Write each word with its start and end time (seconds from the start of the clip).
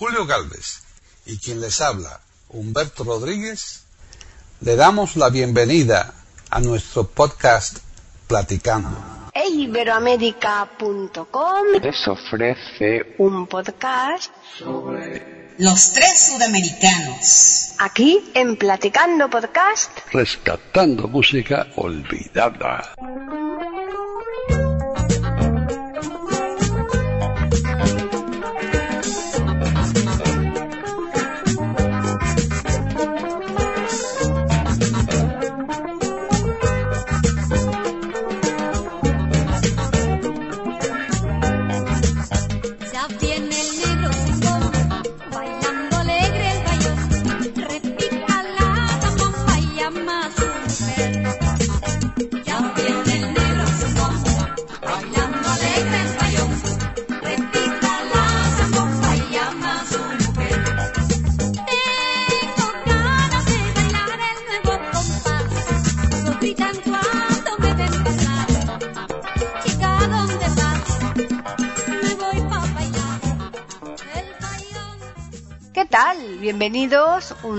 Julio 0.00 0.24
Galvez 0.24 0.80
y 1.26 1.36
quien 1.36 1.60
les 1.60 1.82
habla, 1.82 2.20
Humberto 2.48 3.04
Rodríguez, 3.04 3.82
le 4.62 4.74
damos 4.74 5.14
la 5.16 5.28
bienvenida 5.28 6.14
a 6.48 6.58
nuestro 6.60 7.06
podcast 7.06 7.80
Platicando. 8.26 8.96
Iberoamérica.com 9.34 11.66
les 11.82 12.08
ofrece 12.08 13.14
un 13.18 13.46
podcast 13.46 14.32
sobre 14.58 15.50
Los 15.58 15.92
tres 15.92 16.18
sudamericanos. 16.32 17.72
aquí 17.78 18.30
en 18.32 18.56
Platicando 18.56 19.28
Podcast. 19.28 19.90
Rescatando 20.14 21.08
música 21.08 21.66
olvidada. 21.76 22.94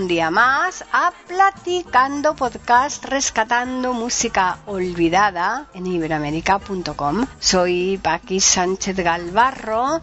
Un 0.02 0.08
día 0.08 0.32
más 0.32 0.84
a 0.92 1.14
Platicando 1.28 2.36
Podcast 2.36 3.06
Rescatando 3.06 3.94
Música 3.94 4.58
Olvidada 4.66 5.68
en 5.76 5.86
iberoamérica.com. 5.86 7.28
Soy 7.40 8.00
Paqui 8.02 8.40
Sánchez 8.40 8.96
Galvarro 8.96 10.02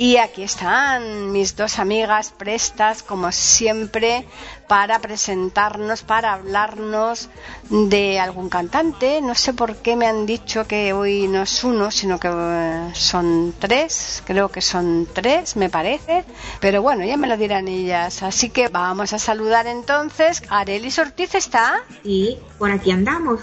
y 0.00 0.16
aquí 0.18 0.44
están 0.44 1.32
mis 1.32 1.56
dos 1.56 1.80
amigas 1.80 2.30
prestas, 2.30 3.02
como 3.02 3.32
siempre, 3.32 4.24
para 4.68 5.00
presentarnos, 5.00 6.02
para 6.02 6.34
hablarnos 6.34 7.28
de 7.68 8.20
algún 8.20 8.48
cantante. 8.48 9.20
No 9.20 9.34
sé 9.34 9.54
por 9.54 9.74
qué 9.78 9.96
me 9.96 10.06
han 10.06 10.24
dicho 10.24 10.68
que 10.68 10.92
hoy 10.92 11.26
no 11.26 11.42
es 11.42 11.64
uno, 11.64 11.90
sino 11.90 12.20
que 12.20 12.28
eh, 12.30 12.90
son 12.94 13.52
tres. 13.58 14.22
Creo 14.24 14.50
que 14.50 14.60
son 14.60 15.08
tres, 15.12 15.56
me 15.56 15.68
parece. 15.68 16.24
Pero 16.60 16.80
bueno, 16.80 17.04
ya 17.04 17.16
me 17.16 17.26
lo 17.26 17.36
dirán 17.36 17.66
ellas. 17.66 18.22
Así 18.22 18.50
que 18.50 18.68
vamos 18.68 19.12
a 19.12 19.18
saludar 19.18 19.66
entonces. 19.66 20.44
Arelis 20.48 21.00
Ortiz 21.00 21.34
está. 21.34 21.82
Sí, 22.04 22.38
por 22.56 22.70
aquí 22.70 22.92
andamos. 22.92 23.40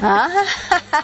Ah. 0.00 0.28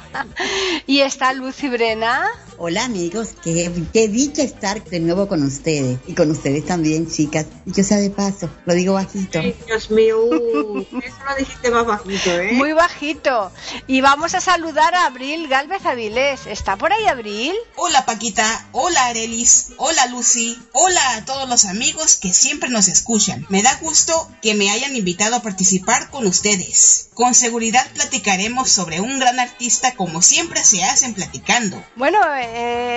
y 0.87 1.01
está 1.01 1.33
Lucy 1.33 1.69
Brena. 1.69 2.31
Hola 2.57 2.85
amigos, 2.85 3.31
qué, 3.43 3.71
qué 3.93 4.07
dicha 4.07 4.43
estar 4.43 4.83
de 4.85 5.01
nuevo 5.01 5.27
con 5.27 5.43
ustedes 5.43 5.99
y 6.07 6.15
con 6.15 6.31
ustedes 6.31 6.65
también, 6.65 7.11
chicas. 7.11 7.47
Y 7.67 7.73
yo 7.73 7.83
sea 7.83 7.99
de 7.99 8.11
paso, 8.11 8.49
lo 8.65 8.75
digo 8.75 8.95
bajito. 8.95 9.41
Ay, 9.41 9.57
Dios 9.67 9.91
mío, 9.91 10.25
uh, 10.25 10.79
eso 11.03 11.17
lo 11.29 11.37
dijiste 11.37 11.71
más 11.71 11.85
bajito, 11.85 12.31
¿eh? 12.31 12.53
Muy 12.53 12.73
bajito. 12.73 13.51
Y 13.89 14.03
vamos 14.03 14.35
a 14.35 14.41
saludar 14.41 14.95
a 14.95 15.07
Abril 15.07 15.49
Galvez 15.49 15.85
Avilés. 15.85 16.47
¿Está 16.47 16.77
por 16.77 16.93
ahí 16.93 17.07
Abril? 17.07 17.55
Hola 17.75 18.07
Paquita, 18.07 18.69
hola 18.71 19.07
Arelis, 19.07 19.73
hola 19.79 20.07
Lucy, 20.07 20.57
hola 20.73 21.17
a 21.17 21.25
todos 21.25 21.49
los 21.49 21.65
amigos 21.65 22.17
que 22.17 22.33
siempre 22.33 22.69
nos 22.69 22.87
escuchan. 22.87 23.47
Me 23.49 23.63
da 23.63 23.75
gusto 23.81 24.31
que 24.43 24.55
me 24.55 24.71
hayan 24.71 24.95
invitado 24.95 25.37
a 25.37 25.43
participar 25.43 26.09
con 26.11 26.27
ustedes. 26.27 27.09
Con 27.15 27.35
seguridad 27.35 27.87
platicaremos 27.95 28.71
sobre 28.71 29.01
un 29.01 29.19
gran 29.19 29.41
artista 29.41 29.95
como 29.95 30.23
siempre 30.23 30.65
se 30.65 30.85
hacen 30.85 31.15
platicando. 31.15 31.83
Bueno, 31.97 32.19
eh, 32.35 32.44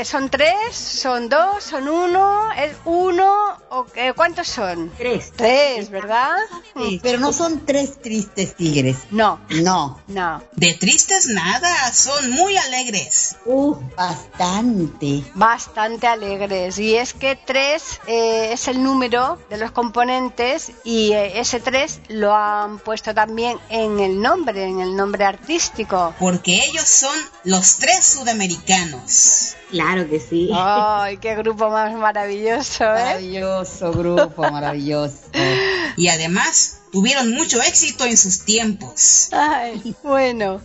son 0.05 0.29
tres, 0.29 0.75
son 0.75 1.29
dos, 1.29 1.63
son 1.63 1.87
uno, 1.87 2.51
es 2.53 2.75
uno, 2.85 3.57
o, 3.69 3.85
eh, 3.95 4.13
¿cuántos 4.15 4.47
son? 4.47 4.91
Tres. 4.97 5.33
Tres, 5.35 5.89
¿verdad? 5.89 6.35
Sí, 6.75 6.99
pero 7.01 7.19
no 7.19 7.33
son 7.33 7.65
tres 7.65 8.01
tristes 8.01 8.55
tigres. 8.55 8.97
No, 9.11 9.39
No, 9.49 9.99
no. 10.07 10.41
De 10.53 10.73
tristes 10.73 11.27
nada, 11.27 11.93
son 11.93 12.31
muy 12.31 12.57
alegres. 12.57 13.35
Uh, 13.45 13.75
bastante. 13.95 15.23
Bastante 15.33 16.07
alegres. 16.07 16.77
Y 16.79 16.95
es 16.95 17.13
que 17.13 17.35
tres 17.35 17.99
eh, 18.07 18.49
es 18.53 18.67
el 18.67 18.83
número 18.83 19.39
de 19.49 19.57
los 19.57 19.71
componentes 19.71 20.71
y 20.83 21.11
eh, 21.13 21.39
ese 21.39 21.59
tres 21.59 21.99
lo 22.07 22.35
han 22.35 22.79
puesto 22.79 23.13
también 23.13 23.57
en 23.69 23.99
el 23.99 24.21
nombre, 24.21 24.63
en 24.65 24.79
el 24.79 24.95
nombre 24.95 25.25
artístico. 25.25 26.13
Porque 26.19 26.65
ellos 26.65 26.87
son 26.87 27.15
los 27.43 27.77
tres 27.77 28.05
sudamericanos. 28.05 29.36
Claro 29.69 30.09
que 30.09 30.19
sí. 30.19 30.49
¡Ay, 30.53 31.17
qué 31.17 31.35
grupo 31.35 31.69
más 31.69 31.93
maravilloso, 31.93 32.83
eh! 32.83 32.87
Maravilloso 32.87 33.91
grupo, 33.91 34.49
maravilloso. 34.51 35.29
Y 35.97 36.09
además 36.09 36.81
tuvieron 36.97 37.31
mucho 37.31 37.61
éxito 37.61 38.05
en 38.05 38.17
sus 38.17 38.39
tiempos. 38.43 39.29
Ay, 39.31 39.95
bueno, 40.01 40.59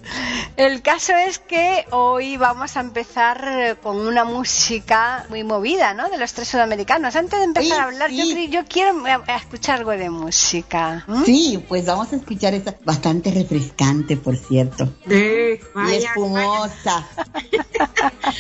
el 0.57 0.81
caso 0.81 1.13
es 1.15 1.39
que 1.39 1.85
hoy 1.91 2.39
vamos 2.39 2.75
a 2.79 2.81
empezar 2.81 3.45
eh, 3.47 3.77
con 3.83 3.99
una 3.99 4.25
música 4.25 5.27
muy 5.29 5.45
movida, 5.45 5.93
¿no? 5.93 6.09
De 6.09 6.17
los 6.17 6.33
tres 6.33 6.49
sudamericanos. 6.49 7.17
Antes 7.17 7.39
de 7.39 7.45
empezar 7.45 7.67
Sí, 7.77 7.81
a 7.83 7.85
hablar, 7.85 8.11
yo, 8.11 8.25
sí. 8.25 8.35
cre- 8.35 8.49
yo 8.49 8.65
quiero 8.65 9.07
eh, 9.07 9.19
escuchar 9.37 9.81
algo 9.81 9.91
de 9.91 10.09
música. 10.09 11.05
Sí, 11.27 11.63
pues 11.69 11.85
vamos 11.85 12.11
a 12.15 12.17
escuchar 12.17 12.55
esta 12.55 12.75
bastante 12.83 13.31
refrescante, 13.31 14.17
por 14.17 14.35
cierto. 14.39 14.89
Eh, 15.11 15.61
Y 15.91 15.95
espumosa. 15.97 17.07
vaya, 17.31 17.67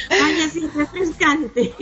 vaya, 0.09 0.49
sí, 0.51 0.67
refrescante. 0.75 1.75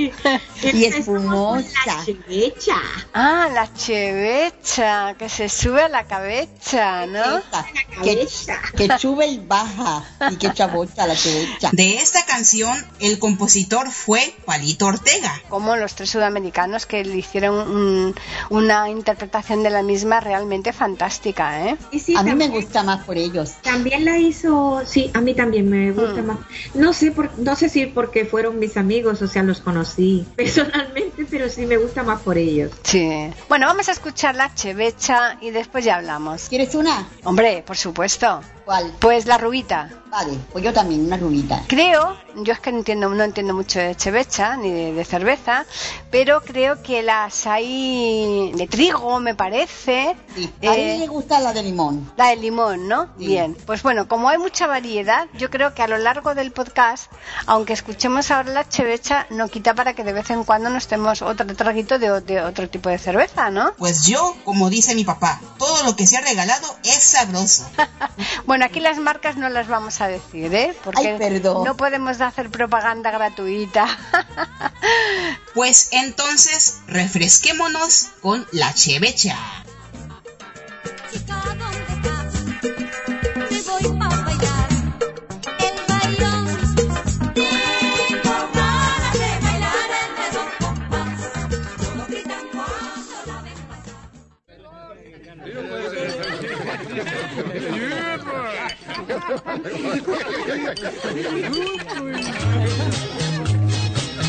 Y 0.73 0.85
espumosa. 0.87 1.71
La 1.87 2.05
chevecha. 2.05 2.75
Ah, 3.15 3.49
la 3.55 3.73
chevecha, 3.75 5.15
que 5.17 5.29
se 5.29 5.49
sube 5.49 5.83
a 5.83 5.89
la 5.89 6.00
cabeza, 6.05 7.07
¿no? 7.07 7.41
La 7.53 7.67
que, 8.03 8.17
cabeza. 8.17 8.59
que 8.77 8.89
sube 8.99 9.27
y 9.27 9.39
baja. 9.39 10.05
Y 10.31 10.37
que 10.37 10.53
chabocha 10.53 11.07
la 11.07 11.15
chevecha. 11.17 11.71
De 11.73 11.97
esta 11.97 12.25
canción, 12.25 12.77
el 13.01 13.19
compositor 13.19 13.91
fue 13.91 14.35
Palito 14.45 14.87
Ortega. 14.87 15.41
Como 15.49 15.77
los 15.77 15.95
tres 15.95 16.11
sudamericanos 16.11 16.87
que 16.87 17.05
le 17.05 17.17
hicieron 17.17 17.55
un- 17.71 18.15
una 18.51 18.89
interpretación 18.91 19.63
de 19.63 19.71
la 19.71 19.83
misma 19.83 20.21
realmente 20.21 20.73
fantástica, 20.73 21.67
¿eh? 21.69 21.77
Y 21.91 21.99
sí, 22.01 22.15
A 22.17 22.23
mí 22.23 22.35
me 22.35 22.49
gusta 22.49 22.83
más 22.83 23.05
por 23.05 23.17
ellos. 23.17 23.53
También 23.63 24.05
la 24.05 24.19
hizo, 24.19 24.83
sí, 24.87 25.11
a 25.15 25.21
mí 25.21 25.35
también 25.35 25.69
me 25.69 25.93
gusta 25.93 26.23
Mm. 26.23 26.27
más. 26.27 26.39
No 26.75 26.93
sé 26.93 27.11
por, 27.13 27.37
no 27.39 27.57
sé 27.57 27.69
si 27.69 27.87
porque 27.87 28.25
fueron 28.25 28.59
mis 28.59 28.77
amigos, 28.77 29.23
o 29.23 29.29
sea, 29.29 29.43
los 29.43 29.61
conocí 29.61 30.27
personalmente, 30.37 31.27
pero 31.31 31.49
sí 31.49 31.67
me 31.67 31.77
gusta 31.77 32.03
más 32.03 32.21
por 32.23 32.39
ellos. 32.39 32.71
Sí. 32.85 33.09
Bueno, 33.49 33.67
vamos 33.67 33.89
a 33.89 33.93
escuchar 33.93 34.35
la 34.37 34.55
chevecha 34.55 35.37
y 35.41 35.51
después 35.51 35.80
ya 35.81 35.97
hablamos. 35.97 36.49
¿Quieres 36.49 36.75
una? 36.75 37.09
Hombre, 37.25 37.63
por 37.67 37.77
supuesto. 37.77 38.41
¿Cuál? 38.65 38.93
Pues 38.99 39.27
la 39.27 39.39
rubita. 39.39 39.89
Vale, 40.11 40.33
pues 40.53 40.65
yo 40.65 40.73
también, 40.73 41.05
una 41.07 41.17
rubita. 41.17 41.63
Creo, 41.69 42.17
yo 42.43 42.53
es 42.53 42.59
que 42.59 42.73
no 42.73 42.79
entiendo, 42.79 43.09
no 43.11 43.23
entiendo 43.23 43.55
mucho 43.55 43.79
de 43.79 43.95
chevecha 43.95 44.57
ni 44.57 44.71
de, 44.73 44.93
de 44.93 45.05
cerveza, 45.05 45.65
pero 46.11 46.41
creo 46.41 46.83
que 46.83 47.03
las 47.05 47.47
hay 47.47 48.51
de 48.57 48.67
trigo, 48.67 49.21
me 49.21 49.37
parece. 49.37 50.17
Sí. 50.35 50.53
A 50.67 50.75
Eh, 50.77 50.95
mí 50.95 50.99
le 50.99 51.07
gusta 51.07 51.39
la 51.39 51.53
de 51.53 51.63
limón. 51.63 52.13
La 52.17 52.29
de 52.31 52.37
limón, 52.37 52.89
¿no? 52.89 53.05
Sí. 53.19 53.27
Bien. 53.29 53.57
Pues 53.67 53.85
bueno, 53.85 54.09
como 54.09 54.29
hay 54.29 54.39
mucha 54.39 54.67
variedad, 54.67 55.29
yo 55.35 55.49
creo 55.49 55.75
que 55.75 55.83
a 55.83 55.87
lo 55.89 55.97
largo 55.99 56.35
del 56.35 56.51
podcast, 56.51 57.11
aunque 57.47 57.73
escuchemos 57.73 58.33
ahora 58.33 58.53
la 58.53 58.69
chevecha, 58.69 59.27
no 59.31 59.47
quita 59.49 59.75
para 59.75 59.95
que 59.95 60.03
de 60.03 60.13
vez 60.13 60.29
en 60.31 60.43
cuando 60.43 60.71
nos 60.71 60.89
demos 60.89 61.23
otro 61.23 61.47
traguito 61.55 62.01
de, 62.01 62.21
de 62.23 62.41
otro 62.43 62.69
tipo 62.69 62.89
de 62.89 62.99
cerveza, 62.99 63.51
¿no? 63.51 63.75
Pues 63.79 64.07
yo, 64.07 64.35
como 64.45 64.71
dice 64.71 64.97
mi 64.97 65.05
papá, 65.05 65.41
todo 65.57 65.85
lo 65.85 65.95
que 65.95 66.07
se 66.09 66.17
ha 66.17 66.21
regalado 66.21 66.67
es 66.83 67.01
sabroso. 67.03 67.65
Bueno, 68.51 68.65
aquí 68.65 68.81
las 68.81 68.99
marcas 68.99 69.37
no 69.37 69.49
las 69.49 69.69
vamos 69.69 70.01
a 70.01 70.09
decir, 70.09 70.53
¿eh? 70.53 70.75
Porque 70.83 71.11
Ay, 71.11 71.19
perdón. 71.19 71.63
no 71.63 71.77
podemos 71.77 72.21
hacer 72.21 72.51
propaganda 72.51 73.13
gratuita. 73.13 73.87
Pues 75.55 75.91
entonces, 75.93 76.81
refresquémonos 76.89 78.09
con 78.21 78.45
la 78.51 78.75
chevecha. 78.75 79.37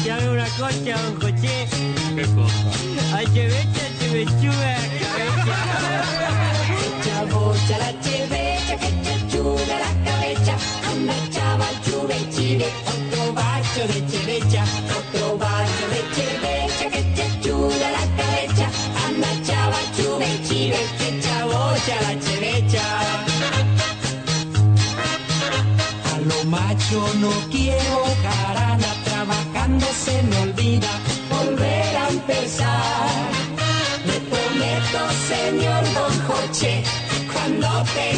Llame 0.06 0.30
una 0.30 0.46
cosa, 0.60 0.94
don 1.02 1.16
José. 1.20 1.68
¿Qué 2.16 2.26
cosa? 2.36 2.70
Ay, 3.16 3.26
chevecha, 3.34 3.86
chevechuga, 4.00 4.76
cabeza. 5.02 5.58
Bocha 7.32 7.78
la 7.80 7.92
chevecha, 8.02 8.78
que 8.78 8.90
te 8.92 9.14
chuga 9.32 9.76
la 9.80 9.92
cabeza. 10.06 10.54
Anda 10.92 11.16
chaval, 11.32 11.76
chuve 11.84 12.18
chive. 12.30 12.91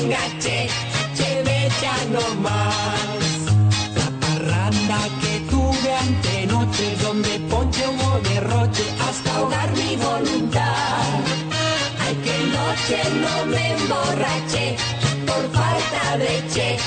Tenga 0.04 0.18
che, 0.40 0.68
chevecha 1.16 1.94
no 2.12 2.42
más. 2.42 3.24
La 3.96 4.10
parranda 4.20 5.00
que 5.22 5.40
tuve 5.50 5.94
antenoche, 5.96 6.96
donde 7.02 7.40
ponche 7.50 7.84
hubo 7.88 8.20
derroche 8.20 8.84
hasta 9.08 9.36
ahogar 9.36 9.72
mi 9.72 9.96
voluntad. 9.96 11.20
Ay, 12.06 12.16
que 12.24 12.38
noche 12.58 12.98
no 13.22 13.46
me 13.46 13.72
emborraché 13.76 14.76
por 15.26 15.44
falta 15.52 16.18
de 16.18 16.44
che, 16.54 16.78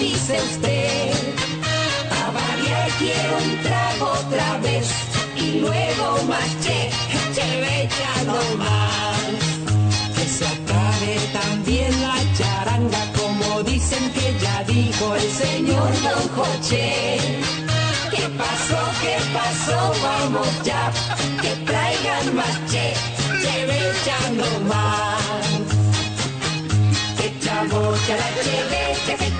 dice 0.00 0.34
usted. 0.50 1.12
A 2.22 2.30
variar 2.40 2.88
quiero 2.98 3.36
un 3.44 3.62
trago 3.62 4.06
otra 4.24 4.56
vez 4.58 4.86
y 5.36 5.60
luego 5.60 6.06
más 6.26 6.50
che, 6.64 6.90
chevecha 7.34 8.12
no 8.26 8.40
más. 8.64 9.20
Que 10.16 10.24
se 10.36 10.46
acabe 10.56 11.12
también 11.40 11.92
la 12.00 12.16
charanga, 12.38 13.02
como 13.20 13.62
dicen 13.62 14.04
que 14.12 14.26
ya 14.40 14.64
dijo 14.64 15.14
el 15.14 15.28
Señor 15.42 15.90
Don 16.06 16.24
Joche, 16.36 17.18
¿qué 18.10 18.24
pasó? 18.42 18.80
¿Qué 19.02 19.16
pasó? 19.38 19.78
Vamos 20.02 20.48
ya, 20.64 20.90
que 21.42 21.52
traigan 21.68 22.26
más 22.36 22.56
che, 22.70 22.94
chevecha 23.42 24.18
no 24.40 24.50
más. 24.72 25.20
Que 27.18 27.28
chabocha 27.44 28.16
la 28.16 28.28
que 29.16 29.39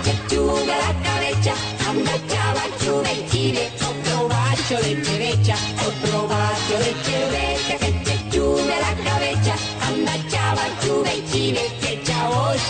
la 0.79 0.93
cabeza, 1.03 1.55
anda 1.89 2.13
chaval, 2.29 2.71
chuve 2.83 3.13
y 3.13 3.31
chive, 3.31 3.71
otro 3.91 4.29
bacho 4.29 4.77
de 4.83 5.03
chevecha, 5.03 5.57
otro 5.87 6.29
bacho 6.29 6.79
de 6.79 6.95
chevecha, 7.05 7.77
que 7.79 8.05
chechuga 8.05 8.77
la 8.87 8.95
cabeza, 9.05 9.55
anda 9.87 10.15
chaval, 10.29 10.71
chuve 10.83 11.17
y 11.17 11.31
chive, 11.31 11.63
que 11.81 12.01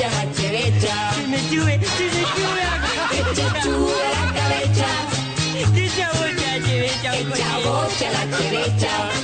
la 0.01 0.33
chevecha. 0.33 1.13
Se 1.15 1.27
me 1.27 1.39
sube, 1.49 1.81
se 1.81 2.05
me 2.05 2.23
sube 2.35 2.65
Que 3.11 3.21
chechuga 3.35 4.09
la 4.17 4.25
cabeza, 4.33 4.89
Esa 5.77 6.09
bocha 6.19 6.51
chevecha, 6.67 7.11
que 7.13 7.25
chabocha 7.39 8.11
la 8.13 8.39
chevecha. 8.39 8.93
Que 9.13 9.20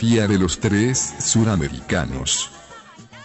De 0.00 0.38
los 0.38 0.60
tres 0.60 1.14
sudamericanos. 1.18 2.50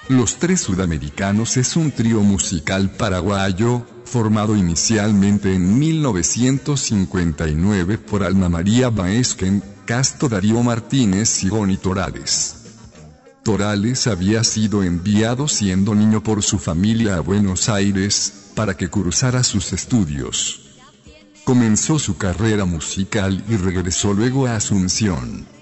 Los 0.09 0.37
Tres 0.37 0.61
Sudamericanos 0.61 1.55
es 1.57 1.75
un 1.75 1.91
trío 1.91 2.21
musical 2.21 2.89
paraguayo, 2.89 3.85
formado 4.05 4.55
inicialmente 4.55 5.53
en 5.53 5.77
1959 5.77 7.99
por 7.99 8.23
Alma 8.23 8.49
María 8.49 8.89
Baesquen, 8.89 9.63
Casto 9.85 10.27
Darío 10.27 10.63
Martínez 10.63 11.43
y 11.43 11.49
Boni 11.49 11.77
Torales. 11.77 12.55
Torales 13.43 14.07
había 14.07 14.43
sido 14.43 14.81
enviado 14.81 15.47
siendo 15.47 15.93
niño 15.93 16.23
por 16.23 16.41
su 16.41 16.57
familia 16.57 17.17
a 17.17 17.19
Buenos 17.19 17.69
Aires, 17.69 18.49
para 18.55 18.75
que 18.75 18.89
cursara 18.89 19.43
sus 19.43 19.73
estudios. 19.73 20.61
Comenzó 21.43 21.99
su 21.99 22.17
carrera 22.17 22.65
musical 22.65 23.43
y 23.47 23.57
regresó 23.57 24.15
luego 24.15 24.47
a 24.47 24.55
Asunción. 24.55 25.53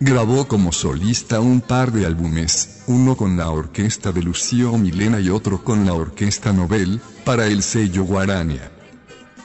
Grabó 0.00 0.48
como 0.48 0.72
solista 0.72 1.40
un 1.40 1.60
par 1.60 1.92
de 1.92 2.04
álbumes, 2.04 2.82
uno 2.88 3.16
con 3.16 3.36
la 3.36 3.50
orquesta 3.50 4.10
de 4.12 4.22
Lucio 4.22 4.76
Milena 4.76 5.20
y 5.20 5.30
otro 5.30 5.62
con 5.62 5.86
la 5.86 5.94
orquesta 5.94 6.52
Nobel, 6.52 7.00
para 7.24 7.46
el 7.46 7.62
sello 7.62 8.04
Guarania. 8.04 8.72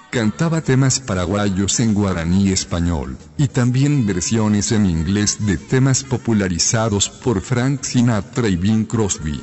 Cantaba 0.10 0.62
temas 0.62 1.00
paraguayos 1.00 1.80
en 1.80 1.94
guaraní 1.94 2.50
español, 2.50 3.16
y 3.38 3.48
también 3.48 4.08
versiones 4.08 4.72
en 4.72 4.88
inglés 4.88 5.46
de 5.46 5.58
temas 5.58 6.04
popularizados 6.04 7.10
por 7.10 7.42
Frank 7.42 7.84
Sinatra 7.84 8.48
y 8.48 8.56
Bing 8.56 8.86
Crosby. 8.86 9.40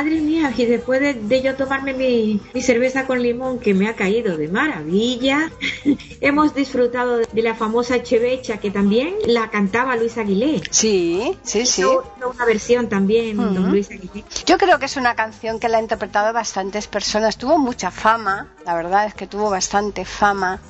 Madre 0.00 0.22
mía, 0.22 0.50
y 0.56 0.64
después 0.64 0.98
de, 0.98 1.12
de 1.12 1.42
yo 1.42 1.56
tomarme 1.56 1.92
mi, 1.92 2.40
mi 2.54 2.62
cerveza 2.62 3.06
con 3.06 3.22
limón 3.22 3.58
que 3.58 3.74
me 3.74 3.86
ha 3.86 3.94
caído 3.94 4.38
de 4.38 4.48
maravilla, 4.48 5.50
hemos 6.22 6.54
disfrutado 6.54 7.18
de 7.18 7.42
la 7.42 7.54
famosa 7.54 8.02
Chevecha 8.02 8.56
que 8.56 8.70
también 8.70 9.14
la 9.26 9.50
cantaba 9.50 9.96
Luis 9.96 10.16
Aguilé. 10.16 10.62
Sí, 10.70 11.36
sí, 11.42 11.66
sí. 11.66 11.84
Una 11.84 12.46
versión 12.46 12.88
también, 12.88 13.36
don. 13.36 13.70
Luis 13.70 13.90
Aguilé. 13.90 14.24
Yo 14.46 14.56
creo 14.56 14.78
que 14.78 14.86
es 14.86 14.96
una 14.96 15.14
canción 15.14 15.60
que 15.60 15.68
la 15.68 15.76
han 15.76 15.84
interpretado 15.84 16.32
bastantes 16.32 16.86
personas. 16.86 17.36
Tuvo 17.36 17.58
mucha 17.58 17.90
fama, 17.90 18.48
la 18.64 18.74
verdad 18.74 19.04
es 19.04 19.12
que 19.12 19.26
tuvo 19.26 19.50
bastante 19.50 20.06
fama. 20.06 20.60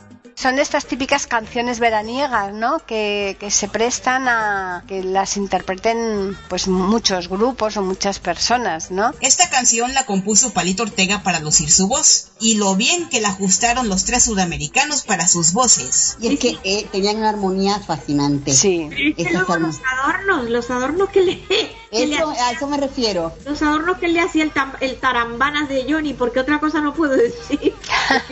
Son 0.41 0.59
estas 0.59 0.87
típicas 0.87 1.27
canciones 1.27 1.81
veraniegas, 1.81 2.55
¿no? 2.55 2.79
Que, 2.87 3.37
que 3.39 3.51
se 3.51 3.69
prestan 3.69 4.27
a 4.29 4.85
que 4.89 5.03
las 5.05 5.37
interpreten 5.37 6.37
pues 6.49 6.67
muchos 6.69 7.29
grupos 7.29 7.77
o 7.77 7.83
muchas 7.83 8.19
personas, 8.21 8.91
¿no? 8.91 9.13
Esta 9.21 9.51
canción 9.51 9.93
la 9.93 10.07
compuso 10.07 10.53
Palito 10.53 10.83
Ortega 10.85 11.23
para 11.23 11.41
lucir 11.41 11.71
su 11.71 11.89
voz 11.89 12.29
y 12.41 12.55
lo 12.55 12.75
bien 12.75 13.09
que 13.11 13.21
la 13.21 13.29
ajustaron 13.31 13.89
los 13.89 14.05
tres 14.07 14.25
sudamericanos 14.25 15.03
para 15.03 15.29
sus 15.29 15.53
voces. 15.53 16.17
Y 16.21 16.33
es 16.35 16.41
que 16.41 16.59
eh, 16.65 16.89
tenían 16.91 17.17
una 17.19 17.29
armonía 17.29 17.79
fascinante. 17.81 18.53
Sí. 18.53 18.89
Es 18.91 19.15
que 19.17 19.23
Esas 19.23 19.33
luego 19.47 19.57
los 19.59 19.77
adornos, 20.01 20.49
los 20.49 20.71
adornos 20.71 21.11
que 21.11 21.21
le, 21.21 21.41
que 21.91 22.07
le 22.07 22.17
Eso, 22.17 22.31
a 22.31 22.53
eso 22.53 22.67
me 22.67 22.79
refiero. 22.79 23.35
los 23.45 23.61
adornos 23.61 23.99
que 23.99 24.09
le 24.09 24.21
hacía 24.21 24.45
el, 24.45 24.55
tam- 24.55 24.77
el 24.81 24.97
tarambanas 24.99 25.69
de 25.69 25.85
Johnny, 25.87 26.15
porque 26.15 26.41
otra 26.41 26.61
cosa 26.61 26.81
no 26.81 26.95
puedo 26.95 27.15
decir. 27.15 27.75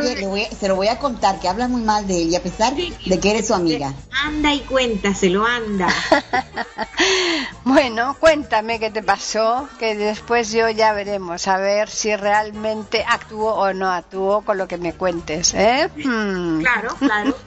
Oye, 0.00 0.16
le 0.16 0.26
voy 0.26 0.42
a- 0.42 0.50
se 0.50 0.68
lo 0.68 0.76
voy 0.76 0.88
a 0.88 0.98
contar, 0.98 1.11
que 1.40 1.48
habla 1.48 1.68
muy 1.68 1.82
mal 1.82 2.06
de 2.06 2.22
él, 2.22 2.28
y 2.30 2.36
a 2.36 2.42
pesar 2.42 2.74
de 2.74 3.20
que 3.20 3.30
eres 3.30 3.48
su 3.48 3.54
amiga. 3.54 3.92
Anda 4.24 4.54
y 4.54 4.60
cuéntaselo, 4.60 5.44
anda. 5.46 5.88
Bueno, 7.64 8.16
cuéntame 8.18 8.80
qué 8.80 8.90
te 8.90 9.02
pasó, 9.02 9.68
que 9.78 9.94
después 9.94 10.50
yo 10.52 10.68
ya 10.68 10.92
veremos, 10.92 11.46
a 11.46 11.58
ver 11.58 11.88
si 11.88 12.14
realmente 12.14 13.04
actuó 13.08 13.54
o 13.54 13.72
no 13.72 13.90
actuó 13.90 14.42
con 14.42 14.58
lo 14.58 14.66
que 14.66 14.78
me 14.78 14.94
cuentes, 14.94 15.54
¿eh? 15.54 15.88
Hmm. 15.96 16.60
Claro, 16.60 16.94
claro. 16.98 17.36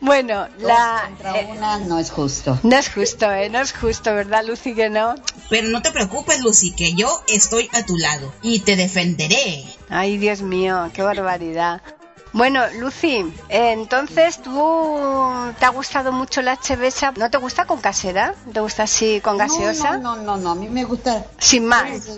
Bueno, 0.00 0.48
la... 0.58 1.04
Contra 1.06 1.40
eh, 1.40 1.48
una 1.56 1.78
no 1.78 1.98
es 1.98 2.10
justo. 2.10 2.58
no 2.62 2.76
es 2.76 2.92
justo, 2.92 3.30
¿eh? 3.30 3.48
No 3.48 3.60
es 3.60 3.72
justo, 3.72 4.14
¿verdad, 4.14 4.44
Lucy, 4.46 4.74
que 4.74 4.88
no? 4.88 5.14
Pero 5.50 5.68
no 5.68 5.82
te 5.82 5.92
preocupes, 5.92 6.40
Lucy, 6.42 6.72
que 6.72 6.94
yo 6.94 7.22
estoy 7.28 7.68
a 7.72 7.84
tu 7.84 7.96
lado 7.96 8.32
y 8.42 8.60
te 8.60 8.76
defenderé. 8.76 9.64
Ay, 9.88 10.18
Dios 10.18 10.42
mío, 10.42 10.90
qué 10.94 11.02
barbaridad. 11.02 11.82
Bueno, 12.32 12.60
Lucy, 12.78 13.24
entonces 13.48 14.42
tú 14.42 14.52
te 15.58 15.64
ha 15.64 15.70
gustado 15.70 16.12
mucho 16.12 16.42
la 16.42 16.58
chevesa, 16.60 17.12
¿no 17.16 17.30
te 17.30 17.38
gusta 17.38 17.64
con 17.64 17.80
casera? 17.80 18.34
¿Te 18.52 18.60
gusta 18.60 18.82
así 18.82 19.20
con 19.22 19.38
gaseosa? 19.38 19.96
No, 19.96 20.16
no, 20.16 20.22
no, 20.22 20.36
no, 20.36 20.50
a 20.50 20.54
mí 20.54 20.68
me 20.68 20.84
gusta 20.84 21.24
Sin 21.38 21.64
más. 21.64 21.88
Esa 21.90 22.12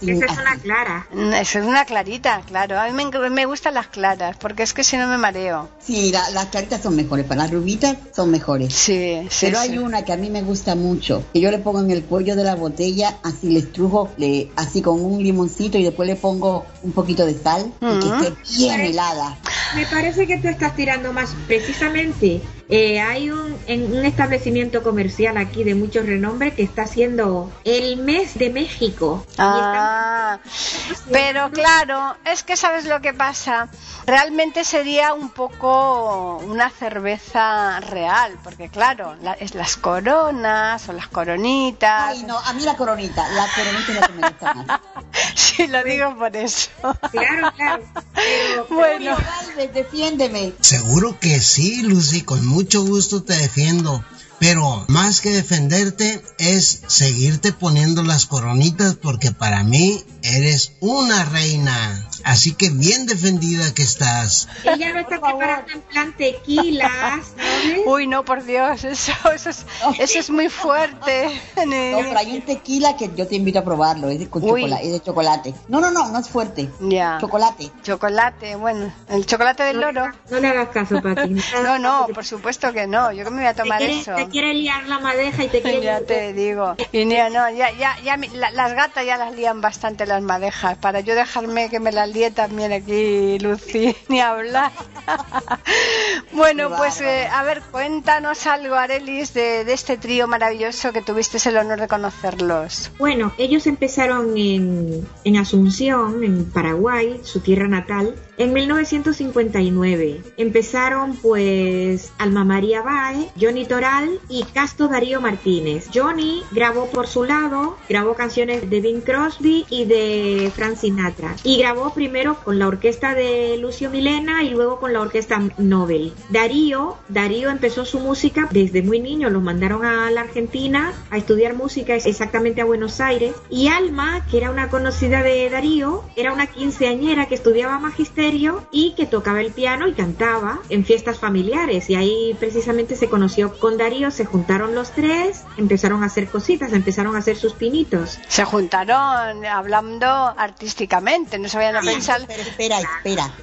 es 0.00 0.38
una 0.38 0.56
clara. 0.60 1.06
Mm, 1.12 1.34
Eso 1.34 1.60
es 1.60 1.64
una 1.66 1.84
clarita, 1.84 2.42
claro. 2.48 2.80
A 2.80 2.88
mí 2.88 2.92
me, 3.04 3.30
me 3.30 3.46
gustan 3.46 3.74
las 3.74 3.86
claras, 3.86 4.36
porque 4.38 4.64
es 4.64 4.74
que 4.74 4.82
si 4.82 4.96
no 4.96 5.06
me 5.06 5.18
mareo. 5.18 5.68
Sí, 5.80 6.10
la- 6.10 6.30
las 6.30 6.46
claritas 6.46 6.82
son 6.82 6.96
mejores, 6.96 7.24
para 7.26 7.42
las 7.42 7.52
rubitas 7.52 7.96
son 8.14 8.30
mejores. 8.32 8.74
Sí, 8.74 9.28
sí. 9.30 9.46
Pero 9.46 9.60
sí. 9.62 9.68
hay 9.70 9.78
una 9.78 10.04
que 10.04 10.12
a 10.12 10.16
mí 10.16 10.30
me 10.30 10.42
gusta 10.42 10.74
mucho, 10.74 11.22
que 11.32 11.40
yo 11.40 11.50
le 11.52 11.58
pongo 11.58 11.80
en 11.80 11.92
el 11.92 12.04
cuello 12.04 12.34
de 12.34 12.42
la 12.42 12.56
botella, 12.56 13.18
así 13.22 13.50
le 13.50 13.60
estrujo, 13.60 14.10
le, 14.16 14.50
así 14.56 14.82
con 14.82 15.00
un 15.04 15.22
limoncito 15.22 15.78
y 15.78 15.84
después 15.84 16.08
le 16.08 16.16
pongo 16.16 16.66
un 16.82 16.90
poquito 16.92 17.24
de 17.24 17.38
sal 17.40 17.72
y 17.80 18.00
que 18.00 18.06
Mm. 18.06 18.22
esté 18.24 18.36
bien 18.58 18.80
helada. 18.80 19.36
Me 19.74 19.86
parece 19.86 20.26
que 20.26 20.38
tú 20.38 20.48
estás 20.48 20.74
tirando 20.74 21.12
más 21.12 21.36
precisamente. 21.46 22.40
Eh, 22.70 23.00
hay 23.00 23.30
un, 23.30 23.58
en 23.66 23.92
un 23.92 24.04
establecimiento 24.04 24.82
comercial 24.82 25.36
aquí 25.36 25.64
de 25.64 25.74
mucho 25.74 26.02
renombre 26.02 26.54
que 26.54 26.62
está 26.62 26.82
haciendo 26.82 27.52
el 27.64 27.96
mes 27.96 28.38
de 28.38 28.50
México. 28.50 29.26
Ah, 29.38 30.38
están- 30.44 31.12
pero 31.12 31.50
claro, 31.50 32.16
es 32.24 32.42
que 32.44 32.56
sabes 32.56 32.84
lo 32.86 33.00
que 33.00 33.12
pasa. 33.12 33.68
Realmente 34.06 34.64
sería 34.64 35.14
un 35.14 35.30
poco 35.30 36.38
una 36.38 36.70
cerveza 36.70 37.80
real, 37.80 38.38
porque 38.44 38.68
claro, 38.68 39.16
la- 39.22 39.32
es 39.34 39.54
las 39.54 39.76
coronas 39.76 40.88
o 40.88 40.92
las 40.92 41.08
coronitas. 41.08 42.16
Ay, 42.16 42.22
no, 42.24 42.38
a 42.38 42.52
mí 42.52 42.62
la 42.62 42.76
coronita, 42.76 43.28
la 43.30 43.46
coronita 43.54 43.92
es 43.92 44.00
la 44.00 44.06
que 44.06 44.12
me 44.12 44.28
gusta 44.28 44.54
más. 44.54 44.80
Sí, 45.34 45.66
lo 45.66 45.82
digo 45.82 46.14
por 46.16 46.34
eso. 46.36 46.70
Claro, 47.10 47.52
claro. 47.56 47.82
Pero, 48.14 48.66
Bueno, 48.70 49.16
Galvez, 49.16 49.72
defiéndeme. 49.74 50.52
Seguro 50.60 51.18
que 51.20 51.40
sí, 51.40 51.82
Lucy, 51.82 52.22
con 52.22 52.46
mucho 52.46 52.59
gusto 52.64 53.22
te 53.22 53.36
defiendo. 53.36 54.04
Pero 54.38 54.86
más 54.88 55.20
que 55.20 55.30
defenderte 55.30 56.22
es 56.38 56.82
seguirte 56.86 57.52
poniendo 57.52 58.02
las 58.02 58.24
coronitas 58.24 58.94
porque 58.94 59.32
para 59.32 59.64
mí 59.64 60.02
eres 60.22 60.72
una 60.80 61.24
reina. 61.26 62.09
Así 62.24 62.54
que 62.54 62.70
bien 62.70 63.06
defendida 63.06 63.72
que 63.74 63.82
estás. 63.82 64.48
ella 64.64 64.90
lo 64.90 65.00
está 65.00 65.20
preparando 65.20 65.72
en 65.72 65.80
plan 65.82 66.16
tequilas, 66.16 66.90
¿sabes? 67.36 67.80
uy, 67.86 68.06
no, 68.06 68.24
por 68.24 68.44
Dios, 68.44 68.84
eso, 68.84 69.12
eso, 69.34 69.50
es, 69.50 69.66
eso 69.98 70.18
es 70.18 70.30
muy 70.30 70.48
fuerte. 70.48 71.40
No, 71.56 71.98
pero 71.98 72.18
hay 72.18 72.32
un 72.36 72.42
tequila 72.42 72.96
que 72.96 73.10
yo 73.14 73.26
te 73.26 73.36
invito 73.36 73.58
a 73.58 73.64
probarlo, 73.64 74.08
es 74.10 74.18
de, 74.18 74.28
con 74.28 74.42
chocolate, 74.42 74.86
es 74.86 74.92
de 74.92 75.00
chocolate. 75.02 75.54
No, 75.68 75.80
no, 75.80 75.90
no, 75.90 76.08
no 76.08 76.18
es 76.18 76.28
fuerte. 76.28 76.68
Ya. 76.80 77.18
Chocolate. 77.20 77.70
Chocolate, 77.82 78.56
bueno, 78.56 78.92
el 79.08 79.26
chocolate 79.26 79.62
del 79.64 79.80
loro. 79.80 80.10
No 80.30 80.40
le 80.40 80.48
hagas 80.48 80.68
caso, 80.68 81.00
Pati. 81.02 81.34
No, 81.62 81.78
no, 81.78 82.06
por 82.14 82.24
supuesto 82.24 82.72
que 82.72 82.86
no. 82.86 83.12
Yo 83.12 83.24
que 83.24 83.30
me 83.30 83.38
voy 83.38 83.46
a 83.46 83.54
Te 83.54 83.62
tomar 83.62 83.78
quiere, 83.78 84.00
eso. 84.00 84.14
te 84.14 84.28
quiere 84.28 84.54
liar 84.54 84.86
la 84.86 84.98
madeja 84.98 85.44
y 85.44 85.48
te 85.48 85.62
quiere 85.62 85.80
Ya 85.90 86.00
te 86.00 86.32
digo. 86.32 86.76
Y 86.92 87.04
no, 87.04 87.14
ya, 87.50 87.70
ya, 87.72 87.96
ya 88.04 88.16
las 88.16 88.74
gatas 88.74 89.04
ya 89.06 89.16
las 89.16 89.34
lían 89.34 89.60
bastante 89.60 90.06
las 90.06 90.22
madejas. 90.22 90.76
Para 90.78 91.00
yo 91.00 91.14
dejarme 91.14 91.68
que 91.68 91.80
me 91.80 91.92
las 91.92 92.09
también 92.34 92.72
aquí, 92.72 93.38
Lucy, 93.38 93.94
ni 94.08 94.20
hablar. 94.20 94.72
bueno, 96.32 96.70
pues 96.76 97.00
eh, 97.00 97.26
a 97.32 97.42
ver, 97.42 97.62
cuéntanos 97.70 98.46
algo, 98.46 98.74
Arelis, 98.74 99.32
de, 99.34 99.64
de 99.64 99.72
este 99.72 99.96
trío 99.96 100.26
maravilloso 100.26 100.92
que 100.92 101.02
tuviste 101.02 101.38
el 101.48 101.56
honor 101.56 101.80
de 101.80 101.88
conocerlos. 101.88 102.90
Bueno, 102.98 103.32
ellos 103.38 103.66
empezaron 103.66 104.36
en, 104.36 105.06
en 105.24 105.36
Asunción, 105.36 106.22
en 106.24 106.50
Paraguay, 106.50 107.20
su 107.22 107.40
tierra 107.40 107.68
natal, 107.68 108.14
en 108.40 108.54
1959. 108.54 110.22
Empezaron 110.38 111.14
pues 111.16 112.10
Alma 112.16 112.42
María 112.42 112.80
Bae, 112.80 113.28
Johnny 113.38 113.66
Toral 113.66 114.18
y 114.30 114.44
Casto 114.44 114.88
Darío 114.88 115.20
Martínez. 115.20 115.88
Johnny 115.92 116.42
grabó 116.50 116.86
por 116.86 117.06
su 117.06 117.24
lado, 117.24 117.76
grabó 117.86 118.14
canciones 118.14 118.70
de 118.70 118.80
Bing 118.80 119.02
Crosby 119.02 119.66
y 119.68 119.84
de 119.84 120.50
Frank 120.54 120.76
Sinatra. 120.76 121.36
Y 121.44 121.58
grabó 121.58 121.92
primero 121.92 122.38
con 122.42 122.58
la 122.58 122.68
orquesta 122.68 123.14
de 123.14 123.58
Lucio 123.58 123.90
Milena 123.90 124.42
y 124.42 124.48
luego 124.48 124.80
con 124.80 124.94
la 124.94 125.02
orquesta 125.02 125.42
Nobel. 125.58 126.14
Darío, 126.30 126.96
Darío 127.10 127.50
empezó 127.50 127.84
su 127.84 128.00
música 128.00 128.48
desde 128.50 128.80
muy 128.80 129.00
niño, 129.00 129.28
lo 129.28 129.42
mandaron 129.42 129.84
a 129.84 130.10
la 130.10 130.22
Argentina 130.22 130.94
a 131.10 131.18
estudiar 131.18 131.52
música 131.52 131.94
exactamente 131.94 132.62
a 132.62 132.64
Buenos 132.64 133.02
Aires. 133.02 133.34
Y 133.50 133.68
Alma, 133.68 134.24
que 134.30 134.38
era 134.38 134.50
una 134.50 134.70
conocida 134.70 135.22
de 135.22 135.50
Darío, 135.50 136.04
era 136.16 136.32
una 136.32 136.46
quinceañera 136.46 137.26
que 137.26 137.34
estudiaba 137.34 137.78
magisterio 137.78 138.29
y 138.70 138.92
que 138.96 139.06
tocaba 139.06 139.40
el 139.40 139.50
piano 139.52 139.88
y 139.88 139.92
cantaba 139.94 140.60
en 140.68 140.84
fiestas 140.84 141.18
familiares. 141.18 141.90
Y 141.90 141.96
ahí 141.96 142.36
precisamente 142.38 142.94
se 142.96 143.08
conoció 143.08 143.58
con 143.58 143.76
Darío, 143.76 144.10
se 144.10 144.24
juntaron 144.24 144.74
los 144.74 144.90
tres, 144.92 145.42
empezaron 145.56 146.02
a 146.02 146.06
hacer 146.06 146.28
cositas, 146.28 146.72
empezaron 146.72 147.16
a 147.16 147.18
hacer 147.20 147.36
sus 147.36 147.54
pinitos. 147.54 148.18
Se 148.28 148.44
juntaron 148.44 149.44
hablando 149.44 150.06
artísticamente, 150.06 151.38
no 151.38 151.48
se 151.48 151.56
vayan 151.56 151.76
a 151.76 151.80
pensar. 151.80 152.22
Pero 152.26 152.42
espera, 152.42 152.78
espera. 152.80 153.34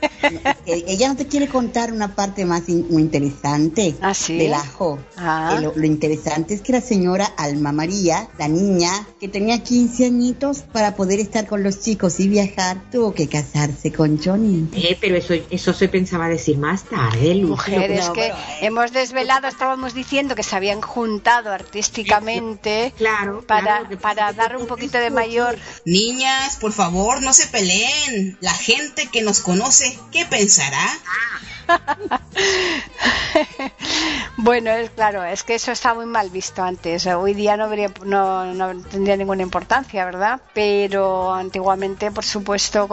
Eh, 0.66 0.84
Ella 0.88 1.10
no 1.10 1.16
te 1.16 1.28
quiere 1.28 1.48
contar 1.48 1.92
una 1.92 2.16
parte 2.16 2.46
más 2.46 2.68
in- 2.70 2.88
muy 2.90 3.02
interesante 3.02 3.96
¿Ah, 4.02 4.14
sí? 4.14 4.38
del 4.38 4.54
ajo. 4.54 5.00
Ah. 5.18 5.56
Eh, 5.58 5.62
Lo, 5.62 5.74
lo 5.76 5.86
interesante 5.86 6.54
es 6.54 6.62
que 6.62 6.72
la 6.74 6.82
señora 6.82 7.26
Alma 7.38 7.72
María, 7.72 8.28
la 8.38 8.48
niña 8.48 8.92
que 9.20 9.28
tenía 9.28 9.64
15 9.64 10.06
añitos 10.06 10.60
para 10.62 10.96
poder 10.96 11.20
estar 11.20 11.48
con 11.48 11.64
los 11.64 11.80
chicos 11.82 12.20
y 12.20 12.28
viajar, 12.28 12.82
tuvo 12.92 13.14
que 13.14 13.28
casarse 13.28 13.92
con 13.92 14.20
Johnny. 14.22 14.70
Eh, 14.78 14.98
pero 15.00 15.16
eso, 15.16 15.34
eso 15.50 15.74
se 15.74 15.90
pensaba 15.90 16.28
decir 16.28 16.58
más 16.58 16.84
tarde, 16.84 17.36
Lucy. 17.36 17.72
Mujeres 17.72 18.08
no, 18.08 18.14
que 18.14 18.28
eh, 18.28 18.34
hemos 18.62 18.92
desvelado, 18.92 19.48
estábamos 19.48 19.94
diciendo 19.94 20.36
que 20.36 20.44
se 20.44 20.56
habían 20.56 20.82
juntado 20.82 21.52
artísticamente 21.52 22.94
Claro, 22.98 23.42
para, 23.42 23.80
claro, 23.82 24.00
para 24.00 24.34
dar 24.34 24.58
un 24.58 24.68
poquito 24.68 24.98
de 24.98 25.10
mayor. 25.10 25.58
Niñas, 25.86 26.58
por 26.58 26.74
favor, 26.74 27.22
no 27.22 27.34
se 27.34 27.48
peleen. 27.48 28.38
La 28.42 28.54
gente 28.54 29.08
que 29.12 29.22
nos 29.22 29.40
conoce, 29.42 29.98
¿qué 30.12 30.26
pensará? 30.26 30.88
Bueno, 34.40 34.70
es 34.70 34.92
claro, 34.92 35.24
es 35.24 35.44
que 35.44 35.56
eso 35.56 35.72
está 35.72 35.96
muy 35.96 36.06
mal 36.06 36.30
visto 36.30 36.62
antes. 36.62 37.08
Hoy 37.08 37.34
día 37.34 37.58
no, 37.58 37.64
habría, 37.64 37.90
tendría 37.90 39.18
ninguna 39.18 39.42
importancia, 39.42 40.06
¿verdad? 40.06 40.40
Pero 40.54 41.34
antiguamente, 41.34 42.12
por 42.12 42.24
supuesto, 42.24 42.88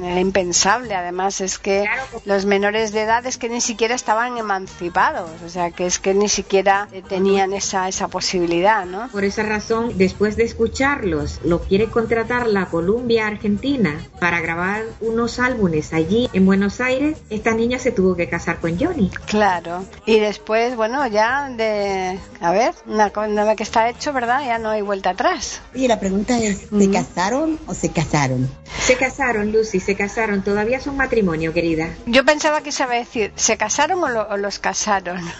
era 0.00 0.20
impensable. 0.20 0.96
Además, 0.96 1.40
es 1.40 1.60
que 1.60 1.84
los 2.24 2.44
menores 2.44 2.92
de 2.92 3.02
edad 3.02 3.24
es 3.24 3.38
que 3.38 3.48
ni 3.48 3.60
siquiera 3.60 3.94
estaban 3.94 4.36
emancipados, 4.36 5.30
o 5.46 5.48
sea, 5.48 5.70
que 5.70 5.86
es 5.86 6.00
que 6.00 6.12
ni 6.12 6.28
siquiera 6.28 6.88
tenían 7.08 7.52
esa, 7.52 7.88
esa 7.88 8.08
posibilidad, 8.08 8.84
¿no? 8.84 9.08
Por 9.12 9.24
esa 9.24 9.44
razón, 9.44 9.96
después 9.96 10.36
de 10.36 10.42
escucharlos, 10.42 11.40
lo 11.44 11.60
quiere 11.60 11.86
contratar 11.86 12.48
la 12.48 12.66
Columbia 12.66 13.28
Argentina 13.28 13.96
para 14.18 14.40
grabar 14.40 14.82
unos 15.00 15.38
álbumes 15.38 15.92
allí 15.92 16.28
en 16.32 16.46
Buenos 16.46 16.80
Aires. 16.80 17.18
Esta 17.30 17.54
niña 17.54 17.78
se 17.78 17.92
tuvo 17.94 18.14
que 18.16 18.28
casar 18.28 18.60
con 18.60 18.78
Johnny. 18.78 19.10
Claro. 19.26 19.84
Y 20.06 20.18
después, 20.18 20.76
bueno, 20.76 21.06
ya 21.06 21.48
de... 21.50 22.18
A 22.40 22.50
ver, 22.50 22.74
una, 22.86 23.12
una 23.16 23.44
vez 23.44 23.56
que 23.56 23.62
está 23.62 23.88
hecho, 23.88 24.12
¿verdad? 24.12 24.44
Ya 24.44 24.58
no 24.58 24.70
hay 24.70 24.82
vuelta 24.82 25.10
atrás. 25.10 25.60
Oye, 25.74 25.88
la 25.88 25.98
pregunta 26.00 26.38
es, 26.38 26.66
¿se 26.76 26.90
casaron 26.90 27.58
o 27.66 27.74
se 27.74 27.90
casaron? 27.90 28.48
Se 28.80 28.96
casaron, 28.96 29.52
Lucy, 29.52 29.80
se 29.80 29.94
casaron. 29.96 30.42
Todavía 30.42 30.80
son 30.80 30.96
matrimonio, 30.96 31.52
querida. 31.54 31.88
Yo 32.06 32.24
pensaba 32.24 32.60
que 32.60 32.72
se 32.72 32.82
iba 32.82 32.92
a 32.92 32.96
decir, 32.96 33.32
¿se 33.36 33.56
casaron 33.56 34.02
o, 34.04 34.08
lo- 34.08 34.28
o 34.28 34.36
los 34.36 34.58
casaron? 34.58 35.20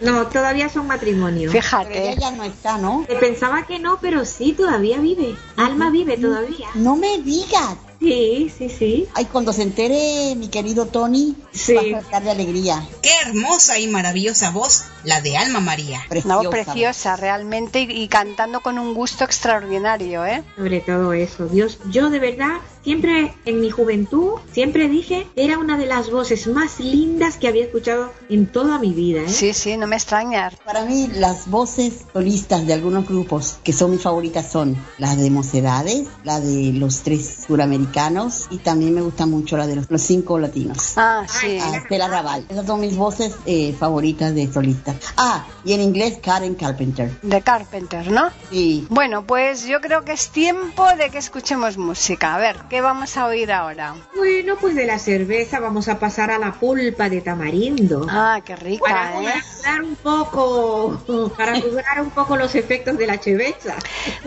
No, 0.00 0.26
todavía 0.28 0.68
son 0.68 0.86
matrimonio. 0.86 1.50
Pero 1.52 1.58
ella 1.58 1.62
Fíjate. 1.62 2.16
ya 2.20 2.30
no 2.30 2.44
está, 2.44 2.78
¿no? 2.78 3.06
Pensaba 3.20 3.66
que 3.66 3.78
no, 3.78 3.98
pero 4.00 4.24
sí, 4.24 4.52
todavía 4.52 4.98
vive. 4.98 5.34
Alma 5.56 5.90
vive 5.90 6.16
todavía. 6.16 6.68
No 6.74 6.96
me 6.96 7.18
digas. 7.18 7.76
Sí, 8.00 8.50
sí, 8.56 8.70
sí. 8.70 9.06
Ay, 9.14 9.26
cuando 9.26 9.52
se 9.52 9.62
entere 9.62 10.34
mi 10.34 10.48
querido 10.48 10.86
Tony, 10.86 11.36
Sí. 11.52 11.74
va 11.74 11.98
a 11.98 12.00
saltar 12.02 12.22
de 12.24 12.30
alegría. 12.30 12.82
Qué 13.02 13.10
hermosa 13.26 13.78
y 13.78 13.88
maravillosa 13.88 14.50
voz 14.50 14.84
la 15.04 15.20
de 15.20 15.36
Alma 15.36 15.60
María. 15.60 16.00
Preciosa. 16.08 16.42
No, 16.42 16.48
preciosa, 16.48 17.16
realmente, 17.16 17.82
y, 17.82 18.02
y 18.02 18.08
cantando 18.08 18.60
con 18.60 18.78
un 18.78 18.94
gusto 18.94 19.24
extraordinario, 19.24 20.24
¿eh? 20.24 20.42
Sobre 20.56 20.80
todo 20.80 21.12
eso. 21.12 21.46
Dios, 21.46 21.78
yo 21.90 22.08
de 22.08 22.18
verdad, 22.20 22.60
siempre 22.82 23.34
en 23.44 23.60
mi 23.60 23.70
juventud, 23.70 24.34
siempre 24.52 24.88
dije, 24.88 25.26
era 25.36 25.58
una 25.58 25.76
de 25.76 25.86
las 25.86 26.10
voces 26.10 26.46
más 26.46 26.80
lindas 26.80 27.36
que 27.36 27.48
había 27.48 27.64
escuchado 27.64 28.12
en 28.28 28.46
toda 28.46 28.78
mi 28.78 28.92
vida, 28.92 29.22
¿eh? 29.22 29.28
Sí, 29.28 29.52
sí, 29.52 29.76
no 29.76 29.86
me 29.86 29.96
extraña. 29.96 30.50
Para 30.64 30.84
mí, 30.84 31.08
las 31.14 31.48
voces 31.48 32.04
solistas 32.12 32.66
de 32.66 32.74
algunos 32.74 33.06
grupos 33.06 33.58
que 33.64 33.72
son 33.72 33.90
mis 33.90 34.02
favoritas 34.02 34.50
son 34.50 34.76
las 34.98 35.16
de 35.18 35.30
Mocedades, 35.30 36.08
la 36.24 36.40
de 36.40 36.72
los 36.72 37.00
tres 37.02 37.44
suramericanos 37.46 38.46
y 38.50 38.58
también 38.58 38.94
me 38.94 39.02
gusta 39.02 39.26
mucho 39.26 39.56
la 39.56 39.66
de 39.66 39.76
los, 39.76 39.90
los 39.90 40.02
cinco 40.02 40.38
latinos. 40.38 40.94
Ah, 40.96 41.26
sí. 41.28 41.58
a 41.58 41.76
Estela 41.76 42.08
Raval. 42.08 42.46
Esas 42.48 42.66
son 42.66 42.80
mis 42.80 42.96
voces 42.96 43.34
eh, 43.46 43.74
favoritas 43.78 44.34
de 44.34 44.52
solistas. 44.52 44.96
Ah, 45.16 45.46
y 45.64 45.72
en 45.72 45.80
inglés 45.80 46.18
Karen 46.22 46.54
Carpenter. 46.54 47.10
De 47.22 47.40
Carpenter, 47.42 48.10
¿no? 48.10 48.30
Sí. 48.50 48.86
Bueno, 48.90 49.24
pues 49.26 49.66
yo 49.66 49.80
creo 49.80 50.04
que 50.04 50.12
es 50.12 50.30
tiempo 50.30 50.86
de 50.96 51.10
que 51.10 51.18
escuchemos 51.18 51.76
música. 51.76 52.34
A 52.34 52.38
ver, 52.38 52.56
¿qué 52.70 52.80
vamos 52.80 53.16
a 53.16 53.26
oír 53.26 53.50
ahora? 53.50 53.96
Bueno, 54.14 54.54
pues 54.58 54.76
de 54.76 54.86
la 54.86 54.98
cerveza 54.98 55.58
vamos 55.58 55.88
a 55.88 55.98
pasar 55.98 56.30
a 56.30 56.38
la 56.38 56.52
pulpa 56.52 57.08
de 57.08 57.20
tamarindo. 57.20 58.06
Ah, 58.08 58.40
qué 58.44 58.54
Para 58.54 58.64
rica, 58.64 59.20
¿eh? 59.20 59.42
curar 59.56 59.82
un 59.82 59.96
poco, 59.96 61.32
para 61.36 61.60
curar 61.60 62.00
un 62.00 62.10
poco 62.10 62.36
los 62.36 62.54
efectos 62.54 62.96
de 62.96 63.08
la 63.08 63.18
cheveza. 63.18 63.74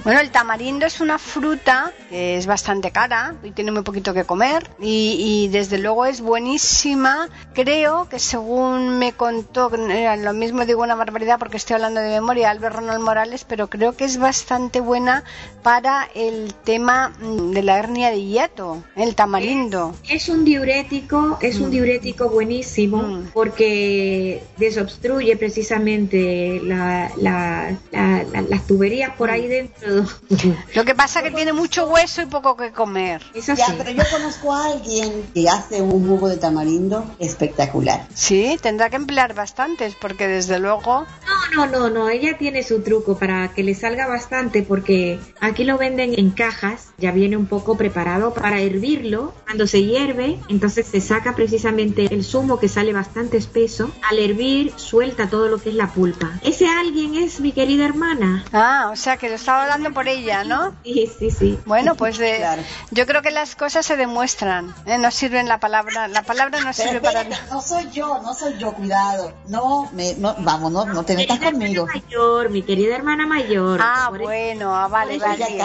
Bueno, 0.03 0.19
el 0.19 0.29
tamarindo 0.29 0.85
es 0.85 0.99
una 0.99 1.17
fruta 1.17 1.93
que 2.09 2.35
es 2.35 2.45
bastante 2.45 2.91
cara 2.91 3.33
y 3.43 3.51
tiene 3.51 3.71
muy 3.71 3.83
poquito 3.83 4.13
que 4.13 4.25
comer 4.25 4.69
y, 4.77 5.45
y 5.45 5.47
desde 5.47 5.77
luego 5.77 6.05
es 6.05 6.19
buenísima. 6.19 7.29
Creo 7.53 8.09
que 8.09 8.19
según 8.19 8.99
me 8.99 9.13
contó, 9.13 9.71
eh, 9.73 10.17
lo 10.17 10.33
mismo 10.33 10.65
digo 10.65 10.83
una 10.83 10.95
barbaridad 10.95 11.39
porque 11.39 11.55
estoy 11.55 11.75
hablando 11.75 12.01
de 12.01 12.09
memoria, 12.09 12.49
Albert 12.49 12.75
Ronald 12.75 13.01
Morales, 13.01 13.45
pero 13.45 13.69
creo 13.69 13.95
que 13.95 14.03
es 14.03 14.17
bastante 14.17 14.81
buena 14.81 15.23
para 15.61 16.09
el 16.13 16.53
tema 16.53 17.13
mm, 17.21 17.51
de 17.51 17.63
la 17.63 17.77
hernia 17.79 18.09
de 18.09 18.32
el 18.95 19.15
tamarindo. 19.15 19.93
Es 20.09 20.29
un 20.29 20.43
diurético, 20.45 21.37
es 21.41 21.59
un 21.59 21.69
diurético 21.71 22.29
buenísimo 22.29 23.01
Mm. 23.03 23.27
porque 23.33 24.43
desobstruye 24.57 25.35
precisamente 25.37 26.59
la- 26.63 27.11
la- 27.17 27.77
la- 27.91 28.23
la- 28.31 28.41
las 28.41 28.65
tuberías 28.67 29.15
por 29.15 29.29
ahí 29.29 29.47
dentro. 29.47 30.05
Lo 30.75 30.85
que 30.85 30.95
pasa 30.95 31.21
que 31.23 31.31
tiene 31.31 31.53
mucho 31.53 31.87
hueso 31.87 32.21
y 32.21 32.25
poco 32.25 32.55
que 32.55 32.71
comer. 32.71 33.21
Eso 33.33 33.53
Ya, 33.55 33.65
sí. 33.67 33.73
pero 33.77 33.91
yo 33.91 34.03
conozco 34.11 34.53
a 34.53 34.65
alguien 34.73 35.23
que 35.33 35.47
hace 35.49 35.81
un 35.81 36.07
jugo 36.07 36.29
de 36.29 36.37
tamarindo 36.37 37.05
espectacular. 37.19 38.07
Sí, 38.13 38.57
tendrá 38.61 38.89
que 38.89 38.95
emplear 38.95 39.33
bastantes 39.33 39.95
porque 39.99 40.27
desde 40.27 40.59
luego... 40.59 41.05
No, 41.55 41.65
no, 41.67 41.79
no, 41.79 41.89
no, 41.89 42.09
ella 42.09 42.37
tiene 42.37 42.63
su 42.63 42.81
truco 42.81 43.17
para 43.17 43.49
que 43.53 43.63
le 43.63 43.75
salga 43.75 44.07
bastante 44.07 44.63
porque 44.63 45.19
aquí 45.39 45.63
lo 45.63 45.77
venden 45.77 46.13
en 46.17 46.31
cajas, 46.31 46.87
ya 46.97 47.11
viene 47.11 47.37
un 47.37 47.45
poco 47.45 47.75
preparado 47.77 48.22
para 48.31 48.61
hervirlo. 48.61 49.33
Cuando 49.45 49.65
se 49.65 49.83
hierve, 49.83 50.39
entonces 50.49 50.85
se 50.87 51.01
saca 51.01 51.35
precisamente 51.35 52.13
el 52.13 52.23
zumo 52.23 52.59
que 52.59 52.67
sale 52.69 52.93
bastante 52.93 53.37
espeso. 53.37 53.91
Al 54.09 54.19
hervir, 54.19 54.73
suelta 54.77 55.29
todo 55.29 55.47
lo 55.47 55.57
que 55.57 55.69
es 55.69 55.75
la 55.75 55.87
pulpa. 55.87 56.39
Ese 56.43 56.67
alguien 56.67 57.15
es 57.15 57.39
mi 57.39 57.51
querida 57.51 57.85
hermana. 57.85 58.45
Ah, 58.53 58.89
o 58.91 58.95
sea 58.95 59.17
que 59.17 59.29
lo 59.29 59.35
estaba 59.35 59.63
hablando 59.63 59.91
por 59.91 60.07
ella, 60.07 60.43
¿no? 60.43 60.73
Sí, 60.83 61.09
sí, 61.19 61.31
sí. 61.31 61.59
Bueno, 61.65 61.95
pues 61.95 62.17
de- 62.19 62.37
Claro. 62.37 62.61
yo 62.91 63.05
creo 63.07 63.21
que 63.23 63.31
las 63.31 63.55
cosas 63.55 63.85
se 63.85 63.97
demuestran, 63.97 64.73
¿eh? 64.85 64.97
no 64.97 65.09
sirven 65.11 65.47
la 65.47 65.59
palabra, 65.59 66.07
la 66.07 66.21
palabra 66.21 66.59
no 66.59 66.71
Pero 66.75 66.89
sirve 66.89 67.01
para 67.01 67.23
nada. 67.23 67.45
no 67.51 67.61
soy 67.61 67.89
yo, 67.91 68.19
no 68.21 68.33
soy 68.33 68.57
yo, 68.57 68.73
cuidado. 68.73 69.33
No, 69.47 69.89
me, 69.93 70.13
no, 70.15 70.35
vamos, 70.39 70.71
no, 70.71 70.85
no 70.85 71.03
te 71.03 71.15
metas 71.15 71.39
Mi 71.39 71.45
querida 71.45 71.59
conmigo. 71.59 71.87
mayor, 71.87 72.49
mi 72.49 72.61
querida 72.61 72.95
hermana 72.95 73.25
mayor. 73.25 73.79
Ah, 73.81 74.09
bueno, 74.11 74.75
ah, 74.75 74.87
vale, 74.87 75.17
vale. 75.19 75.59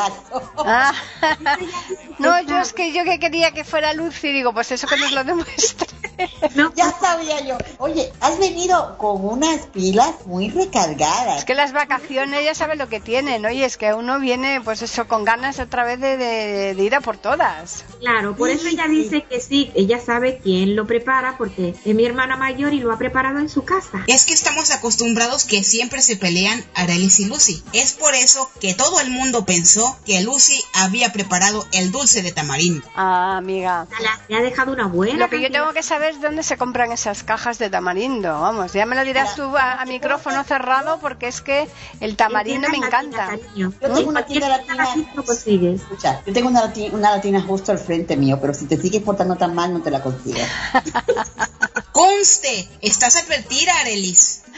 Ah, 0.59 0.93
no, 2.19 2.41
yo 2.49 2.61
es 2.61 2.73
que 2.73 2.93
yo 2.93 3.05
que 3.05 3.19
quería 3.19 3.53
que 3.53 3.65
fuera 3.65 3.93
Lucy, 3.95 4.33
digo, 4.33 4.53
pues 4.53 4.71
eso 4.73 4.87
que 4.87 4.97
nos 4.97 5.13
lo 5.13 5.25
demuestre. 5.25 5.87
No, 6.57 6.73
Ya 6.75 6.93
sabía 7.01 7.41
yo. 7.45 7.59
Oye, 7.79 8.13
has 8.21 8.39
venido 8.41 8.99
con 8.99 9.25
unas 9.25 9.67
pilas 9.67 10.11
muy 10.27 10.51
recargadas. 10.51 11.39
Es 11.39 11.45
que 11.45 11.55
las 11.55 11.73
vacaciones 11.73 12.45
ya 12.45 12.57
sabes 12.57 12.77
lo 12.77 12.89
que 12.89 12.99
tienen, 12.99 13.47
oye, 13.47 13.65
es 13.65 13.77
que 13.77 13.95
uno 13.95 14.19
viene, 14.19 14.61
pues 14.63 14.83
eso, 14.83 15.07
con 15.07 15.25
ganas 15.25 15.61
otra 15.61 15.85
vez 15.85 16.01
de, 16.01 16.17
de- 16.17 16.75
de 16.75 16.83
ir 16.83 16.95
a 16.97 17.01
por 17.01 17.19
todas. 17.19 17.85
Claro, 18.01 18.35
por 18.37 18.51
eso 18.51 18.67
ella 18.67 18.89
dice 18.89 19.25
que 19.31 19.41
sí, 19.41 19.71
ella 19.77 20.01
sabe 20.05 20.41
quién 20.43 20.75
lo 20.75 20.87
prepara 20.89 21.37
porque 21.39 21.77
es 21.85 21.95
mi 21.95 22.05
hermana 22.05 22.37
mayor 22.37 22.75
y 22.75 22.81
lo 22.81 22.93
ha 22.93 22.99
preparado 22.99 23.39
en 23.39 23.49
su 23.49 23.65
casa. 23.65 24.03
Es 24.09 24.25
que 24.25 24.35
estamos 24.35 24.73
acostumbrados 24.73 25.45
que 25.45 25.63
siempre 25.63 26.03
se 26.03 26.17
pelean 26.17 26.65
Arelis 26.75 27.21
y 27.21 27.27
Lucy. 27.27 27.63
Es 27.73 27.93
por 27.93 28.15
eso 28.17 28.51
que 28.61 28.75
todo 28.75 29.01
el 29.01 29.11
mundo 29.11 29.45
pensó 29.45 29.97
que 30.05 30.21
Lucy 30.23 30.61
había 30.75 31.13
preparado 31.13 31.65
el 31.73 31.93
dulce 31.93 32.23
de 32.23 32.33
tamarindo. 32.41 32.87
Ah, 32.95 33.37
amiga. 33.39 33.87
La- 34.01 34.19
Le 34.29 34.37
ha 34.37 34.43
dejado 34.43 34.73
una 34.73 34.87
buena. 34.87 35.19
Lo 35.19 35.29
que 35.31 35.41
yo 35.41 35.51
tengo 35.51 35.73
que 35.73 35.83
saber 35.83 36.11
es 36.15 36.21
dónde 36.21 36.43
se 36.43 36.57
compran 36.57 36.93
esas 36.93 37.23
cajas 37.23 37.59
de 37.59 37.71
tamarindo. 37.71 38.29
Vamos, 38.41 38.73
ya 38.73 38.87
me 38.87 38.95
lo 38.97 39.05
dirás 39.05 39.35
tú 39.35 39.57
a, 39.57 39.81
a 39.81 39.85
micrófono 39.87 40.45
cerrado 40.45 40.99
porque 41.01 41.29
es 41.29 41.41
que 41.41 41.69
el 42.01 42.17
tamarindo 42.17 42.69
me 42.69 42.77
encanta. 42.79 43.37
Yo 43.55 43.71
tengo 43.81 44.09
una 44.11 44.25
tienda 44.27 44.49
cualquier 44.49 44.77
latina. 44.77 44.85
latina 44.85 45.13
lo 45.15 45.25
consigues. 45.25 45.81
Escucha, 45.83 46.23
yo 46.27 46.33
tengo 46.33 46.49
una, 46.49 46.63
lati- 46.73 46.93
una 46.93 47.11
latina 47.17 47.41
justo 47.43 47.73
al 47.73 47.79
frente 47.79 48.17
mío, 48.17 48.39
pero 48.41 48.55
si 48.55 48.67
te 48.67 48.77
sigues 48.77 49.03
portando 49.03 49.37
tan 49.37 49.55
mal, 49.55 49.73
no 49.73 49.81
te 49.83 49.91
la 49.91 50.01
consigo. 50.03 50.39
Conste, 51.93 52.69
estás 52.81 53.17
advertida, 53.17 53.73
Arelis. 53.81 54.43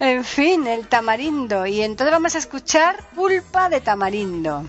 En 0.00 0.24
fin, 0.24 0.66
el 0.66 0.86
tamarindo. 0.88 1.66
Y 1.66 1.82
entonces 1.82 2.12
vamos 2.12 2.34
a 2.34 2.38
escuchar 2.38 3.02
pulpa 3.14 3.68
de 3.68 3.80
tamarindo. 3.80 4.68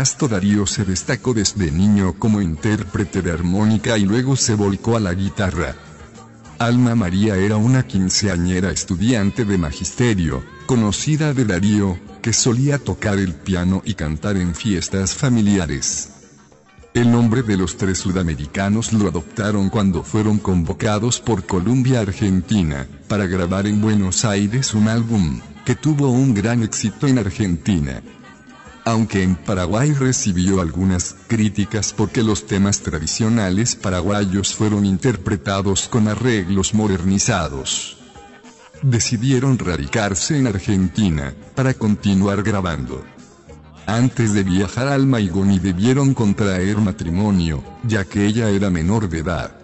Casto 0.00 0.28
Darío 0.28 0.66
se 0.66 0.86
destacó 0.86 1.34
desde 1.34 1.70
niño 1.70 2.14
como 2.18 2.40
intérprete 2.40 3.20
de 3.20 3.32
armónica 3.32 3.98
y 3.98 4.06
luego 4.06 4.34
se 4.34 4.54
volcó 4.54 4.96
a 4.96 5.00
la 5.00 5.12
guitarra. 5.12 5.76
Alma 6.58 6.94
María 6.94 7.36
era 7.36 7.58
una 7.58 7.86
quinceañera 7.86 8.70
estudiante 8.70 9.44
de 9.44 9.58
magisterio, 9.58 10.42
conocida 10.64 11.34
de 11.34 11.44
Darío, 11.44 11.98
que 12.22 12.32
solía 12.32 12.78
tocar 12.78 13.18
el 13.18 13.34
piano 13.34 13.82
y 13.84 13.92
cantar 13.92 14.38
en 14.38 14.54
fiestas 14.54 15.12
familiares. 15.12 16.08
El 16.94 17.12
nombre 17.12 17.42
de 17.42 17.58
los 17.58 17.76
tres 17.76 17.98
sudamericanos 17.98 18.94
lo 18.94 19.06
adoptaron 19.06 19.68
cuando 19.68 20.02
fueron 20.02 20.38
convocados 20.38 21.20
por 21.20 21.44
Columbia 21.44 22.00
Argentina, 22.00 22.86
para 23.06 23.26
grabar 23.26 23.66
en 23.66 23.82
Buenos 23.82 24.24
Aires 24.24 24.72
un 24.72 24.88
álbum, 24.88 25.42
que 25.66 25.74
tuvo 25.74 26.08
un 26.08 26.32
gran 26.32 26.62
éxito 26.62 27.06
en 27.06 27.18
Argentina. 27.18 28.00
Aunque 28.84 29.22
en 29.22 29.36
Paraguay 29.36 29.92
recibió 29.92 30.60
algunas 30.60 31.14
críticas 31.26 31.92
porque 31.92 32.22
los 32.22 32.46
temas 32.46 32.80
tradicionales 32.80 33.76
paraguayos 33.76 34.54
fueron 34.54 34.86
interpretados 34.86 35.88
con 35.88 36.08
arreglos 36.08 36.74
modernizados. 36.74 37.98
Decidieron 38.82 39.58
radicarse 39.58 40.38
en 40.38 40.46
Argentina, 40.46 41.34
para 41.54 41.74
continuar 41.74 42.42
grabando. 42.42 43.04
Antes 43.86 44.32
de 44.32 44.44
viajar 44.44 44.88
al 44.88 45.06
Maigón 45.06 45.50
y 45.50 45.58
debieron 45.58 46.14
contraer 46.14 46.78
matrimonio, 46.78 47.62
ya 47.82 48.04
que 48.04 48.24
ella 48.24 48.48
era 48.48 48.70
menor 48.70 49.08
de 49.08 49.18
edad. 49.18 49.59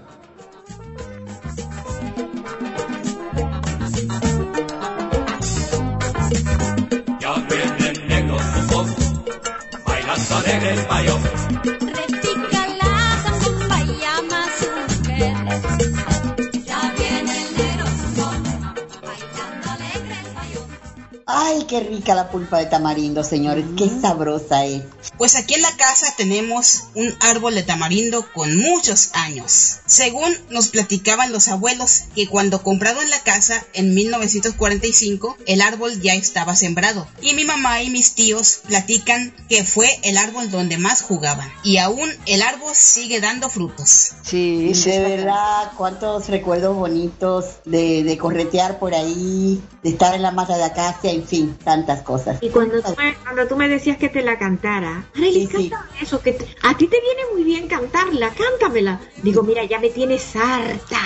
Ay, 21.49 21.63
qué 21.69 21.79
rica 21.79 22.17
la 22.17 22.29
pulpa 22.29 22.59
de 22.59 22.67
tamarindo, 22.67 23.23
señores. 23.23 23.65
Qué 23.79 23.89
sabrosa 23.89 24.65
es. 24.65 24.83
Pues 25.17 25.37
aquí 25.37 25.55
en 25.55 25.63
la 25.63 25.71
casa 25.77 26.13
tenemos 26.17 26.89
un 26.97 27.15
árbol 27.21 27.55
de 27.55 27.63
tamarindo 27.63 28.27
con 28.33 28.57
muchos 28.57 29.11
años. 29.13 29.77
Según 29.87 30.37
nos 30.51 30.69
platicaban 30.69 31.31
los 31.31 31.47
abuelos, 31.47 32.03
que 32.17 32.27
cuando 32.27 32.65
compraron 32.65 33.09
la 33.11 33.21
casa 33.21 33.65
en 33.75 33.95
1945, 33.95 35.37
el 35.47 35.61
árbol 35.61 36.01
ya 36.01 36.15
estaba 36.15 36.57
sembrado. 36.57 37.07
Y 37.23 37.35
mi 37.35 37.45
mamá 37.45 37.81
y 37.81 37.91
mis 37.91 38.17
tíos 38.17 38.63
platican 38.67 39.33
que 39.49 39.63
fue 39.63 39.89
el 40.03 40.17
árbol 40.17 40.51
donde 40.51 40.79
más 40.79 41.03
jugaban. 41.03 41.49
Y 41.63 41.77
aún 41.77 42.11
el 42.27 42.43
árbol 42.43 42.75
sigue 42.75 43.21
dando 43.21 43.49
frutos. 43.49 44.15
Sí, 44.23 44.75
sí. 44.75 44.91
de 44.91 44.99
verdad, 44.99 45.71
cuántos 45.77 46.29
recuerdos 46.29 46.77
bonitos 46.77 47.45
de, 47.65 48.03
de 48.03 48.19
corretear 48.19 48.81
por 48.81 48.95
ahí, 48.95 49.63
de 49.85 49.91
estar 49.91 50.13
en 50.13 50.23
la 50.23 50.33
mata 50.33 50.57
de 50.57 50.65
acacia, 50.65 51.13
en 51.13 51.25
fin, 51.25 51.36
tantas 51.65 52.03
cosas. 52.03 52.39
Y 52.43 52.51
cuando 52.51 52.81
tú, 52.83 52.95
me, 52.99 53.15
cuando 53.17 53.47
tú 53.47 53.57
me 53.57 53.69
decías 53.69 53.97
que 53.97 54.09
te 54.09 54.23
la 54.23 54.39
cantara, 54.39 55.05
Arely, 55.15 55.33
Sí, 55.33 55.47
sí. 55.47 55.71
cántame 55.71 56.01
eso, 56.03 56.21
que 56.21 56.33
te- 56.33 56.47
a 56.63 56.77
ti 56.77 56.87
te 56.89 57.01
viene 57.01 57.23
muy 57.33 57.45
bien 57.45 57.69
cantarla, 57.69 58.31
cántamela. 58.35 59.01
Digo, 59.23 59.43
mira, 59.43 59.65
ya 59.65 59.79
me 59.79 59.91
tienes 59.91 60.35
harta. 60.37 60.97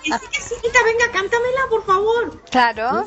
Que 0.02 0.40
sí, 0.42 0.54
que 0.62 0.84
venga, 0.84 1.12
cántamela, 1.12 1.60
por 1.68 1.84
favor. 1.84 2.40
Claro. 2.50 3.06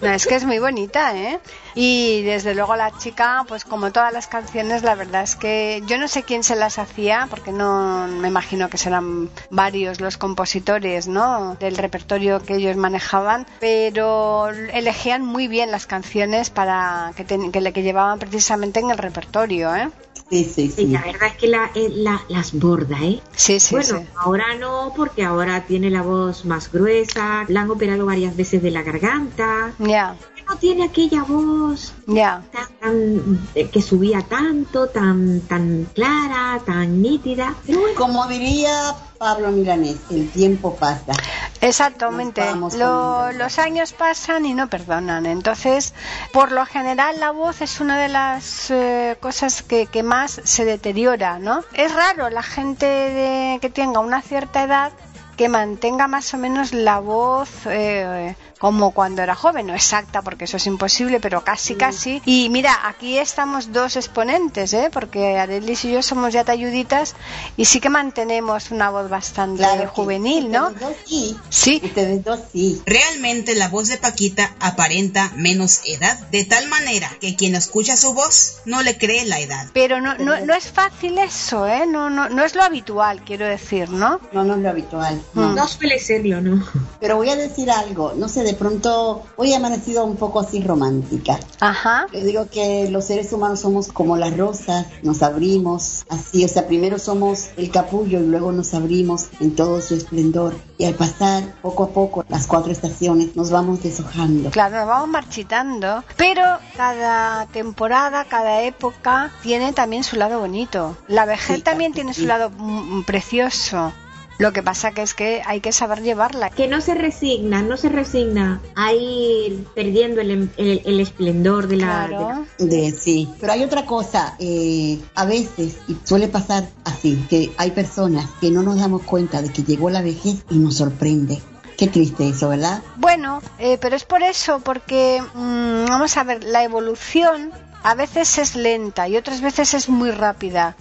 No, 0.00 0.10
es 0.10 0.26
que 0.26 0.34
es 0.34 0.44
muy 0.44 0.58
bonita, 0.58 1.16
¿eh? 1.16 1.40
Y 1.74 2.22
desde 2.22 2.54
luego 2.54 2.76
la 2.76 2.96
chica, 2.98 3.44
pues 3.48 3.64
como 3.64 3.90
todas 3.92 4.12
las 4.12 4.26
canciones, 4.26 4.82
la 4.82 4.94
verdad 4.94 5.22
es 5.22 5.34
que 5.36 5.82
yo 5.86 5.96
no 5.98 6.08
sé 6.08 6.22
quién 6.24 6.42
se 6.42 6.56
las 6.56 6.78
hacía, 6.78 7.26
porque 7.30 7.52
no 7.52 8.06
me 8.06 8.28
imagino 8.28 8.68
que 8.68 8.76
serán 8.78 9.30
varios 9.50 10.00
los 10.00 10.16
compositores, 10.18 11.08
¿no? 11.08 11.54
Del 11.54 11.76
repertorio 11.76 12.40
que 12.42 12.56
ellos 12.56 12.76
manejaban, 12.76 13.46
pero 13.60 14.48
elegían 14.50 15.24
muy 15.24 15.48
bien 15.48 15.70
las 15.70 15.86
canciones 15.86 16.50
para 16.50 17.12
que, 17.16 17.24
ten- 17.24 17.50
que, 17.50 17.72
que 17.72 17.82
llevaban 17.82 18.18
precisamente 18.18 18.80
en 18.80 18.90
el 18.90 18.98
repertorio, 18.98 19.74
¿eh? 19.74 19.88
Sí, 20.30 20.44
sí, 20.44 20.62
Y 20.62 20.70
sí. 20.70 20.86
la 20.88 21.02
verdad 21.02 21.28
es 21.28 21.36
que 21.36 21.46
la, 21.48 21.70
eh, 21.74 21.90
la- 21.90 22.22
las 22.28 22.52
borda, 22.58 22.96
¿eh? 23.02 23.20
Sí, 23.36 23.60
sí, 23.60 23.74
bueno, 23.74 23.98
sí. 24.00 24.06
ahora 24.18 24.54
no, 24.58 24.92
porque 24.96 25.22
ahora 25.22 25.66
tiene 25.66 25.90
la 25.90 26.02
voz 26.02 26.44
más 26.46 26.72
gruesa, 26.72 27.44
la 27.48 27.60
han 27.60 27.70
operado 27.70 28.06
varias 28.06 28.34
veces 28.34 28.62
de 28.62 28.70
la 28.70 28.82
garganta, 28.82 29.74
Ya, 29.78 30.16
no 30.48 30.56
tiene 30.56 30.84
aquella 30.84 31.22
voz 31.22 31.92
ya. 32.06 32.42
tan, 32.52 32.66
tan- 32.80 33.48
eh, 33.54 33.68
que 33.68 33.80
subía 33.82 34.20
tanto, 34.22 34.88
tan, 34.88 35.40
tan 35.42 35.86
clara, 35.94 36.60
tan 36.64 37.00
nítida. 37.02 37.54
Pero 37.66 37.80
bueno, 37.80 37.94
Como 37.96 38.26
diría 38.26 38.94
Pablo 39.18 39.50
Milanés, 39.52 39.96
el 40.10 40.28
tiempo 40.30 40.74
pasa. 40.76 41.12
Exactamente. 41.60 42.42
Lo- 42.76 43.32
los 43.32 43.58
años 43.58 43.92
pasan 43.92 44.44
y 44.44 44.54
no 44.54 44.68
perdonan. 44.68 45.24
Entonces, 45.26 45.94
por 46.32 46.52
lo 46.52 46.66
general, 46.66 47.18
la 47.20 47.30
voz 47.30 47.62
es 47.62 47.80
una 47.80 47.98
de 47.98 48.08
las 48.08 48.70
eh, 48.70 49.16
cosas 49.20 49.62
que, 49.62 49.86
que 49.86 50.02
más 50.02 50.40
se 50.44 50.64
deteriora, 50.64 51.38
¿no? 51.38 51.64
Es 51.72 51.94
raro 51.94 52.28
la 52.28 52.42
gente 52.42 52.84
de- 52.86 53.58
que 53.60 53.70
tenga 53.70 54.00
una 54.00 54.20
cierta 54.20 54.62
edad 54.62 54.92
que 55.36 55.48
mantenga 55.48 56.08
más 56.08 56.32
o 56.34 56.38
menos 56.38 56.72
la 56.72 57.00
voz 57.00 57.48
eh, 57.66 58.34
como 58.58 58.92
cuando 58.92 59.22
era 59.22 59.34
joven, 59.34 59.66
no 59.66 59.74
exacta 59.74 60.22
porque 60.22 60.44
eso 60.44 60.56
es 60.56 60.66
imposible, 60.66 61.20
pero 61.20 61.44
casi 61.44 61.74
casi. 61.74 62.22
Y 62.24 62.48
mira, 62.50 62.88
aquí 62.88 63.18
estamos 63.18 63.72
dos 63.72 63.96
exponentes, 63.96 64.72
¿eh? 64.72 64.88
porque 64.92 65.36
Arelis 65.38 65.84
y 65.84 65.92
yo 65.92 66.02
somos 66.02 66.32
ya 66.32 66.44
talluditas 66.44 67.14
y 67.56 67.66
sí 67.66 67.80
que 67.80 67.90
mantenemos 67.90 68.70
una 68.70 68.90
voz 68.90 69.10
bastante 69.10 69.58
Claro 69.58 69.90
juvenil, 69.90 70.50
¿no? 70.50 70.72
Sí. 71.04 71.36
Sí, 71.48 71.80
Ustedes 71.84 72.24
dos 72.24 72.40
sí. 72.52 72.80
Realmente 72.86 73.54
la 73.54 73.68
voz 73.68 73.88
de 73.88 73.98
Paquita 73.98 74.54
aparenta 74.60 75.30
menos 75.36 75.82
edad, 75.84 76.18
de 76.30 76.44
tal 76.44 76.66
manera 76.68 77.10
que 77.20 77.36
quien 77.36 77.54
escucha 77.54 77.96
su 77.96 78.14
voz 78.14 78.62
no 78.64 78.82
le 78.82 78.96
cree 78.96 79.24
la 79.24 79.40
edad. 79.40 79.66
pero 79.72 80.00
no, 80.00 80.16
no, 80.16 80.40
no 80.40 80.54
es 80.54 80.70
fácil 80.70 81.18
eso, 81.18 81.66
¿eh? 81.66 81.86
No, 81.86 82.08
no, 82.08 82.28
no 82.28 82.44
es 82.44 82.54
lo 82.54 82.62
habitual, 82.62 83.22
quiero 83.24 83.46
decir, 83.46 83.90
¿no? 83.90 84.20
No, 84.32 84.44
no 84.44 84.54
es 84.54 84.60
lo 84.60 84.70
habitual. 84.70 85.20
No. 85.32 85.52
no 85.54 85.68
suele 85.68 85.98
serlo, 85.98 86.40
¿no? 86.40 86.64
Pero 87.00 87.16
voy 87.16 87.30
a 87.30 87.36
decir 87.36 87.70
algo, 87.70 88.12
no 88.16 88.28
sé, 88.28 88.42
de 88.42 88.54
pronto 88.54 89.22
hoy 89.36 89.52
he 89.52 89.56
amanecido 89.56 90.04
un 90.04 90.16
poco 90.16 90.40
así 90.40 90.62
romántica. 90.62 91.38
Ajá. 91.60 92.06
Yo 92.12 92.20
digo 92.20 92.46
que 92.50 92.88
los 92.90 93.06
seres 93.06 93.32
humanos 93.32 93.60
somos 93.60 93.88
como 93.88 94.16
las 94.16 94.36
rosas, 94.36 94.86
nos 95.02 95.22
abrimos 95.22 96.04
así, 96.08 96.44
o 96.44 96.48
sea, 96.48 96.66
primero 96.66 96.98
somos 96.98 97.48
el 97.56 97.70
capullo 97.70 98.20
y 98.20 98.26
luego 98.26 98.52
nos 98.52 98.74
abrimos 98.74 99.26
en 99.40 99.54
todo 99.54 99.80
su 99.80 99.94
esplendor. 99.94 100.54
Y 100.76 100.84
al 100.86 100.94
pasar 100.94 101.54
poco 101.62 101.84
a 101.84 101.88
poco 101.88 102.24
las 102.28 102.46
cuatro 102.46 102.72
estaciones 102.72 103.36
nos 103.36 103.50
vamos 103.50 103.82
deshojando. 103.82 104.50
Claro, 104.50 104.76
nos 104.76 104.86
vamos 104.88 105.08
marchitando, 105.08 106.02
pero 106.16 106.42
cada 106.76 107.46
temporada, 107.46 108.24
cada 108.24 108.62
época 108.62 109.30
tiene 109.42 109.72
también 109.72 110.04
su 110.04 110.16
lado 110.16 110.40
bonito. 110.40 110.96
La 111.08 111.24
vejez 111.26 111.56
Sí, 111.56 111.62
también 111.62 111.92
tiene 111.92 112.12
sí. 112.14 112.22
su 112.22 112.26
lado 112.26 112.50
mm, 112.56 113.02
precioso. 113.04 113.92
Lo 114.38 114.52
que 114.52 114.62
pasa 114.64 114.90
que 114.92 115.02
es 115.02 115.14
que 115.14 115.42
hay 115.46 115.60
que 115.60 115.70
saber 115.72 116.02
llevarla. 116.02 116.50
Que 116.50 116.66
no 116.66 116.80
se 116.80 116.94
resigna, 116.94 117.62
no 117.62 117.76
se 117.76 117.88
resigna 117.88 118.60
a 118.74 118.92
ir 118.92 119.64
perdiendo 119.74 120.20
el, 120.20 120.50
el- 120.56 120.82
el 120.84 121.00
esplendor 121.00 121.68
de 121.68 121.76
la, 121.76 122.02
de 122.08 122.08
la- 122.10 122.18
Claro. 122.18 122.46
De, 122.58 122.90
sí, 122.92 123.28
pero 123.40 123.52
hay 123.52 123.62
otra 123.62 123.86
cosa, 123.86 124.34
eh, 124.40 124.98
a 125.14 125.24
veces, 125.24 125.76
y 125.86 125.96
suele 126.04 126.26
pasar 126.28 126.68
así, 126.84 127.24
que 127.30 127.52
hay 127.58 127.70
personas 127.70 128.28
que 128.40 128.50
no 128.50 128.62
nos 128.64 128.76
damos 128.78 129.02
cuenta 129.02 129.40
de 129.40 129.52
que 129.52 129.62
llegó 129.62 129.88
la 129.90 130.02
vejez 130.02 130.42
y 130.50 130.56
nos 130.58 130.76
sorprende. 130.78 131.40
Qué 131.78 131.86
triste 131.88 132.28
eso, 132.28 132.48
¿verdad? 132.48 132.82
Bueno, 132.96 133.40
eh, 133.58 133.78
pero 133.80 133.96
es 133.96 134.04
por 134.04 134.22
eso, 134.22 134.60
porque 134.60 135.20
mm, 135.34 135.86
vamos 135.88 136.16
a 136.16 136.24
ver, 136.24 136.42
la 136.44 136.62
evolución 136.64 137.50
a 137.82 137.94
veces 137.94 138.38
es 138.38 138.54
lenta 138.56 139.08
y 139.08 139.16
otras 139.16 139.40
veces 139.40 139.74
es 139.74 139.88
muy 139.88 140.10
rápida. 140.10 140.76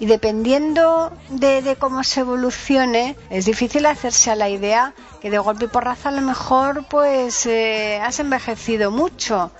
Y 0.00 0.06
dependiendo 0.06 1.12
de, 1.28 1.62
de 1.62 1.76
cómo 1.76 2.04
se 2.04 2.20
evolucione, 2.20 3.16
es 3.30 3.46
difícil 3.46 3.86
hacerse 3.86 4.30
a 4.30 4.36
la 4.36 4.48
idea 4.48 4.94
que 5.20 5.30
de 5.30 5.38
golpe 5.38 5.64
y 5.64 5.68
porrazo 5.68 6.08
a 6.08 6.12
lo 6.12 6.22
mejor 6.22 6.84
pues 6.88 7.46
eh, 7.46 8.00
has 8.02 8.20
envejecido 8.20 8.90
mucho. 8.90 9.50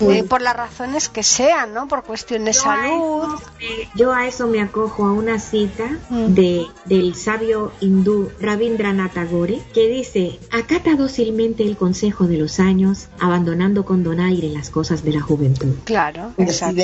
Eh, 0.00 0.24
por 0.24 0.42
las 0.42 0.56
razones 0.56 1.08
que 1.08 1.22
sean, 1.22 1.72
¿no? 1.74 1.88
Por 1.88 2.02
cuestión 2.04 2.44
de 2.44 2.52
Yo 2.52 2.60
a 2.60 2.62
salud. 2.64 3.24
eso 3.34 3.50
me- 3.58 3.88
Yo 3.94 4.12
a 4.12 4.26
eso 4.26 4.46
me 4.46 4.60
acojo 4.60 5.06
a 5.06 5.12
una 5.12 5.38
cita 5.38 5.84
Mm. 6.10 6.26
de, 6.34 6.66
del 6.84 7.14
sabio 7.14 7.72
hindú 7.80 8.30
Rabindranath 8.40 9.14
Tagore 9.14 9.60
que 9.74 9.88
dice, 9.88 10.38
acata 10.52 10.94
dócilmente 10.96 11.62
el 11.64 11.76
consejo 11.76 12.26
de 12.26 12.36
los 12.38 12.60
años, 12.60 13.08
abandonando 13.20 13.84
con 13.84 14.02
donaire 14.04 14.48
las 14.50 14.70
cosas 14.70 15.02
de 15.04 15.12
la 15.12 15.20
juventud. 15.20 15.74
Claro, 15.84 16.32
exacto. 16.38 16.82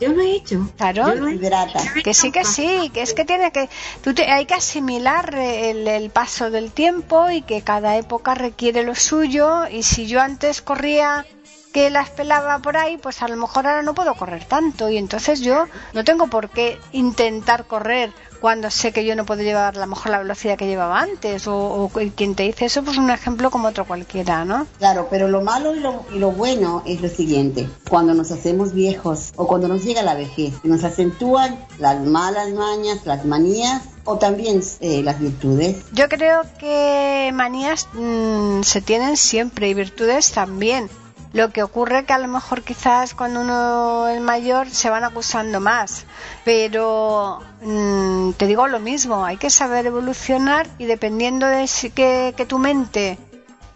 Yo 0.00 0.12
lo 0.12 0.22
he 0.22 0.32
hecho. 0.34 0.68
Claro. 0.76 1.08
Yo 1.08 1.14
lo 1.14 1.28
he 1.28 1.32
Desiderata. 1.32 1.80
Que 2.02 2.14
sí, 2.14 2.30
que 2.32 2.44
sí, 2.44 2.90
que 2.92 3.02
es 3.02 3.14
que 3.14 3.24
tiene 3.24 3.52
que, 3.52 3.68
tú 4.02 4.14
te- 4.14 4.30
hay 4.30 4.46
que 4.46 4.54
asimilar 4.54 5.34
el, 5.34 5.86
el 5.86 6.10
paso 6.10 6.50
del 6.50 6.70
tiempo 6.72 7.30
y 7.30 7.42
que 7.42 7.62
cada 7.62 7.96
época 7.96 8.34
requiere 8.34 8.82
lo 8.82 8.94
suyo 8.94 9.66
y 9.68 9.82
si 9.82 10.06
yo 10.06 10.20
antes 10.20 10.62
corría 10.62 11.24
que 11.72 11.90
las 11.90 12.10
pelaba 12.10 12.58
por 12.60 12.76
ahí, 12.76 12.96
pues 12.96 13.22
a 13.22 13.28
lo 13.28 13.36
mejor 13.36 13.66
ahora 13.66 13.82
no 13.82 13.94
puedo 13.94 14.14
correr 14.14 14.44
tanto 14.44 14.88
y 14.88 14.96
entonces 14.96 15.40
yo 15.40 15.66
no 15.92 16.04
tengo 16.04 16.28
por 16.28 16.50
qué 16.50 16.78
intentar 16.92 17.66
correr 17.66 18.12
cuando 18.40 18.70
sé 18.70 18.92
que 18.92 19.04
yo 19.04 19.16
no 19.16 19.26
puedo 19.26 19.42
llevar 19.42 19.76
a 19.76 19.80
lo 19.80 19.86
mejor 19.86 20.12
la 20.12 20.18
velocidad 20.18 20.56
que 20.56 20.66
llevaba 20.66 21.00
antes 21.00 21.46
o, 21.46 21.56
o 21.56 21.90
quien 22.14 22.34
te 22.34 22.44
dice 22.44 22.66
eso 22.66 22.82
pues 22.82 22.96
un 22.96 23.10
ejemplo 23.10 23.50
como 23.50 23.68
otro 23.68 23.84
cualquiera, 23.84 24.44
¿no? 24.44 24.66
Claro, 24.78 25.08
pero 25.10 25.28
lo 25.28 25.42
malo 25.42 25.74
y 25.74 25.80
lo, 25.80 26.04
y 26.14 26.18
lo 26.18 26.30
bueno 26.30 26.82
es 26.86 27.00
lo 27.00 27.08
siguiente. 27.08 27.68
Cuando 27.88 28.14
nos 28.14 28.30
hacemos 28.30 28.72
viejos 28.72 29.32
o 29.36 29.46
cuando 29.46 29.68
nos 29.68 29.84
llega 29.84 30.02
la 30.02 30.14
vejez, 30.14 30.54
nos 30.62 30.84
acentúan 30.84 31.58
las 31.78 32.00
malas 32.00 32.50
mañas, 32.50 33.04
las 33.04 33.24
manías 33.24 33.82
o 34.04 34.16
también 34.16 34.62
eh, 34.80 35.02
las 35.02 35.20
virtudes. 35.20 35.76
Yo 35.92 36.08
creo 36.08 36.42
que 36.58 37.30
manías 37.34 37.88
mm, 37.92 38.62
se 38.62 38.80
tienen 38.80 39.16
siempre 39.16 39.68
y 39.68 39.74
virtudes 39.74 40.32
también. 40.32 40.88
Lo 41.32 41.50
que 41.50 41.62
ocurre 41.62 42.04
que 42.04 42.12
a 42.12 42.18
lo 42.18 42.28
mejor 42.28 42.62
quizás 42.62 43.14
cuando 43.14 43.40
uno 43.40 44.08
es 44.08 44.20
mayor 44.20 44.70
se 44.70 44.88
van 44.88 45.04
acusando 45.04 45.60
más, 45.60 46.06
pero 46.44 47.40
mm, 47.62 48.32
te 48.32 48.46
digo 48.46 48.66
lo 48.66 48.80
mismo, 48.80 49.24
hay 49.24 49.36
que 49.36 49.50
saber 49.50 49.86
evolucionar 49.86 50.66
y 50.78 50.86
dependiendo 50.86 51.46
de 51.46 51.66
si, 51.66 51.90
que, 51.90 52.34
que 52.36 52.46
tu 52.46 52.58
mente 52.58 53.18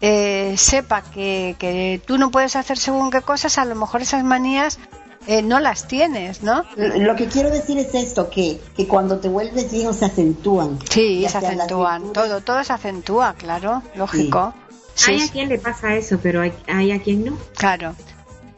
eh, 0.01 0.55
sepa 0.57 1.03
que, 1.03 1.55
que 1.59 2.01
tú 2.05 2.17
no 2.17 2.31
puedes 2.31 2.55
hacer 2.55 2.77
según 2.77 3.11
qué 3.11 3.21
cosas, 3.21 3.57
a 3.57 3.65
lo 3.65 3.75
mejor 3.75 4.01
esas 4.01 4.23
manías 4.23 4.79
eh, 5.27 5.41
no 5.41 5.59
las 5.59 5.87
tienes, 5.87 6.43
¿no? 6.43 6.65
Lo 6.75 7.15
que 7.15 7.27
quiero 7.27 7.49
decir 7.49 7.77
es 7.77 7.95
esto, 7.95 8.29
que, 8.29 8.59
que 8.75 8.87
cuando 8.87 9.19
te 9.19 9.29
vuelves 9.29 9.71
viejo 9.71 9.93
se 9.93 10.05
acentúan. 10.05 10.79
Sí, 10.89 11.25
se 11.29 11.37
acentúan, 11.37 12.11
todo, 12.11 12.41
todo 12.41 12.63
se 12.63 12.73
acentúa, 12.73 13.33
claro, 13.35 13.83
lógico. 13.95 14.53
Sí, 14.95 15.11
hay 15.11 15.21
a 15.21 15.27
quien 15.31 15.49
le 15.49 15.57
pasa 15.59 15.95
eso, 15.95 16.19
pero 16.21 16.41
hay, 16.41 16.53
hay 16.67 16.91
a 16.91 17.01
quien 17.01 17.25
no. 17.25 17.37
claro. 17.57 17.95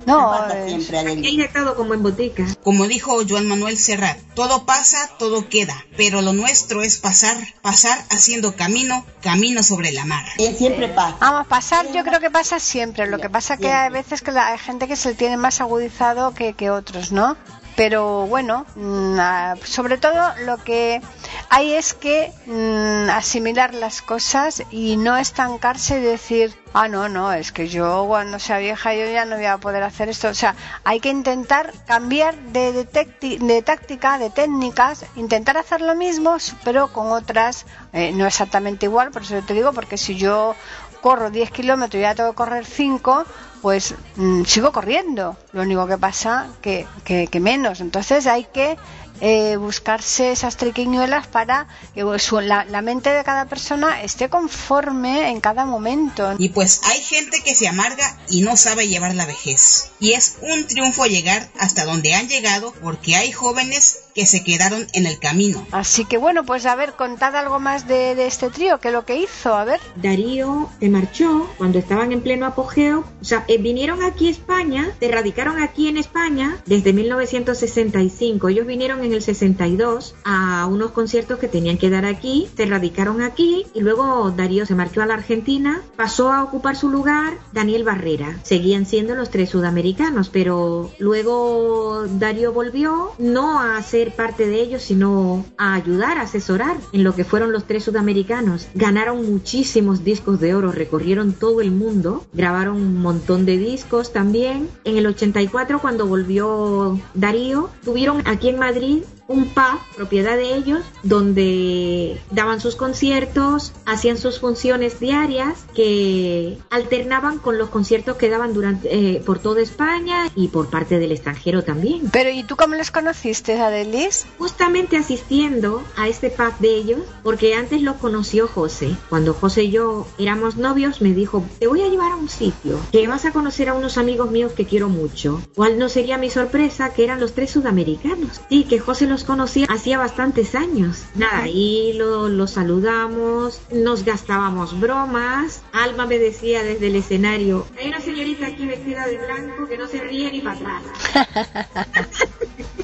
No, 0.05 0.29
pasa 0.29 0.59
es- 0.65 0.69
siempre, 0.85 0.99
Aquí 0.99 1.07
Adeli. 1.07 1.27
hay 1.29 1.37
de 1.37 1.47
todo 1.47 1.75
como 1.75 1.95
en 1.95 2.03
botica. 2.03 2.45
Como 2.63 2.85
dijo 2.85 3.17
Joan 3.27 3.47
Manuel 3.47 3.75
Serrat, 3.75 4.19
todo 4.35 4.63
pasa, 4.63 5.09
todo 5.17 5.49
queda, 5.49 5.73
pero 5.97 6.21
lo 6.21 6.31
nuestro 6.31 6.83
es 6.83 6.97
pasar, 6.99 7.35
pasar 7.63 7.97
haciendo 8.11 8.55
camino, 8.55 9.03
camino 9.23 9.63
sobre 9.63 9.91
la 9.91 10.05
mar. 10.05 10.23
Y 10.37 10.53
siempre 10.53 10.89
pasa. 10.89 11.17
Vamos, 11.19 11.47
pasar 11.47 11.91
yo 11.91 12.03
creo 12.03 12.19
que 12.19 12.29
pasa 12.29 12.59
siempre. 12.59 13.07
Lo 13.07 13.17
que 13.17 13.31
pasa 13.31 13.57
que 13.57 13.71
hay 13.71 13.89
veces 13.89 14.21
que 14.21 14.31
la- 14.31 14.49
hay 14.49 14.59
gente 14.59 14.87
que 14.87 14.95
se 14.95 15.09
le 15.09 15.15
tiene 15.15 15.37
más 15.37 15.59
agudizado 15.59 16.35
que, 16.35 16.53
que 16.53 16.69
otros, 16.69 17.11
¿no? 17.11 17.35
Pero 17.75 18.25
bueno, 18.27 18.65
mm, 18.75 19.19
ah, 19.19 19.55
sobre 19.63 19.97
todo 19.97 20.33
lo 20.45 20.57
que 20.57 21.01
hay 21.49 21.73
es 21.73 21.93
que 21.93 22.31
mm, 22.45 23.09
asimilar 23.09 23.73
las 23.73 24.01
cosas 24.01 24.63
y 24.71 24.95
no 24.95 25.17
estancarse 25.17 25.99
y 25.99 26.01
decir, 26.01 26.55
ah, 26.73 26.87
no, 26.87 27.09
no, 27.09 27.33
es 27.33 27.51
que 27.51 27.67
yo 27.67 28.05
cuando 28.07 28.39
sea 28.39 28.59
vieja 28.59 28.93
yo 28.93 29.05
ya 29.11 29.25
no 29.25 29.35
voy 29.35 29.45
a 29.45 29.57
poder 29.57 29.83
hacer 29.83 30.07
esto. 30.07 30.29
O 30.29 30.33
sea, 30.33 30.55
hay 30.85 31.01
que 31.01 31.09
intentar 31.09 31.73
cambiar 31.85 32.35
de, 32.35 32.71
de, 32.71 33.61
táctica, 33.61 34.17
de 34.19 34.29
técnicas, 34.29 35.05
intentar 35.17 35.57
hacer 35.57 35.81
lo 35.81 35.95
mismo, 35.95 36.37
pero 36.63 36.93
con 36.93 37.11
otras, 37.11 37.65
eh, 37.91 38.13
no 38.13 38.25
exactamente 38.25 38.85
igual, 38.85 39.11
por 39.11 39.23
eso 39.23 39.41
te 39.41 39.53
digo, 39.53 39.73
porque 39.73 39.97
si 39.97 40.15
yo 40.15 40.55
corro 41.01 41.29
10 41.29 41.51
kilómetros 41.51 41.99
y 41.99 42.01
ya 42.01 42.15
tengo 42.15 42.31
que 42.31 42.35
correr 42.35 42.65
5, 42.65 43.25
pues 43.65 43.95
mm, 44.15 44.43
sigo 44.43 44.71
corriendo. 44.71 45.35
Lo 45.51 45.63
único 45.63 45.87
que 45.87 45.97
pasa 45.97 46.49
que, 46.61 46.85
que, 47.03 47.25
que 47.25 47.39
menos. 47.39 47.81
Entonces 47.81 48.27
hay 48.27 48.43
que 48.43 48.77
eh, 49.21 49.55
buscarse 49.57 50.31
esas 50.31 50.57
triquiñuelas 50.57 51.27
para 51.27 51.67
que 51.93 52.03
pues, 52.03 52.23
su- 52.23 52.39
la, 52.41 52.65
la 52.65 52.81
mente 52.81 53.09
de 53.11 53.23
cada 53.23 53.45
persona 53.45 54.01
esté 54.03 54.29
conforme 54.29 55.29
en 55.29 55.39
cada 55.41 55.65
momento. 55.65 56.35
Y 56.37 56.49
pues 56.49 56.81
hay 56.85 56.99
gente 57.01 57.41
que 57.43 57.55
se 57.55 57.67
amarga 57.67 58.17
y 58.29 58.41
no 58.41 58.57
sabe 58.57 58.87
llevar 58.87 59.15
la 59.15 59.25
vejez. 59.25 59.91
Y 59.99 60.11
es 60.13 60.37
un 60.41 60.65
triunfo 60.67 61.05
llegar 61.05 61.47
hasta 61.59 61.85
donde 61.85 62.13
han 62.13 62.27
llegado 62.27 62.73
porque 62.81 63.15
hay 63.15 63.31
jóvenes 63.31 63.99
que 64.13 64.25
se 64.25 64.43
quedaron 64.43 64.87
en 64.93 65.05
el 65.07 65.19
camino. 65.19 65.65
Así 65.71 66.05
que 66.05 66.17
bueno, 66.17 66.45
pues 66.45 66.65
a 66.65 66.75
ver, 66.75 66.93
contad 66.93 67.35
algo 67.35 67.59
más 67.59 67.85
de, 67.87 68.15
de 68.15 68.27
este 68.27 68.49
trío, 68.49 68.79
que 68.79 68.91
lo 68.91 69.05
que 69.05 69.17
hizo, 69.17 69.53
a 69.55 69.65
ver. 69.65 69.81
Darío 69.97 70.69
se 70.79 70.89
marchó 70.89 71.49
cuando 71.57 71.79
estaban 71.79 72.13
en 72.13 72.21
pleno 72.21 72.45
apogeo. 72.45 73.03
O 73.21 73.25
sea, 73.25 73.43
eh, 73.49 73.57
vinieron 73.57 74.03
aquí 74.03 74.27
a 74.27 74.31
España, 74.31 74.89
se 74.99 75.09
radicaron 75.09 75.61
aquí 75.61 75.89
en 75.89 75.97
España 75.97 76.57
desde 76.65 76.93
1965. 76.93 78.49
Ellos 78.49 78.65
vinieron 78.65 79.03
en 79.05 79.13
el 79.13 79.21
62 79.21 80.15
a 80.23 80.65
unos 80.67 80.91
conciertos 80.91 81.39
que 81.39 81.47
tenían 81.47 81.77
que 81.77 81.89
dar 81.89 82.05
aquí, 82.05 82.49
se 82.57 82.65
radicaron 82.65 83.21
aquí 83.21 83.65
y 83.73 83.81
luego 83.81 84.31
Darío 84.31 84.65
se 84.65 84.75
marchó 84.75 85.01
a 85.01 85.05
la 85.05 85.13
Argentina, 85.13 85.81
pasó 85.95 86.31
a 86.31 86.43
ocupar 86.43 86.75
su 86.75 86.89
lugar 86.89 87.37
Daniel 87.53 87.83
Barrera. 87.83 88.39
Seguían 88.43 88.85
siendo 88.85 89.15
los 89.15 89.29
tres 89.29 89.49
sudamericanos, 89.49 90.29
pero 90.29 90.91
luego 90.99 92.05
Darío 92.19 92.51
volvió 92.51 93.11
no 93.19 93.59
a 93.59 93.81
ser 93.81 94.13
parte 94.13 94.47
de 94.47 94.61
ellos, 94.61 94.81
sino 94.81 95.45
a 95.57 95.75
ayudar, 95.75 96.17
a 96.17 96.23
asesorar 96.23 96.77
en 96.91 97.03
lo 97.03 97.15
que 97.15 97.23
fueron 97.23 97.51
los 97.51 97.65
tres 97.65 97.83
sudamericanos. 97.83 98.67
Ganaron 98.73 99.29
muchísimos 99.31 100.03
discos 100.03 100.39
de 100.39 100.55
oro, 100.55 100.71
recorrieron 100.71 101.33
todo 101.33 101.61
el 101.61 101.71
mundo, 101.71 102.25
grabaron 102.33 102.77
un 102.77 103.01
montón 103.01 103.45
de 103.45 103.57
discos 103.57 104.11
también. 104.11 104.67
En 104.83 104.97
el 104.97 105.05
84, 105.05 105.79
cuando 105.79 106.07
volvió 106.07 106.99
Darío, 107.13 107.69
tuvieron 107.83 108.23
aquí 108.25 108.49
en 108.49 108.59
Madrid 108.59 108.94
un 109.27 109.45
pub, 109.45 109.79
propiedad 109.95 110.37
de 110.37 110.55
ellos, 110.55 110.81
donde 111.03 112.19
daban 112.31 112.61
sus 112.61 112.75
conciertos, 112.75 113.73
hacían 113.85 114.17
sus 114.17 114.39
funciones 114.39 114.99
diarias 114.99 115.65
que 115.73 116.57
alternaban 116.69 117.39
con 117.39 117.57
los 117.57 117.69
conciertos 117.69 118.17
que 118.17 118.29
daban 118.29 118.53
durante 118.53 119.15
eh, 119.15 119.23
por 119.25 119.39
toda 119.39 119.61
España 119.61 120.29
y 120.35 120.49
por 120.49 120.69
parte 120.69 120.99
del 120.99 121.11
extranjero 121.11 121.63
también. 121.63 122.09
Pero 122.11 122.29
¿y 122.29 122.43
tú 122.43 122.55
cómo 122.55 122.75
les 122.75 122.91
conociste, 122.91 123.59
Adelis? 123.59 124.27
Justamente 124.37 124.97
asistiendo 124.97 125.83
a 125.97 126.07
este 126.07 126.29
pub 126.29 126.57
de 126.59 126.75
ellos, 126.75 127.01
porque 127.23 127.55
antes 127.55 127.81
lo 127.81 127.95
conoció 127.95 128.47
José. 128.47 128.95
Cuando 129.09 129.33
José 129.33 129.63
y 129.63 129.71
yo 129.71 130.07
éramos 130.17 130.57
novios, 130.57 131.01
me 131.01 131.13
dijo, 131.13 131.43
te 131.59 131.67
voy 131.67 131.81
a 131.81 131.89
llevar 131.89 132.11
a 132.11 132.15
un 132.15 132.29
sitio, 132.29 132.79
que 132.91 133.07
vas 133.07 133.25
a 133.25 133.31
conocer 133.31 133.69
a 133.69 133.73
unos 133.73 133.97
amigos 133.97 134.29
míos 134.29 134.53
que 134.53 134.65
quiero 134.65 134.89
mucho. 134.89 135.41
¿Cuál 135.55 135.79
no 135.79 135.89
sería 135.89 136.17
mi 136.17 136.29
sorpresa? 136.29 136.93
Que 136.93 137.03
eran 137.03 137.19
los 137.19 137.33
tres 137.33 137.51
sudamericanos. 137.51 138.41
Sí, 138.49 138.65
que 138.65 138.79
José 138.79 139.07
los 139.07 139.14
conocía 139.23 139.65
hacía 139.69 139.97
bastantes 139.97 140.55
años. 140.55 141.03
Nada, 141.15 141.43
ahí 141.43 141.93
lo, 141.93 142.29
lo 142.29 142.47
saludamos, 142.47 143.61
nos 143.71 144.03
gastábamos 144.03 144.79
bromas. 144.79 145.63
Alma 145.73 146.05
me 146.05 146.19
decía 146.19 146.63
desde 146.63 146.87
el 146.87 146.95
escenario, 146.95 147.65
hay 147.79 147.87
una 147.87 148.01
señorita 148.01 148.47
aquí 148.47 148.65
vestida 148.65 149.05
de 149.07 149.17
blanco 149.17 149.67
que 149.67 149.77
no 149.77 149.87
se 149.87 150.01
ríe 150.01 150.31
ni 150.31 150.41
para 150.41 150.57
atrás. 150.57 150.83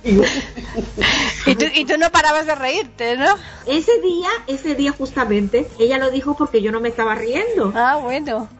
Y 1.45 1.55
tú, 1.55 1.65
y 1.73 1.85
tú 1.85 1.97
no 1.97 2.11
parabas 2.11 2.45
de 2.45 2.55
reírte, 2.55 3.17
¿no? 3.17 3.35
Ese 3.65 3.99
día, 4.01 4.29
ese 4.47 4.75
día 4.75 4.91
justamente, 4.91 5.67
ella 5.79 5.97
lo 5.97 6.09
dijo 6.11 6.35
porque 6.35 6.61
yo 6.61 6.71
no 6.71 6.79
me 6.79 6.89
estaba 6.89 7.15
riendo. 7.15 7.71
Ah, 7.75 7.97
bueno. 8.01 8.49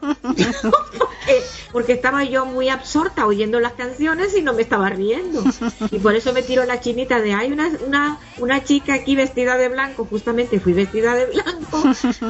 Eh, 1.28 1.40
porque 1.70 1.92
estaba 1.92 2.24
yo 2.24 2.44
muy 2.46 2.68
absorta 2.68 3.26
oyendo 3.26 3.60
las 3.60 3.74
canciones 3.74 4.36
y 4.36 4.42
no 4.42 4.54
me 4.54 4.62
estaba 4.62 4.88
riendo. 4.88 5.44
Y 5.92 6.00
por 6.00 6.16
eso 6.16 6.32
me 6.32 6.42
tiró 6.42 6.64
la 6.64 6.80
chinita 6.80 7.20
de, 7.20 7.32
hay 7.32 7.52
una, 7.52 7.61
una, 7.86 8.18
una 8.38 8.62
chica 8.64 8.94
aquí 8.94 9.16
vestida 9.16 9.56
de 9.56 9.68
blanco, 9.68 10.06
justamente 10.08 10.60
fui 10.60 10.72
vestida 10.72 11.14
de 11.14 11.26
blanco, 11.26 11.82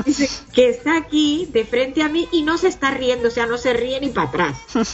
dice, 0.04 0.28
que 0.52 0.68
está 0.68 0.96
aquí 0.96 1.48
de 1.52 1.64
frente 1.64 2.02
a 2.02 2.08
mí 2.08 2.28
y 2.32 2.42
no 2.42 2.58
se 2.58 2.68
está 2.68 2.90
riendo, 2.90 3.28
o 3.28 3.30
sea, 3.30 3.46
no 3.46 3.58
se 3.58 3.72
ríe 3.72 4.00
ni 4.00 4.08
para 4.08 4.28
atrás. 4.28 4.58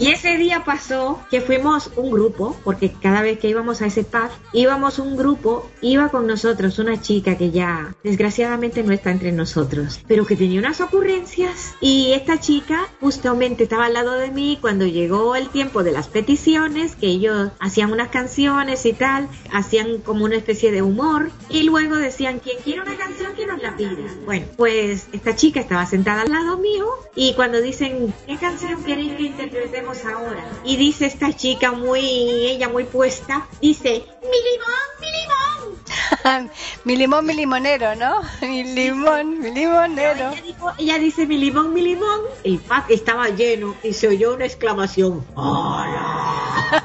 Y 0.00 0.12
ese 0.12 0.36
día 0.36 0.62
pasó 0.64 1.20
que 1.28 1.40
fuimos 1.40 1.90
un 1.96 2.10
grupo, 2.10 2.56
porque 2.62 2.92
cada 2.92 3.20
vez 3.20 3.40
que 3.40 3.48
íbamos 3.48 3.82
a 3.82 3.86
ese 3.86 4.04
pub, 4.04 4.28
íbamos 4.52 5.00
un 5.00 5.16
grupo, 5.16 5.68
iba 5.80 6.08
con 6.08 6.26
nosotros 6.28 6.78
una 6.78 7.00
chica 7.00 7.36
que 7.36 7.50
ya 7.50 7.96
desgraciadamente 8.04 8.84
no 8.84 8.92
está 8.92 9.10
entre 9.10 9.32
nosotros, 9.32 10.00
pero 10.06 10.24
que 10.24 10.36
tenía 10.36 10.60
unas 10.60 10.80
ocurrencias 10.80 11.74
y 11.80 12.12
esta 12.12 12.38
chica 12.38 12.88
justamente 13.00 13.64
estaba 13.64 13.86
al 13.86 13.94
lado 13.94 14.12
de 14.12 14.30
mí 14.30 14.58
cuando 14.60 14.86
llegó 14.86 15.34
el 15.34 15.48
tiempo 15.48 15.82
de 15.82 15.90
las 15.90 16.06
peticiones, 16.06 16.94
que 16.94 17.08
ellos 17.08 17.50
hacían 17.58 17.92
unas 17.92 18.08
canciones 18.08 18.86
y 18.86 18.92
tal, 18.92 19.17
hacían 19.52 19.98
como 19.98 20.24
una 20.24 20.36
especie 20.36 20.70
de 20.70 20.82
humor 20.82 21.30
y 21.48 21.62
luego 21.64 21.96
decían, 21.96 22.38
quien 22.40 22.58
quiere 22.62 22.80
una 22.82 22.96
canción, 22.96 23.34
que 23.34 23.46
nos 23.46 23.60
la 23.62 23.76
pida. 23.76 23.90
Bueno, 24.24 24.46
pues 24.56 25.06
esta 25.12 25.34
chica 25.34 25.60
estaba 25.60 25.86
sentada 25.86 26.22
al 26.22 26.30
lado 26.30 26.56
mío 26.58 26.86
y 27.14 27.34
cuando 27.34 27.60
dicen, 27.60 28.14
¿qué 28.26 28.36
canción 28.36 28.82
queréis 28.84 29.12
que 29.14 29.22
interpretemos 29.24 30.04
ahora? 30.04 30.44
Y 30.64 30.76
dice 30.76 31.06
esta 31.06 31.32
chica 31.34 31.72
muy, 31.72 32.00
ella 32.00 32.68
muy 32.68 32.84
puesta, 32.84 33.46
dice, 33.60 34.04
mi 34.22 34.28
limón, 34.28 34.88
mi 35.00 35.06
limón. 35.10 36.48
mi 36.84 36.96
limón, 36.96 37.26
mi 37.26 37.34
limonero, 37.34 37.94
¿no? 37.96 38.20
Mi 38.42 38.64
limón, 38.64 39.38
mi 39.40 39.50
limonero. 39.50 40.30
Ella, 40.32 40.42
dijo- 40.42 40.72
ella 40.78 40.98
dice 40.98 41.26
mi 41.26 41.38
limón, 41.38 41.72
mi 41.72 41.82
limón. 41.82 42.20
El 42.44 42.58
pack 42.58 42.90
estaba 42.90 43.28
lleno 43.30 43.74
y 43.82 43.92
se 43.92 44.08
oyó 44.08 44.34
una 44.34 44.44
exclamación. 44.46 45.24
¡Hola! 45.34 46.77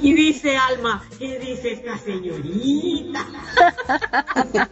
Y 0.00 0.14
dice 0.14 0.56
Alma, 0.56 1.04
¿qué 1.18 1.38
dice 1.38 1.72
esta 1.72 1.98
señorita? 1.98 3.26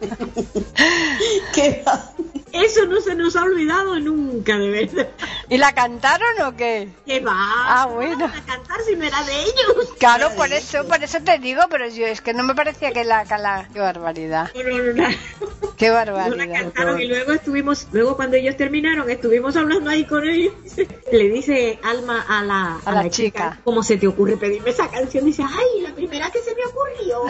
¿Qué 1.53 1.83
va? 1.85 2.11
Eso 2.55 2.85
no 2.85 3.01
se 3.01 3.15
nos 3.15 3.35
ha 3.35 3.43
olvidado 3.43 3.99
nunca, 3.99 4.57
de 4.57 4.69
verdad. 4.69 5.07
¿Y 5.49 5.57
la 5.57 5.73
cantaron 5.73 6.41
o 6.45 6.55
qué? 6.55 6.89
¿Qué 7.05 7.19
va? 7.19 7.33
Ah, 7.35 7.85
bueno. 7.91 8.25
A 8.25 8.31
cantar 8.45 8.81
si 8.87 8.95
no 8.95 9.03
era 9.05 9.21
de 9.23 9.41
ellos. 9.43 9.93
Claro, 9.99 10.29
por 10.35 10.51
eso, 10.51 10.87
por 10.87 11.03
eso 11.03 11.19
te 11.21 11.37
digo, 11.39 11.61
pero 11.69 11.87
yo 11.89 12.05
es 12.07 12.21
que 12.21 12.33
no 12.33 12.43
me 12.43 12.55
parecía 12.55 12.91
que 12.91 13.03
la 13.03 13.25
cala. 13.25 13.67
Qué 13.73 13.79
barbaridad. 13.79 14.49
No, 14.55 14.63
no, 14.63 14.77
no, 14.83 14.93
no. 14.93 15.15
Qué 15.77 15.89
No 15.89 15.93
la 15.95 16.05
barbaridad. 16.11 16.61
cantaron 16.61 17.01
y 17.01 17.07
luego 17.07 17.33
estuvimos, 17.33 17.87
luego 17.91 18.15
cuando 18.15 18.37
ellos 18.37 18.55
terminaron, 18.55 19.09
estuvimos 19.09 19.55
hablando 19.57 19.89
ahí 19.89 20.05
con 20.05 20.25
ellos. 20.27 20.53
Le 21.11 21.29
dice 21.29 21.79
Alma 21.83 22.25
a 22.27 22.41
la, 22.43 22.79
A 22.85 22.91
la 22.93 23.09
chica. 23.09 23.59
¿cómo 23.65 23.83
se 23.83 23.97
te 23.97 24.07
ocurre 24.07 24.37
pedirme 24.37 24.69
esa 24.69 24.87
canción? 24.89 25.25
Dice, 25.25 25.43
ay, 25.43 25.81
la 25.81 25.93
primera 25.93 26.31
que 26.31 26.39
se 26.39 26.55
me 26.55 26.61
ocurrió. 26.65 27.23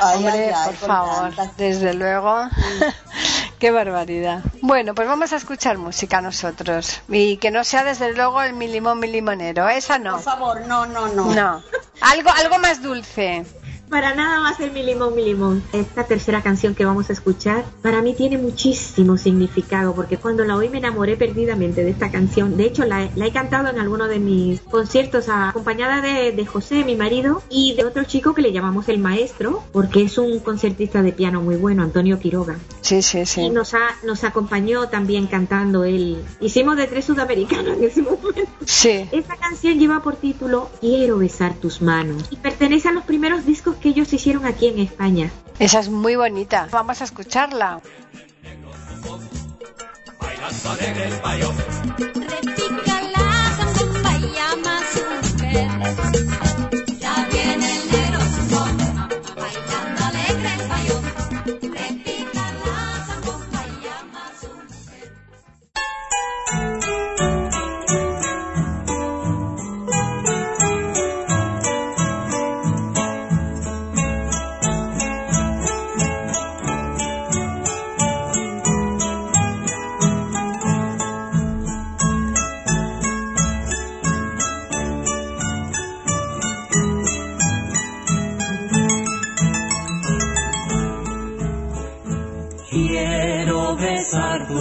Ay, 0.00 0.16
Hombre, 0.16 0.32
ay, 0.32 0.52
ay, 0.54 0.66
por 0.66 0.74
favor, 0.88 1.34
tantas. 1.34 1.56
desde 1.56 1.94
luego. 1.94 2.48
Qué 3.62 3.70
barbaridad. 3.70 4.42
Bueno, 4.60 4.92
pues 4.92 5.06
vamos 5.06 5.32
a 5.32 5.36
escuchar 5.36 5.78
música 5.78 6.20
nosotros. 6.20 7.00
Y 7.08 7.36
que 7.36 7.52
no 7.52 7.62
sea 7.62 7.84
desde 7.84 8.12
luego 8.12 8.42
el 8.42 8.54
milimón 8.54 8.98
milimonero. 8.98 9.68
Esa 9.68 10.00
no. 10.00 10.14
Por 10.14 10.22
favor, 10.22 10.66
no, 10.66 10.84
no, 10.84 11.06
no. 11.06 11.32
No. 11.32 11.62
Algo, 12.00 12.30
algo 12.30 12.58
más 12.58 12.82
dulce. 12.82 13.44
Para 13.92 14.14
nada 14.14 14.40
va 14.40 14.48
a 14.48 14.56
ser 14.56 14.72
mi 14.72 14.82
limón, 14.82 15.14
mi 15.14 15.22
limón. 15.22 15.62
Esta 15.74 16.04
tercera 16.04 16.40
canción 16.42 16.74
que 16.74 16.86
vamos 16.86 17.10
a 17.10 17.12
escuchar 17.12 17.62
para 17.82 18.00
mí 18.00 18.14
tiene 18.14 18.38
muchísimo 18.38 19.18
significado 19.18 19.94
porque 19.94 20.16
cuando 20.16 20.46
la 20.46 20.56
oí 20.56 20.70
me 20.70 20.78
enamoré 20.78 21.16
perdidamente 21.18 21.84
de 21.84 21.90
esta 21.90 22.10
canción. 22.10 22.56
De 22.56 22.64
hecho, 22.64 22.86
la, 22.86 23.10
la 23.16 23.26
he 23.26 23.32
cantado 23.32 23.68
en 23.68 23.78
alguno 23.78 24.08
de 24.08 24.18
mis 24.18 24.62
conciertos 24.62 25.28
acompañada 25.28 26.00
de, 26.00 26.32
de 26.32 26.46
José, 26.46 26.84
mi 26.84 26.96
marido, 26.96 27.42
y 27.50 27.74
de 27.74 27.84
otro 27.84 28.04
chico 28.04 28.32
que 28.32 28.40
le 28.40 28.50
llamamos 28.50 28.88
el 28.88 28.98
maestro 28.98 29.62
porque 29.72 30.04
es 30.04 30.16
un 30.16 30.38
concertista 30.40 31.02
de 31.02 31.12
piano 31.12 31.42
muy 31.42 31.56
bueno, 31.56 31.82
Antonio 31.82 32.18
Quiroga. 32.18 32.56
Sí, 32.80 33.02
sí, 33.02 33.18
Y 33.20 33.26
sí. 33.26 33.50
nos, 33.50 33.74
ha, 33.74 33.90
nos 34.04 34.24
acompañó 34.24 34.88
también 34.88 35.26
cantando 35.26 35.84
él. 35.84 36.16
Hicimos 36.40 36.78
de 36.78 36.86
tres 36.86 37.04
sudamericanos 37.04 37.76
en 37.76 37.84
ese 37.84 38.00
momento. 38.00 38.50
Sí. 38.64 39.06
Esta 39.12 39.36
canción 39.36 39.78
lleva 39.78 40.02
por 40.02 40.16
título 40.16 40.70
Quiero 40.80 41.18
besar 41.18 41.52
tus 41.56 41.82
manos 41.82 42.24
y 42.30 42.36
pertenece 42.36 42.88
a 42.88 42.92
los 42.92 43.04
primeros 43.04 43.44
discos 43.44 43.76
que 43.82 43.88
ellos 43.88 44.12
hicieron 44.12 44.46
aquí 44.46 44.68
en 44.68 44.78
España. 44.78 45.30
Esa 45.58 45.80
es 45.80 45.88
muy 45.88 46.14
bonita. 46.14 46.68
Vamos 46.70 47.00
a 47.00 47.04
escucharla. 47.04 47.80
Repica 51.98 53.02
la 53.12 53.32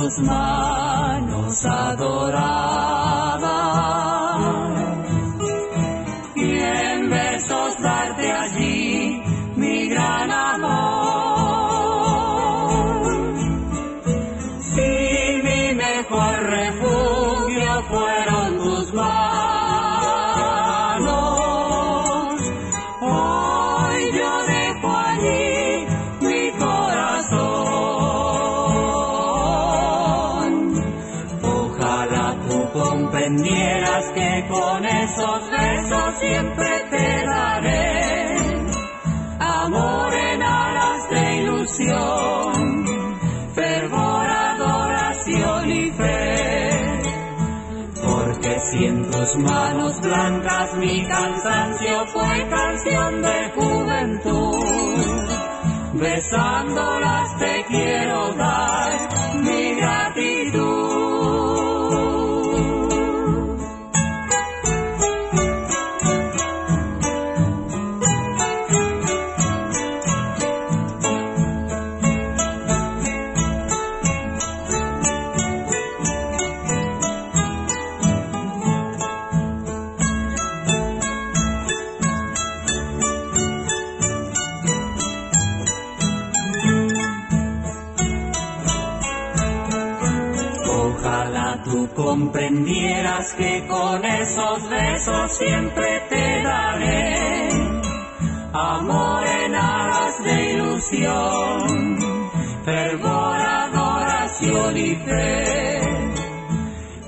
tus 0.01 0.17
manos 0.19 1.63
adoradas 1.63 2.90
comprendieras 33.21 34.05
que 34.15 34.45
con 34.49 34.83
esos 34.83 35.51
besos 35.51 36.15
siempre 36.19 36.87
te 36.89 37.25
daré 37.25 38.45
amor 39.39 40.13
en 40.13 40.41
alas 40.41 41.09
de 41.11 41.35
ilusión, 41.43 42.85
fervor, 43.53 44.25
adoración 44.25 45.71
y 45.71 45.91
fe. 45.91 47.01
Porque 48.03 48.59
si 48.59 48.85
en 48.85 49.11
tus 49.11 49.35
manos 49.37 50.01
blancas 50.01 50.73
mi 50.77 51.05
cansancio 51.05 52.07
fue 52.07 52.47
canción 52.49 53.21
de 53.21 53.51
juventud, 53.55 54.65
besándolas 55.93 57.37
te 57.37 57.65
quiero 57.69 58.33
dar 58.33 59.10
comprendieras 92.11 93.33
que 93.35 93.65
con 93.67 94.03
esos 94.03 94.69
besos 94.69 95.31
siempre 95.31 96.01
te 96.09 96.43
daré 96.43 97.49
amor 98.51 99.23
en 99.25 99.55
aras 99.55 100.21
de 100.21 100.51
ilusión, 100.51 101.97
fervor, 102.65 103.39
adoración 103.39 104.75
y 104.75 104.95
fe. 104.95 105.79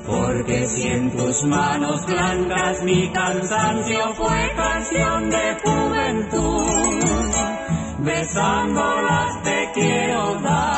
Porque 0.07 0.67
si 0.67 0.87
en 0.87 1.11
tus 1.11 1.43
manos 1.43 2.05
blancas 2.05 2.81
mi 2.83 3.09
cansancio 3.11 4.13
fue 4.13 4.53
canción 4.55 5.29
de 5.29 5.57
juventud, 5.65 7.03
besándolas 7.99 9.43
te 9.43 9.69
quiero 9.73 10.35
dar 10.39 10.72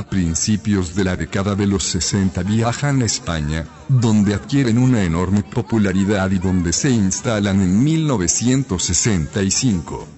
A 0.00 0.02
principios 0.02 0.94
de 0.94 1.04
la 1.04 1.14
década 1.14 1.54
de 1.54 1.66
los 1.66 1.84
60 1.84 2.42
viajan 2.44 3.02
a 3.02 3.04
España, 3.04 3.66
donde 3.86 4.32
adquieren 4.32 4.78
una 4.78 5.02
enorme 5.02 5.42
popularidad 5.42 6.30
y 6.30 6.38
donde 6.38 6.72
se 6.72 6.88
instalan 6.88 7.60
en 7.60 7.84
1965. 7.84 10.08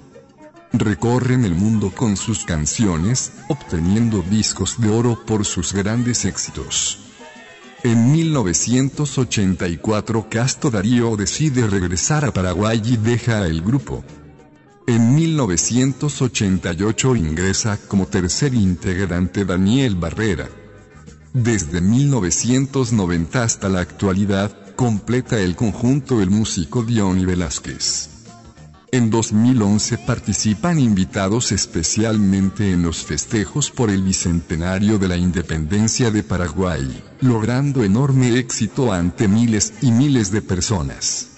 recorren 0.74 1.45
el 1.45 1.57
mundo 1.57 1.91
con 1.91 2.16
sus 2.16 2.45
canciones, 2.45 3.33
obteniendo 3.49 4.22
discos 4.22 4.80
de 4.80 4.89
oro 4.89 5.20
por 5.26 5.45
sus 5.45 5.72
grandes 5.72 6.26
éxitos. 6.26 7.01
En 7.83 8.12
1984 8.12 10.28
Casto 10.30 10.70
Darío 10.70 11.16
decide 11.16 11.66
regresar 11.66 12.24
a 12.24 12.33
Paraguay 12.33 12.80
y 12.85 12.99
deja 12.99 13.49
el 13.49 13.62
grupo. 13.62 14.05
En 14.87 15.14
1988 15.14 17.14
ingresa 17.14 17.78
como 17.87 18.07
tercer 18.07 18.53
integrante 18.53 19.45
Daniel 19.45 19.95
Barrera. 19.95 20.49
Desde 21.33 21.80
1990 21.80 23.45
hasta 23.45 23.68
la 23.68 23.80
actualidad, 23.80 24.74
completa 24.74 25.41
el 25.41 25.55
conjunto 25.55 26.20
el 26.20 26.30
músico 26.30 26.83
Diony 26.83 27.24
Velázquez. 27.24 28.09
En 28.91 29.09
2011 29.09 29.99
participan 29.99 30.78
invitados 30.78 31.53
especialmente 31.53 32.72
en 32.72 32.83
los 32.83 33.05
festejos 33.05 33.70
por 33.70 33.89
el 33.89 34.03
bicentenario 34.03 34.99
de 34.99 35.09
la 35.09 35.16
independencia 35.16 36.11
de 36.11 36.22
Paraguay, 36.22 37.03
logrando 37.20 37.85
enorme 37.85 38.37
éxito 38.37 38.93
ante 38.93 39.28
miles 39.28 39.74
y 39.80 39.93
miles 39.93 40.30
de 40.33 40.43
personas. 40.43 41.32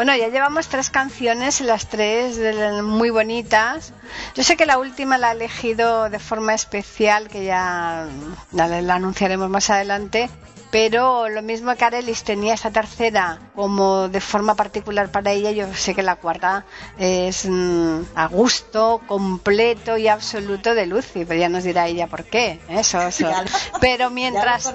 Bueno, 0.00 0.16
ya 0.16 0.28
llevamos 0.28 0.68
tres 0.68 0.88
canciones, 0.88 1.60
las 1.60 1.90
tres 1.90 2.40
muy 2.82 3.10
bonitas. 3.10 3.92
Yo 4.34 4.42
sé 4.42 4.56
que 4.56 4.64
la 4.64 4.78
última 4.78 5.18
la 5.18 5.28
he 5.28 5.34
elegido 5.34 6.08
de 6.08 6.18
forma 6.18 6.54
especial, 6.54 7.28
que 7.28 7.44
ya 7.44 8.08
la, 8.52 8.80
la 8.80 8.94
anunciaremos 8.94 9.50
más 9.50 9.68
adelante. 9.68 10.30
Pero 10.70 11.28
lo 11.28 11.42
mismo 11.42 11.74
que 11.76 11.84
Arelis 11.84 12.22
tenía 12.22 12.54
esta 12.54 12.70
tercera 12.70 13.38
como 13.54 14.08
de 14.08 14.20
forma 14.20 14.54
particular 14.54 15.10
para 15.10 15.32
ella, 15.32 15.50
yo 15.50 15.66
sé 15.74 15.94
que 15.94 16.02
la 16.02 16.16
cuarta 16.16 16.64
es 16.98 17.44
mm, 17.48 18.00
a 18.14 18.26
gusto, 18.28 19.00
completo 19.06 19.96
y 19.96 20.06
absoluto 20.08 20.74
de 20.74 20.86
Lucy, 20.86 21.24
pero 21.24 21.40
ya 21.40 21.48
nos 21.48 21.64
dirá 21.64 21.88
ella 21.88 22.06
por 22.06 22.24
qué. 22.24 22.60
Eso, 22.68 23.00
eso. 23.02 23.28
Lo- 23.30 23.78
Pero 23.80 24.10
mientras. 24.10 24.72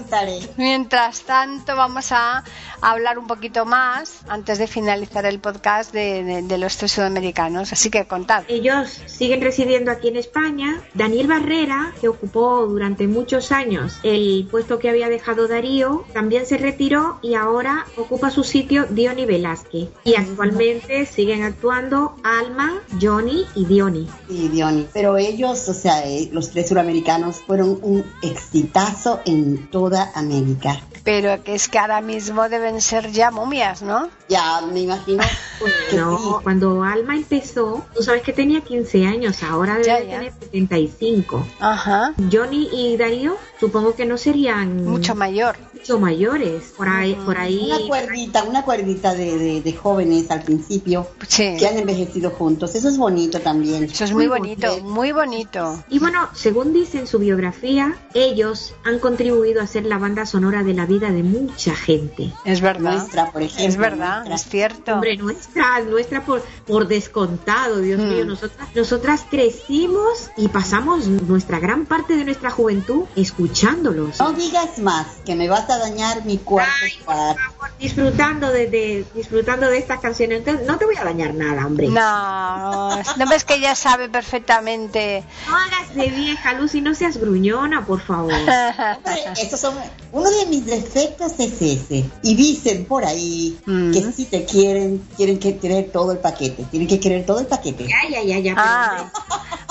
Mientras 0.57 1.21
tanto, 1.21 1.75
vamos 1.75 2.11
a 2.11 2.43
hablar 2.81 3.17
un 3.17 3.27
poquito 3.27 3.65
más, 3.65 4.19
antes 4.27 4.57
de 4.57 4.67
finalizar 4.67 5.25
el 5.25 5.39
podcast, 5.39 5.93
de, 5.93 6.23
de- 6.23 6.41
de 6.41 6.57
los 6.57 6.75
tres 6.77 6.91
sudamericanos. 6.91 7.71
Así 7.71 7.89
que 7.89 8.05
contad. 8.05 8.43
Ellos 8.47 9.01
siguen 9.05 9.41
residiendo 9.41 9.91
aquí 9.91 10.09
en 10.09 10.17
España. 10.17 10.81
Daniel 10.93 11.27
Barrera, 11.27 11.93
que 12.01 12.07
ocupó 12.09 12.65
durante 12.65 13.07
muchos 13.07 13.51
años 13.51 13.97
el 14.03 14.47
puesto 14.51 14.77
que 14.79 14.89
había 14.89 15.07
dejado 15.09 15.47
Darío, 15.47 15.84
también 16.13 16.45
se 16.45 16.57
retiró 16.57 17.19
y 17.21 17.35
ahora 17.35 17.85
ocupa 17.97 18.29
su 18.29 18.43
sitio 18.43 18.85
Diony 18.89 19.25
Velázquez. 19.25 19.89
Y 20.03 20.15
actualmente 20.15 21.05
siguen 21.05 21.43
actuando 21.43 22.15
Alma, 22.23 22.81
Johnny 23.01 23.45
y 23.55 23.65
Diony. 23.65 24.07
Sí, 24.27 24.49
Diony. 24.49 24.87
Pero 24.93 25.17
ellos, 25.17 25.67
o 25.67 25.73
sea, 25.73 26.05
eh, 26.05 26.29
los 26.31 26.51
tres 26.51 26.69
suramericanos 26.69 27.37
fueron 27.37 27.79
un 27.81 28.05
exitazo 28.21 29.21
en 29.25 29.69
toda 29.69 30.11
América. 30.15 30.79
Pero 31.05 31.41
que 31.43 31.55
es 31.55 31.69
que 31.69 31.77
ahora 31.79 32.01
mismo 32.01 32.49
deben 32.49 32.81
ser 32.81 33.11
ya 33.11 33.31
momias, 33.31 33.81
¿no? 33.83 34.09
Ya 34.27 34.59
me 34.61 34.81
imagino 34.81 35.23
que 35.91 35.95
No, 35.97 36.17
sí. 36.17 36.25
cuando 36.43 36.83
Alma 36.83 37.15
empezó, 37.15 37.85
tú 37.95 38.03
sabes 38.03 38.23
que 38.23 38.33
tenía 38.33 38.61
15 38.61 39.05
años, 39.05 39.41
ahora 39.43 39.73
debe 39.75 39.85
Ya, 39.85 39.99
ya. 40.03 40.17
tener 40.17 40.33
75. 40.41 41.45
Ajá. 41.59 42.13
Johnny 42.31 42.67
y 42.73 42.97
Darío 42.97 43.37
supongo 43.59 43.95
que 43.95 44.05
no 44.05 44.17
serían 44.17 44.83
Mucho 44.83 45.15
mayor. 45.15 45.55
mucho 45.73 45.99
mayores. 45.99 46.73
Por 46.75 46.89
ahí, 46.89 47.13
por 47.23 47.37
ahí. 47.37 47.69
Una 47.71 47.87
cuerdita, 47.87 48.43
una 48.43 48.63
cuerdita 48.63 49.13
de, 49.13 49.37
de- 49.37 49.61
de 49.61 49.73
jóvenes 49.73 50.31
al 50.31 50.41
principio 50.41 51.07
Sí. 51.27 51.55
que 51.59 51.67
han 51.67 51.77
envejecido 51.77 52.31
juntos. 52.31 52.73
Eso 52.73 52.89
es 52.89 52.97
bonito 52.97 53.39
también. 53.41 53.83
Eso 53.83 54.03
es 54.05 54.11
muy 54.11 54.27
Muy 54.27 54.39
bonito, 54.39 54.67
bonito. 54.69 54.87
muy 54.89 55.11
bonito. 55.11 55.83
Y 55.89 55.99
bueno, 55.99 56.27
según 56.33 56.73
dice 56.73 56.97
en 56.97 57.05
su 57.07 57.19
biografía, 57.19 57.95
ellos 58.15 58.73
han 58.83 58.97
contribuido 58.97 59.61
a 59.61 59.67
ser 59.67 59.85
la 59.85 59.99
banda 59.99 60.25
sonora 60.25 60.63
de 60.63 60.73
la 60.73 60.87
vida 60.87 60.94
de 60.99 61.23
mucha 61.23 61.75
gente. 61.75 62.31
Es 62.43 62.61
verdad. 62.61 62.93
Nuestra, 62.93 63.31
por 63.31 63.41
ejemplo. 63.41 63.65
Es 63.67 63.77
verdad, 63.77 64.17
nuestra. 64.25 64.35
es 64.35 64.45
cierto. 64.49 64.93
Hombre, 64.93 65.17
nuestra, 65.17 65.79
nuestra 65.81 66.25
por, 66.25 66.41
por 66.67 66.87
descontado, 66.87 67.79
Dios 67.79 67.99
Mm. 68.01 68.09
mío, 68.09 68.25
nosotras, 68.25 68.67
nosotras 68.75 69.25
crecimos 69.29 70.31
y 70.37 70.47
pasamos 70.47 71.07
nuestra 71.07 71.59
gran 71.59 71.85
parte 71.85 72.15
de 72.15 72.25
nuestra 72.25 72.49
juventud 72.51 73.05
escuchándolos. 73.15 74.19
No 74.19 74.33
digas 74.33 74.79
más, 74.79 75.07
que 75.25 75.35
me 75.35 75.47
vas 75.47 75.69
a 75.69 75.77
dañar 75.77 76.25
mi 76.25 76.37
cuarto 76.37 76.71
Ay, 76.83 76.91
por 77.05 77.15
favor, 77.15 77.69
disfrutando 77.79 78.49
de, 78.51 78.67
de- 78.67 79.05
disfrutando 79.13 79.67
de 79.67 79.77
estas 79.77 79.99
canciones. 79.99 80.39
Entonces, 80.39 80.67
no 80.67 80.77
te 80.77 80.85
voy 80.85 80.95
a 80.97 81.03
dañar 81.03 81.33
nada, 81.33 81.65
hombre. 81.65 81.87
No, 81.87 82.89
no 83.17 83.27
ves 83.29 83.43
que 83.43 83.55
ella 83.55 83.75
sabe 83.75 84.09
perfectamente. 84.09 85.23
No 85.47 85.55
hagas 85.55 85.95
de 85.95 86.07
vieja, 86.09 86.53
Lucy, 86.53 86.81
no 86.81 86.93
seas 86.95 87.17
gruñona, 87.17 87.85
por 87.85 88.01
favor. 88.01 88.33
Hombre, 88.95 89.23
esos 89.41 89.59
son, 89.59 89.75
uno 90.11 90.29
de 90.29 90.45
mis 90.47 90.65
defectos 90.85 91.33
es 91.39 91.61
ese. 91.61 92.05
Y 92.23 92.35
dicen 92.35 92.85
por 92.85 93.05
ahí 93.05 93.57
Mm. 93.65 93.91
que 93.91 94.11
si 94.11 94.25
te 94.25 94.45
quieren, 94.45 95.01
quieren 95.17 95.39
que 95.39 95.57
querer 95.57 95.91
todo 95.91 96.11
el 96.11 96.19
paquete. 96.19 96.65
Tienen 96.71 96.87
que 96.87 96.99
querer 96.99 97.25
todo 97.25 97.39
el 97.39 97.47
paquete. 97.47 97.85
Ya, 97.87 98.09
ya, 98.09 98.23
ya, 98.23 98.39
ya. 98.39 98.53
Ah, 98.57 99.11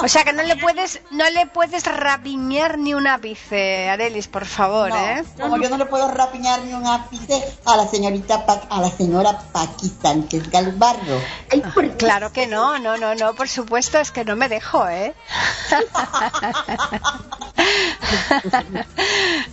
o 0.05 0.09
sea 0.09 0.25
que 0.25 0.33
no 0.35 0.43
le 0.43 0.57
puedes, 0.57 1.01
no 1.11 1.29
le 1.31 1.47
puedes 1.47 1.85
rapiñar 1.87 2.77
ni 2.79 2.93
un 2.93 3.07
ápice, 3.07 3.89
Arelis, 3.89 4.29
por 4.29 4.45
favor, 4.45 4.91
No, 4.91 4.97
¿eh? 4.97 5.25
como 5.41 5.57
yo 5.57 5.71
no 5.71 5.79
le 5.79 5.87
puedo 5.87 6.09
rapiñar 6.09 6.61
ni 6.63 6.75
un 6.75 6.87
ápice 6.87 7.43
a 7.65 7.77
la 7.77 7.87
señorita 7.89 8.45
Pa- 8.45 8.63
a 8.69 8.81
la 8.83 8.91
señora 8.91 9.39
Paqui 9.53 9.91
Sánchez 10.03 10.51
Galvarro. 10.51 11.21
ay. 11.51 11.63
Claro 11.97 12.33
que 12.33 12.47
no, 12.47 12.79
no, 12.79 12.99
no, 12.99 13.15
no, 13.15 13.35
por 13.35 13.49
supuesto, 13.49 13.99
es 13.99 14.11
que 14.11 14.25
no 14.25 14.37
me 14.37 14.49
dejo, 14.49 14.87
¿eh? 14.89 15.15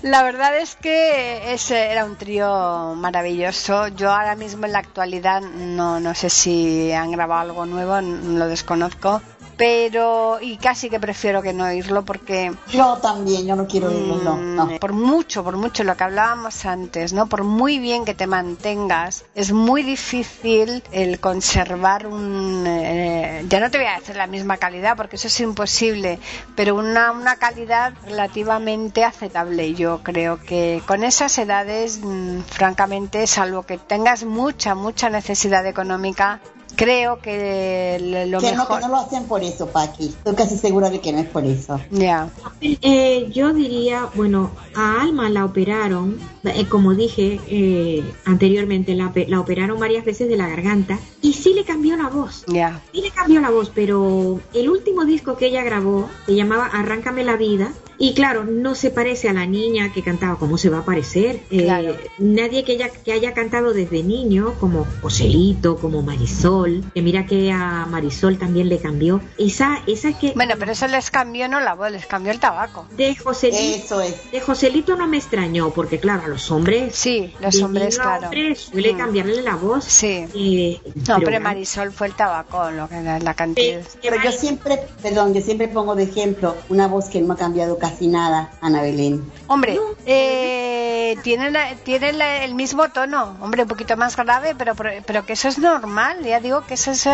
La 0.02 0.24
verdad 0.24 0.58
es 0.58 0.76
que 0.76 1.54
ese 1.54 1.92
era 1.92 2.06
un 2.06 2.16
trío 2.18 2.94
maravilloso. 2.96 3.88
Yo 3.90 4.12
ahora 4.12 4.36
mismo 4.36 4.66
en 4.66 4.74
la 4.74 4.80
actualidad 4.80 5.42
no, 5.42 6.00
no 6.00 6.16
sé 6.16 6.30
si 6.30 6.92
han 6.92 7.12
grabado 7.12 7.42
algo 7.42 7.66
nuevo, 7.66 8.00
lo 8.02 8.48
desconozco, 8.48 9.22
pero 9.62 10.40
y 10.42 10.58
casi 10.58 10.90
que 10.90 11.00
prefiero 11.00 11.44
que 11.44 11.54
no 11.54 11.66
oírlo 11.66 12.04
porque 12.04 12.52
Yo 12.72 12.98
también, 12.98 13.46
yo 13.46 13.56
no 13.56 13.68
quiero 13.68 13.90
oírlo, 13.90 14.16
no, 14.18 14.36
Mm, 14.38 14.56
no. 14.56 14.80
Por 14.80 14.94
mucho, 14.94 15.44
por 15.44 15.56
mucho 15.56 15.84
lo 15.84 15.96
que 15.96 16.04
hablábamos 16.04 16.66
antes, 16.66 17.14
¿no? 17.14 17.28
Por 17.28 17.44
muy 17.44 17.78
bien 17.78 18.04
que 18.04 18.16
te 18.16 18.26
mantengas, 18.26 19.24
es 19.36 19.52
muy 19.52 19.84
difícil 19.84 20.82
el 20.92 21.20
conservar 21.20 22.08
un... 22.08 22.64
eh, 22.68 23.46
ya 23.50 23.60
no 23.60 23.70
te 23.70 23.78
voy 23.78 23.86
a 23.86 24.00
decir 24.00 24.16
la 24.16 24.26
misma 24.26 24.58
calidad, 24.58 24.98
porque 24.98 25.18
eso 25.18 25.28
es 25.28 25.40
imposible, 25.42 26.18
pero 26.56 26.74
una, 26.76 27.12
una 27.12 27.36
calidad 27.36 27.94
relativamente 28.04 29.04
aceptable. 29.04 29.76
Yo 29.76 30.02
creo 30.02 30.40
que 30.42 30.82
con 30.88 31.04
esas 31.04 31.38
edades, 31.38 32.00
mm, 32.02 32.40
francamente, 32.48 33.28
salvo 33.28 33.62
que 33.62 33.78
tengas 33.78 34.24
mucha, 34.24 34.74
mucha 34.74 35.12
necesidad 35.12 35.68
económica, 35.68 36.40
creo 36.76 37.20
que 37.20 38.26
lo 38.28 38.40
Que 38.40 38.52
no, 38.52 38.60
mejor... 38.60 38.80
que 38.80 38.88
no 38.88 38.92
lo 38.92 38.98
hacen 38.98 39.26
por 39.26 39.44
eso, 39.44 39.68
Paqui. 39.68 40.08
Estoy 40.08 40.36
casi 40.36 40.58
segura 40.58 40.90
de 40.90 41.00
que 41.00 41.14
no 41.14 41.20
es 41.20 41.28
por 41.28 41.46
eso. 41.46 41.80
Ya. 41.92 42.30
Eh, 42.62 43.30
yo 43.32 43.54
diría, 43.54 44.08
bueno, 44.16 44.52
a 44.76 45.02
Alma 45.02 45.30
la 45.30 45.46
operaron, 45.46 46.20
eh, 46.44 46.66
como 46.68 46.94
dije 46.96 47.40
eh, 47.48 48.04
anteriormente, 48.26 48.96
la, 48.96 49.12
la 49.28 49.40
operaron 49.40 49.80
varias 49.80 50.06
veces 50.06 50.30
de 50.30 50.38
la 50.38 50.48
garganta 50.48 51.00
y 51.22 51.34
sí 51.34 51.54
le 51.54 51.64
cambió 51.64 51.96
la 51.98 52.10
voz. 52.10 52.44
Ya. 52.48 52.82
Sí 52.92 53.02
le 53.02 53.12
cambió 53.12 53.42
la 53.42 53.50
voz, 53.50 53.72
pero 53.74 54.40
el 54.54 54.70
último 54.70 55.06
disco 55.06 55.38
que 55.38 55.48
ella 55.48 55.64
grabó 55.64 56.10
se 56.26 56.36
llamaba 56.36 56.66
Arráncame 56.66 57.24
la 57.24 57.36
vida 57.38 57.72
y 58.02 58.14
claro, 58.16 58.44
no 58.44 58.74
se 58.76 58.90
parece 58.90 59.30
a 59.30 59.34
la 59.34 59.46
niña 59.46 59.94
que 59.94 60.02
cantaba, 60.02 60.38
¿cómo 60.40 60.58
se 60.58 60.70
va 60.70 60.80
a 60.80 60.86
parecer? 60.86 61.40
Eh, 61.52 61.64
Claro. 61.64 61.96
Nadie 62.18 62.64
que, 62.64 62.74
ella, 62.74 62.90
que 62.90 63.14
haya 63.14 63.34
cantado 63.34 63.74
desde 63.74 64.02
niño, 64.04 64.56
como 64.60 64.86
Joselito, 65.02 65.78
como 65.78 66.02
Marisol, 66.02 66.84
que 66.94 67.02
mira 67.02 67.26
que 67.26 67.52
a 67.52 67.86
Marisol 67.88 68.38
también 68.40 68.70
le 68.70 68.80
cambió. 68.80 69.22
Esa, 69.38 69.82
esa 69.88 70.18
que... 70.18 70.32
Bueno, 70.34 70.56
pero 70.58 70.72
eso 70.72 70.88
les 70.88 71.12
cambió 71.12 71.48
no 71.48 71.60
la 71.60 71.76
voz, 71.76 71.92
les 71.92 72.06
cambió 72.08 72.32
el 72.32 72.40
tabaco. 72.40 72.88
De 72.98 73.16
Joselito, 73.16 73.86
Eso 73.86 74.02
es. 74.02 74.32
de 74.32 74.42
Joselito 74.42 74.96
no 74.96 75.08
me 75.08 75.18
extrañó, 75.18 75.70
porque 75.70 76.00
claro, 76.00 76.24
a 76.26 76.28
los 76.30 76.50
hombres, 76.50 76.96
Sí, 76.96 77.34
los 77.40 77.56
de 77.56 77.64
hombres, 77.64 77.98
claro. 78.00 78.26
hombre 78.28 78.56
suele 78.56 78.94
Mm. 78.94 78.98
cambiarle 78.98 79.42
la 79.44 79.56
voz. 79.56 79.84
Sí. 79.86 80.26
Eh, 80.34 80.82
No, 81.08 81.20
pero, 81.24 81.40
Marisol 81.40 81.92
fue 81.92 82.08
el 82.08 82.14
tabaco, 82.16 82.72
lo 82.72 82.88
que 82.90 83.00
la, 83.02 83.20
la 83.20 83.34
cantidad. 83.36 83.80
eh, 83.82 83.86
Pero 84.02 84.18
yo 84.24 84.32
siempre, 84.32 84.80
perdón, 85.04 85.34
yo 85.36 85.42
siempre 85.42 85.68
pongo 85.68 85.94
de 85.96 86.04
ejemplo 86.04 86.56
una 86.70 86.88
voz 86.88 87.06
que 87.10 87.22
no 87.22 87.34
ha 87.34 87.38
cambiado 87.38 87.78
casi 87.78 87.91
casi 87.92 88.08
nada, 88.08 88.50
Ana 88.62 88.82
Belén. 88.82 89.32
Hombre, 89.48 89.78
eh, 90.06 91.18
tiene, 91.24 91.52
la- 91.52 91.76
tiene 91.76 92.14
la- 92.14 92.44
el 92.44 92.56
mismo 92.56 92.90
tono, 92.90 93.36
hombre, 93.42 93.64
un 93.64 93.68
poquito 93.68 93.96
más 93.98 94.16
grave, 94.16 94.56
pero, 94.58 94.76
pero, 94.76 94.92
pero 95.06 95.26
que 95.26 95.34
eso 95.34 95.48
es 95.48 95.58
normal, 95.58 96.24
ya 96.24 96.40
digo 96.40 96.66
que 96.66 96.76
eso 96.76 96.92
es, 96.92 97.08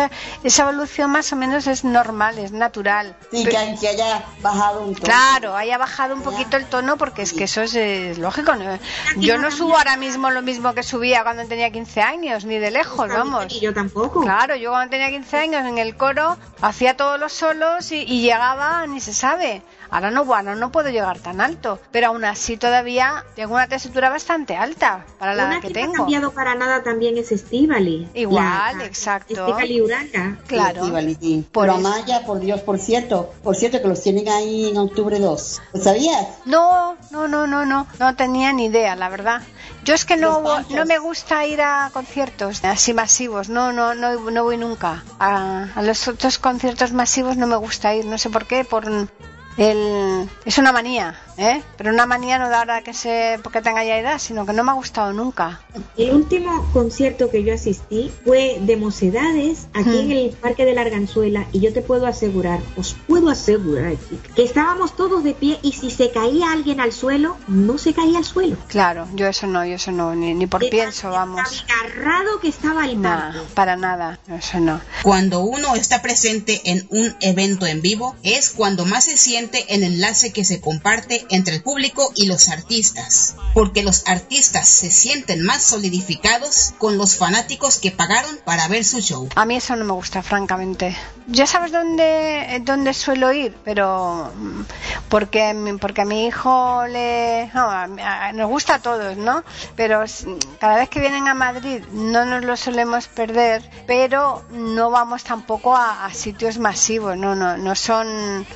esa 0.44 0.62
evolución 0.62 1.10
más 1.10 1.32
o 1.32 1.36
menos 1.36 1.66
es 1.66 1.84
normal, 1.84 2.38
es 2.38 2.52
natural. 2.52 3.16
Sí, 3.30 3.44
Pe- 3.44 3.50
que, 3.50 3.76
que 3.80 3.88
haya 3.88 4.24
bajado 4.40 4.80
un 4.82 4.94
tono. 4.94 5.04
Claro, 5.04 5.56
haya 5.56 5.78
bajado 5.78 6.14
un 6.14 6.22
poquito 6.22 6.56
el 6.56 6.66
tono 6.66 6.96
porque 6.96 7.22
es 7.22 7.32
que 7.32 7.44
eso 7.44 7.62
es, 7.62 8.18
lógico. 8.18 8.54
¿no? 8.54 8.78
Yo 9.16 9.38
no 9.38 9.50
subo 9.50 9.76
ahora 9.76 9.96
mismo 9.96 10.30
lo 10.30 10.42
mismo 10.42 10.74
que 10.74 10.82
subía 10.82 11.22
cuando 11.22 11.44
tenía 11.46 11.70
15 11.70 12.00
años, 12.02 12.44
ni 12.44 12.58
de 12.58 12.70
lejos, 12.70 13.08
vamos. 13.08 13.46
Y 13.54 13.60
yo 13.60 13.72
tampoco. 13.74 14.20
Claro, 14.20 14.56
yo 14.56 14.70
cuando 14.70 14.90
tenía 14.90 15.10
15 15.10 15.36
años 15.38 15.66
en 15.66 15.78
el 15.78 15.96
coro 15.96 16.36
hacía 16.60 16.96
todos 16.96 17.18
los 17.18 17.32
solos 17.32 17.90
y, 17.92 18.02
y 18.02 18.22
llegaba, 18.22 18.86
ni 18.86 19.00
se 19.00 19.12
sabe. 19.12 19.62
Ahora 19.90 20.10
no, 20.10 20.24
bueno, 20.24 20.54
no 20.54 20.70
puedo 20.70 20.90
llegar 20.90 21.18
tan 21.18 21.40
alto, 21.40 21.78
pero 21.90 22.08
aún 22.08 22.24
así 22.24 22.56
todavía 22.56 23.24
tengo 23.34 23.54
una 23.54 23.66
tesitura 23.68 24.10
bastante 24.10 24.56
alta 24.56 25.04
para 25.18 25.34
la 25.34 25.46
Una 25.46 25.60
que 25.60 25.68
que 25.68 25.74
no 25.74 25.78
ha 25.78 25.82
tengo. 25.82 25.94
cambiado 25.94 26.30
para 26.32 26.54
nada 26.54 26.82
también 26.82 27.16
es 27.18 27.32
Estivali. 27.32 28.08
Igual, 28.14 28.78
La- 28.78 28.84
exacto. 28.84 29.34
Estíbali 29.46 29.80
Uranga. 29.80 30.36
Claro. 30.46 30.84
Sí. 31.20 31.46
Por. 31.52 31.70
Amaya, 31.70 32.24
por 32.26 32.40
Dios, 32.40 32.60
por 32.60 32.78
cierto, 32.78 33.32
por 33.42 33.56
cierto 33.56 33.80
que 33.80 33.88
los 33.88 34.02
tienen 34.02 34.28
ahí 34.28 34.68
en 34.68 34.76
octubre 34.78 35.18
2. 35.18 35.62
¿Lo 35.72 35.80
sabías? 35.82 36.26
No, 36.44 36.96
no, 37.10 37.28
no, 37.28 37.46
no, 37.46 37.64
no, 37.64 37.86
no 37.98 38.16
tenía 38.16 38.52
ni 38.52 38.66
idea, 38.66 38.94
la 38.96 39.08
verdad. 39.08 39.42
Yo 39.84 39.94
es 39.94 40.04
que 40.04 40.16
no, 40.16 40.42
no 40.70 40.84
me 40.84 40.98
gusta 40.98 41.46
ir 41.46 41.62
a 41.62 41.90
conciertos 41.94 42.62
así 42.64 42.92
masivos, 42.92 43.48
no, 43.48 43.72
no, 43.72 43.94
no, 43.94 44.30
no 44.30 44.44
voy 44.44 44.56
nunca. 44.58 45.02
A, 45.18 45.66
a 45.74 45.82
los 45.82 46.06
otros 46.08 46.38
conciertos 46.38 46.92
masivos 46.92 47.36
no 47.36 47.46
me 47.46 47.56
gusta 47.56 47.94
ir, 47.94 48.04
no 48.04 48.18
sé 48.18 48.28
por 48.28 48.44
qué, 48.46 48.64
por 48.64 48.84
el, 49.58 50.28
es 50.44 50.56
una 50.58 50.72
manía, 50.72 51.14
¿eh? 51.36 51.62
Pero 51.76 51.90
una 51.90 52.06
manía 52.06 52.38
no 52.38 52.48
da 52.48 52.60
ahora 52.60 52.82
que 52.82 52.94
se, 52.94 53.38
porque 53.42 53.60
tenga 53.60 53.84
ya 53.84 53.98
edad, 53.98 54.18
sino 54.18 54.46
que 54.46 54.52
no 54.52 54.62
me 54.64 54.70
ha 54.70 54.74
gustado 54.74 55.12
nunca. 55.12 55.60
El 55.96 56.12
último 56.14 56.66
concierto 56.72 57.28
que 57.30 57.42
yo 57.42 57.52
asistí 57.54 58.12
fue 58.24 58.58
de 58.60 58.76
Mocedades 58.76 59.66
aquí 59.74 59.88
Mm. 59.90 60.10
en 60.10 60.12
el 60.12 60.30
Parque 60.30 60.64
de 60.64 60.74
la 60.74 60.82
Arganzuela 60.82 61.46
y 61.52 61.60
yo 61.60 61.72
te 61.72 61.82
puedo 61.82 62.06
asegurar, 62.06 62.60
os 62.76 62.94
puedo 63.06 63.30
asegurar, 63.30 63.92
chica, 64.08 64.32
que 64.34 64.44
estábamos 64.44 64.94
todos 64.96 65.24
de 65.24 65.34
pie 65.34 65.58
y 65.62 65.72
si 65.72 65.90
se 65.90 66.10
caía 66.10 66.52
alguien 66.52 66.80
al 66.80 66.92
suelo, 66.92 67.36
no 67.48 67.78
se 67.78 67.94
caía 67.94 68.18
al 68.18 68.24
suelo. 68.24 68.56
Claro, 68.68 69.08
yo 69.14 69.26
eso 69.26 69.46
no, 69.48 69.64
yo 69.64 69.74
eso 69.74 69.90
no, 69.90 70.14
ni, 70.14 70.34
ni 70.34 70.46
por 70.46 70.60
De 70.60 70.68
pienso, 70.68 71.10
vamos. 71.10 71.64
Agarrado 71.82 72.38
que 72.40 72.48
estaba 72.48 72.84
el 72.84 73.00
Nah, 73.00 73.32
para 73.54 73.76
nada, 73.76 74.18
eso 74.28 74.60
no. 74.60 74.80
Cuando 75.02 75.40
uno 75.40 75.74
está 75.74 76.00
presente 76.02 76.60
en 76.64 76.86
un 76.90 77.14
evento 77.20 77.66
en 77.66 77.80
vivo 77.82 78.14
es 78.22 78.50
cuando 78.50 78.84
más 78.84 79.04
se 79.04 79.16
siente 79.16 79.47
el 79.68 79.82
enlace 79.82 80.32
que 80.32 80.44
se 80.44 80.60
comparte 80.60 81.26
entre 81.30 81.56
el 81.56 81.62
público 81.62 82.12
y 82.14 82.26
los 82.26 82.48
artistas, 82.48 83.36
porque 83.54 83.82
los 83.82 84.02
artistas 84.06 84.68
se 84.68 84.90
sienten 84.90 85.42
más 85.44 85.62
solidificados 85.62 86.72
con 86.78 86.96
los 86.98 87.16
fanáticos 87.16 87.78
que 87.78 87.90
pagaron 87.90 88.38
para 88.44 88.68
ver 88.68 88.84
su 88.84 89.00
show. 89.00 89.28
A 89.34 89.44
mí 89.44 89.56
eso 89.56 89.74
no 89.76 89.84
me 89.84 89.92
gusta, 89.92 90.22
francamente. 90.22 90.96
Ya 91.26 91.46
sabes 91.46 91.72
dónde, 91.72 92.60
dónde 92.64 92.94
suelo 92.94 93.32
ir, 93.32 93.54
pero 93.64 94.32
mm, 94.34 94.62
porque, 95.08 95.52
mi- 95.54 95.76
porque 95.78 96.02
a 96.02 96.04
mi 96.04 96.26
hijo 96.26 96.86
le... 96.86 97.50
no, 97.54 97.70
a- 97.70 97.84
a- 98.28 98.32
nos 98.32 98.48
gusta 98.48 98.76
a 98.76 98.78
todos, 98.82 99.16
¿no? 99.16 99.44
Pero 99.76 100.04
cada 100.58 100.76
vez 100.76 100.88
que 100.88 101.00
vienen 101.00 101.28
a 101.28 101.34
Madrid 101.34 101.82
no 101.92 102.24
nos 102.24 102.44
lo 102.44 102.56
solemos 102.56 103.08
perder, 103.08 103.62
pero 103.86 104.42
no 104.50 104.90
vamos 104.90 105.24
tampoco 105.24 105.76
a, 105.76 106.06
a 106.06 106.14
sitios 106.14 106.58
masivos, 106.58 107.16
no, 107.16 107.34
no, 107.34 107.56
no 107.58 107.74
son 107.74 108.46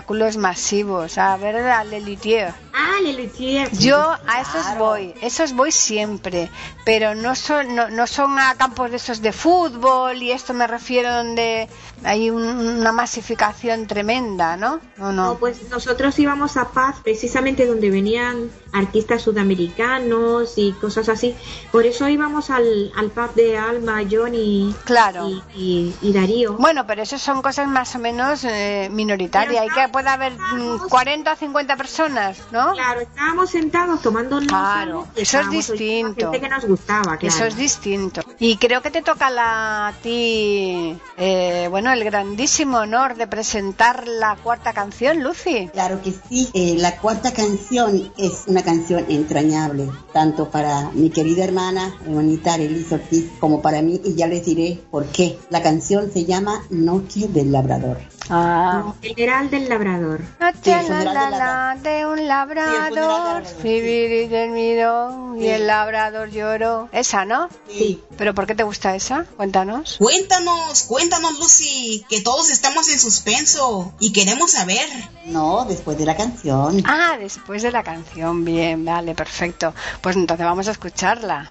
espectáculos 0.00 0.36
masivos. 0.36 1.18
A 1.18 1.36
ver 1.36 1.56
a 1.56 1.84
Lelutier. 1.84 2.52
Ah, 2.72 2.98
Lelutier. 3.02 3.70
Yo 3.78 3.98
a 4.26 4.40
esos 4.40 4.78
voy, 4.78 5.14
esos 5.20 5.52
voy 5.52 5.70
siempre, 5.72 6.48
pero 6.84 7.14
no 7.14 7.34
son 7.34 7.74
no, 7.74 7.88
no 7.90 8.06
son 8.06 8.38
a 8.38 8.54
campos 8.54 8.90
de 8.90 8.96
esos 8.96 9.20
de 9.20 9.32
fútbol 9.32 10.22
y 10.22 10.30
esto 10.32 10.54
me 10.54 10.66
refiero 10.66 11.12
donde 11.14 11.68
hay 12.04 12.30
un- 12.30 12.42
una 12.80 12.92
masificación 12.92 13.86
tremenda, 13.86 14.56
No, 14.56 14.80
no. 14.96 15.36
pues 15.38 15.68
nosotros 15.70 16.18
íbamos 16.18 16.56
a 16.56 16.68
Paz, 16.70 16.96
precisamente 17.02 17.66
donde 17.66 17.90
venían 17.90 18.50
artistas 18.72 19.22
sudamericanos 19.22 20.54
y 20.56 20.72
cosas 20.72 21.08
así. 21.08 21.34
Por 21.72 21.86
eso 21.86 22.08
íbamos 22.08 22.50
al, 22.50 22.92
al 22.96 23.10
pub 23.10 23.34
de 23.34 23.58
Alma, 23.58 24.02
John 24.10 24.34
y, 24.34 24.74
Claro. 24.84 25.28
y, 25.28 25.42
y- 25.56 25.94
y 26.02 26.12
Darío. 26.12 26.54
Bueno, 26.54 26.86
pero 26.86 27.02
eso 27.02 27.18
son 27.18 27.42
cosas 27.42 27.68
más 27.68 27.94
o 27.94 27.98
menos 27.98 28.44
eh, 28.44 28.88
minoritarias. 28.90 29.62
Hay 29.62 29.68
que 29.68 29.88
puede 29.92 30.08
haber 30.08 30.32
mm, 30.34 30.88
40 30.88 31.32
o 31.32 31.36
50 31.36 31.76
personas, 31.76 32.38
¿no? 32.52 32.72
Claro, 32.72 33.00
estábamos 33.00 33.50
sentados 33.50 34.00
tomándonos 34.02 34.48
Claro, 34.48 35.06
eso 35.14 35.20
es 35.20 35.22
estábamos 35.22 35.68
distinto. 35.68 36.20
gente 36.32 36.40
que 36.40 36.48
nos 36.48 36.64
gustaba, 36.66 37.16
claro. 37.16 37.34
Eso 37.34 37.44
es 37.44 37.56
distinto. 37.56 38.20
Y 38.38 38.56
creo 38.56 38.82
que 38.82 38.90
te 38.90 39.02
toca 39.02 39.30
la, 39.30 39.88
a 39.88 39.92
ti, 39.94 40.96
eh, 41.16 41.66
bueno, 41.70 41.92
el 41.92 42.04
grandísimo 42.04 42.78
honor 42.78 43.16
de 43.16 43.26
presentar 43.26 44.06
la 44.06 44.36
cuarta 44.36 44.72
canción, 44.72 45.22
Lucy. 45.22 45.68
Claro 45.72 46.00
que 46.02 46.12
sí. 46.28 46.48
Eh, 46.54 46.76
la 46.78 46.96
cuarta 46.98 47.32
canción 47.32 48.12
es 48.16 48.44
una 48.46 48.59
canción 48.62 49.04
entrañable, 49.08 49.88
tanto 50.12 50.50
para 50.50 50.90
mi 50.90 51.10
querida 51.10 51.44
hermana, 51.44 51.94
hermanita 52.04 52.56
Elisa 52.56 52.96
Ortiz, 52.96 53.30
como 53.38 53.62
para 53.62 53.82
mí, 53.82 54.00
y 54.04 54.14
ya 54.14 54.26
les 54.26 54.44
diré 54.44 54.80
por 54.90 55.06
qué. 55.06 55.38
La 55.50 55.62
canción 55.62 56.10
se 56.12 56.24
llama 56.24 56.64
Noche 56.70 57.28
del 57.28 57.52
Labrador. 57.52 57.98
Ah. 58.30 58.92
General 59.02 59.50
del 59.50 59.68
Labrador. 59.68 60.20
Sí, 60.62 60.70
el 60.70 60.88
la, 60.88 60.98
de 60.98 61.04
la- 61.04 61.30
la, 61.30 61.76
de 61.82 62.06
un 62.06 62.18
el 62.18 62.28
labrador, 62.28 62.84
del 62.84 62.94
labrador, 62.94 63.42
vivir 63.62 64.24
y 64.24 64.28
terminó, 64.28 65.34
y 65.36 65.40
Sí. 65.40 65.48
el 65.48 65.66
labrador 65.66 66.30
lloró. 66.30 66.88
Esa, 66.92 67.24
¿no? 67.24 67.48
Sí. 67.68 68.02
¿Pero 68.16 68.34
por 68.34 68.46
qué 68.46 68.54
te 68.54 68.62
gusta 68.62 68.94
esa? 68.94 69.24
Cuéntanos. 69.36 69.96
Cuéntanos, 69.98 70.82
cuéntanos 70.82 71.38
Lucy, 71.38 72.04
que 72.08 72.20
todos 72.20 72.50
estamos 72.50 72.88
en 72.88 72.98
suspenso 73.00 73.92
y 73.98 74.12
queremos 74.12 74.52
saber. 74.52 74.86
No, 75.26 75.64
después 75.64 75.98
de 75.98 76.06
la 76.06 76.16
canción. 76.16 76.82
Ah, 76.86 77.16
después 77.18 77.62
de 77.62 77.72
la 77.72 77.82
canción, 77.82 78.44
bien, 78.44 78.84
vale, 78.84 79.14
perfecto. 79.14 79.74
Pues 80.00 80.16
entonces 80.16 80.44
vamos 80.46 80.68
a 80.68 80.72
escucharla. 80.72 81.50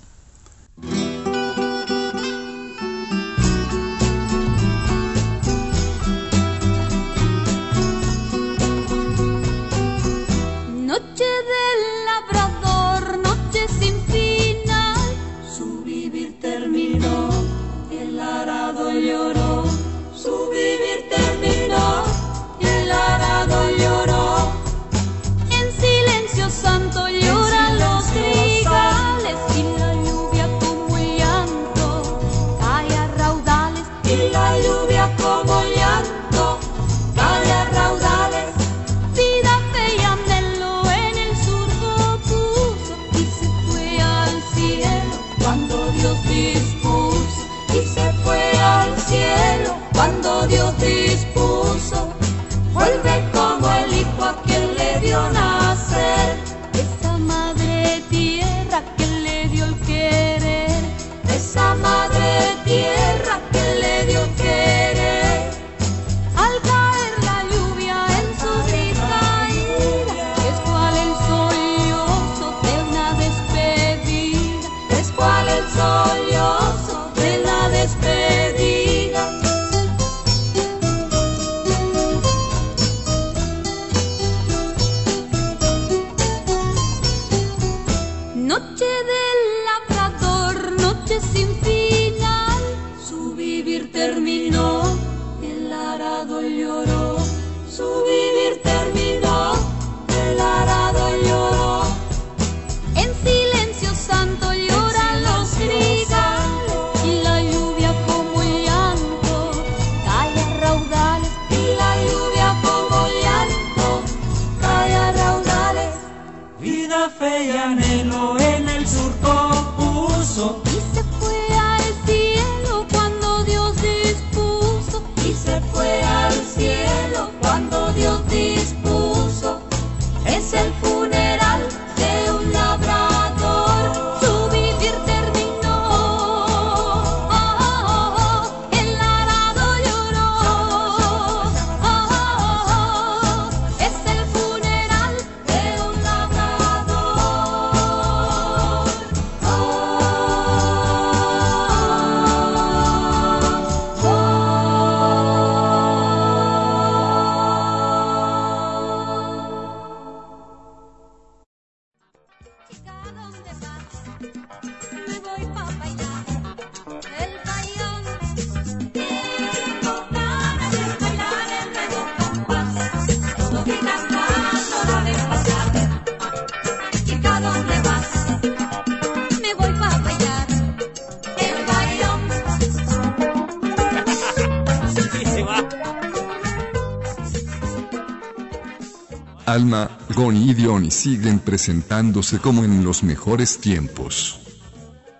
presentándose 191.51 192.39
como 192.39 192.63
en 192.63 192.85
los 192.85 193.03
mejores 193.03 193.59
tiempos. 193.59 194.39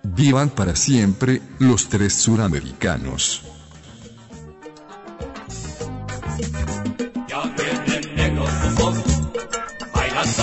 Vivan 0.02 0.48
para 0.48 0.74
siempre, 0.74 1.42
los 1.58 1.90
tres 1.90 2.14
suramericanos. 2.14 3.42
Ya 7.28 7.54
bailando 9.94 10.42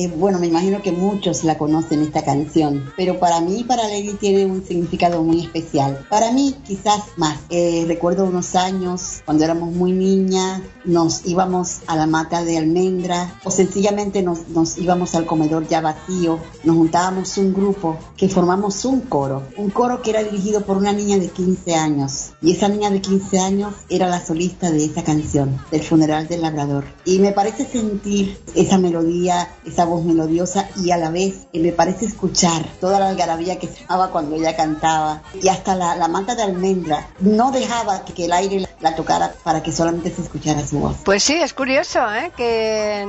Eh, 0.00 0.06
bueno, 0.16 0.38
me 0.38 0.46
imagino 0.46 0.80
que 0.80 0.92
muchos 0.92 1.42
la 1.42 1.58
conocen 1.58 2.02
esta 2.02 2.24
canción, 2.24 2.92
pero 2.96 3.18
para 3.18 3.40
mí, 3.40 3.64
para 3.64 3.82
Lady 3.88 4.14
tiene 4.14 4.46
un 4.46 4.64
significado 4.64 5.24
muy 5.24 5.40
especial. 5.40 6.06
Para 6.08 6.30
mí, 6.30 6.54
quizás 6.64 7.00
más. 7.16 7.36
Eh, 7.50 7.84
recuerdo 7.88 8.24
unos 8.24 8.54
años 8.54 9.22
cuando 9.24 9.42
éramos 9.42 9.72
muy 9.74 9.90
niñas, 9.90 10.62
nos 10.88 11.26
íbamos 11.26 11.80
a 11.86 11.96
la 11.96 12.06
mata 12.06 12.42
de 12.42 12.56
almendra 12.56 13.34
o 13.44 13.50
sencillamente 13.50 14.22
nos, 14.22 14.48
nos 14.48 14.78
íbamos 14.78 15.14
al 15.14 15.26
comedor 15.26 15.68
ya 15.68 15.80
vacío, 15.80 16.38
nos 16.64 16.76
juntábamos 16.76 17.36
un 17.36 17.52
grupo 17.52 17.98
que 18.16 18.28
formamos 18.28 18.84
un 18.84 19.02
coro, 19.02 19.42
un 19.56 19.70
coro 19.70 20.00
que 20.02 20.10
era 20.10 20.22
dirigido 20.22 20.62
por 20.62 20.78
una 20.78 20.92
niña 20.92 21.18
de 21.18 21.28
15 21.28 21.74
años 21.74 22.30
y 22.40 22.52
esa 22.52 22.68
niña 22.68 22.90
de 22.90 23.02
15 23.02 23.38
años 23.38 23.74
era 23.90 24.08
la 24.08 24.24
solista 24.24 24.70
de 24.70 24.84
esa 24.84 25.04
canción, 25.04 25.58
del 25.70 25.82
funeral 25.82 26.26
del 26.26 26.42
labrador. 26.42 26.84
Y 27.04 27.18
me 27.18 27.32
parece 27.32 27.66
sentir 27.66 28.40
esa 28.54 28.78
melodía, 28.78 29.48
esa 29.66 29.84
voz 29.84 30.04
melodiosa 30.04 30.68
y 30.76 30.90
a 30.90 30.96
la 30.96 31.10
vez 31.10 31.46
eh, 31.52 31.60
me 31.60 31.72
parece 31.72 32.06
escuchar 32.06 32.66
toda 32.80 32.98
la 32.98 33.10
algarabía 33.10 33.58
que 33.58 33.68
se 33.68 33.84
daba 33.86 34.10
cuando 34.10 34.36
ella 34.36 34.56
cantaba 34.56 35.22
y 35.40 35.48
hasta 35.48 35.74
la, 35.74 35.96
la 35.96 36.08
manta 36.08 36.34
de 36.34 36.42
almendra 36.42 37.10
no 37.20 37.50
dejaba 37.50 38.04
que, 38.04 38.24
el 38.24 38.32
aire 38.32 38.60
la, 38.60 38.68
la 38.80 38.96
tocara 38.96 39.34
para 39.44 39.62
que 39.62 39.72
solamente 39.72 40.10
se 40.10 40.22
escuchara 40.22 40.66
su 40.66 40.77
Pues 41.04 41.22
sí, 41.22 41.34
es 41.34 41.54
curioso 41.54 42.00
¿eh? 42.14 42.30
que 42.36 43.02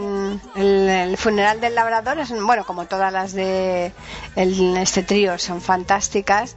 el 0.56 1.18
funeral 1.18 1.60
del 1.62 1.76
labrador, 1.76 2.20
es, 2.20 2.30
bueno, 2.42 2.66
como 2.66 2.86
todas 2.86 3.12
las 3.12 3.34
de 3.34 3.92
el- 4.36 4.78
este 4.78 5.04
trío, 5.04 5.38
son 5.38 5.62
fantásticas, 5.62 6.56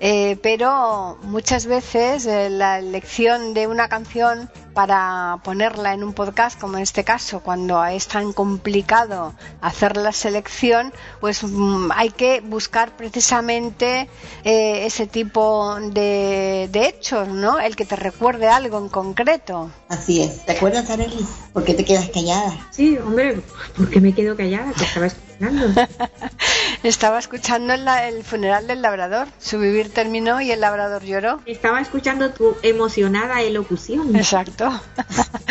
eh, 0.00 0.38
pero 0.42 1.18
muchas 1.22 1.66
veces 1.66 2.26
eh, 2.26 2.50
la 2.50 2.78
elección 2.78 3.54
de 3.54 3.66
una 3.66 3.88
canción 3.88 4.50
para 4.74 5.38
ponerla 5.44 5.94
en 5.94 6.02
un 6.02 6.12
podcast, 6.12 6.60
como 6.60 6.76
en 6.76 6.82
este 6.82 7.04
caso, 7.04 7.40
cuando 7.40 7.84
es 7.84 8.08
tan 8.08 8.32
complicado 8.32 9.32
hacer 9.60 9.96
la 9.96 10.12
selección, 10.12 10.92
pues 11.20 11.44
mm, 11.44 11.92
hay 11.94 12.10
que 12.10 12.40
buscar 12.40 12.96
precisamente 12.96 14.08
eh, 14.42 14.84
ese 14.84 15.06
tipo 15.06 15.76
de, 15.80 16.68
de 16.70 16.86
hechos, 16.88 17.28
¿no? 17.28 17.60
El 17.60 17.76
que 17.76 17.84
te 17.84 17.96
recuerde 17.96 18.48
algo 18.48 18.78
en 18.78 18.88
concreto. 18.88 19.70
Así 19.88 20.22
es. 20.22 20.44
¿Te 20.44 20.52
acuerdas, 20.52 20.90
Arelis? 20.90 21.28
¿Por 21.52 21.64
qué 21.64 21.74
te 21.74 21.84
quedas 21.84 22.10
callada? 22.10 22.68
Sí, 22.72 22.98
hombre, 22.98 23.40
¿por 23.76 23.88
qué 23.88 24.00
me 24.00 24.12
quedo 24.12 24.36
callada? 24.36 24.72
Que 24.72 24.84
estaba 24.84 25.06
escuchando. 25.34 25.88
Estaba 26.82 27.18
escuchando 27.18 27.72
el, 27.72 28.24
funeral 28.24 28.66
del 28.66 28.82
labrador. 28.82 29.28
Su 29.38 29.58
vivir 29.58 29.90
terminó 29.90 30.40
y 30.40 30.50
el 30.50 30.60
labrador 30.60 31.02
lloró. 31.02 31.40
Estaba 31.46 31.80
escuchando 31.80 32.30
tu 32.30 32.56
emocionada 32.62 33.40
elocución. 33.42 34.14
Exacto. 34.14 34.70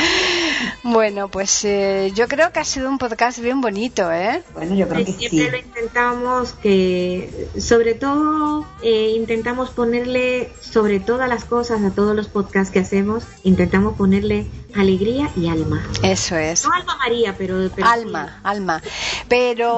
bueno, 0.83 1.29
pues 1.29 1.65
eh, 1.65 2.11
yo 2.13 2.27
creo 2.27 2.51
que 2.51 2.59
ha 2.59 2.65
sido 2.65 2.87
un 2.87 2.97
podcast 2.97 3.39
bien 3.39 3.61
bonito, 3.61 4.11
¿eh? 4.11 4.43
Bueno, 4.53 4.75
yo 4.75 4.87
creo 4.87 5.05
que 5.05 5.13
Siempre 5.13 5.45
sí. 5.45 5.51
lo 5.51 5.57
intentamos 5.57 6.53
que, 6.53 7.49
sobre 7.57 7.95
todo, 7.95 8.67
eh, 8.83 9.13
intentamos 9.17 9.71
ponerle, 9.71 10.51
sobre 10.61 10.99
todas 10.99 11.27
las 11.27 11.45
cosas, 11.45 11.81
a 11.83 11.91
todos 11.91 12.15
los 12.15 12.27
podcasts 12.27 12.71
que 12.71 12.79
hacemos, 12.79 13.23
intentamos 13.43 13.95
ponerle 13.97 14.47
alegría 14.75 15.29
y 15.35 15.47
alma. 15.47 15.83
Eso 16.03 16.35
es. 16.35 16.63
No 16.63 16.73
alma 16.73 16.95
María, 16.97 17.35
pero, 17.37 17.69
pero 17.75 17.87
Alma, 17.87 18.39
alma. 18.43 18.81
Pero 19.27 19.72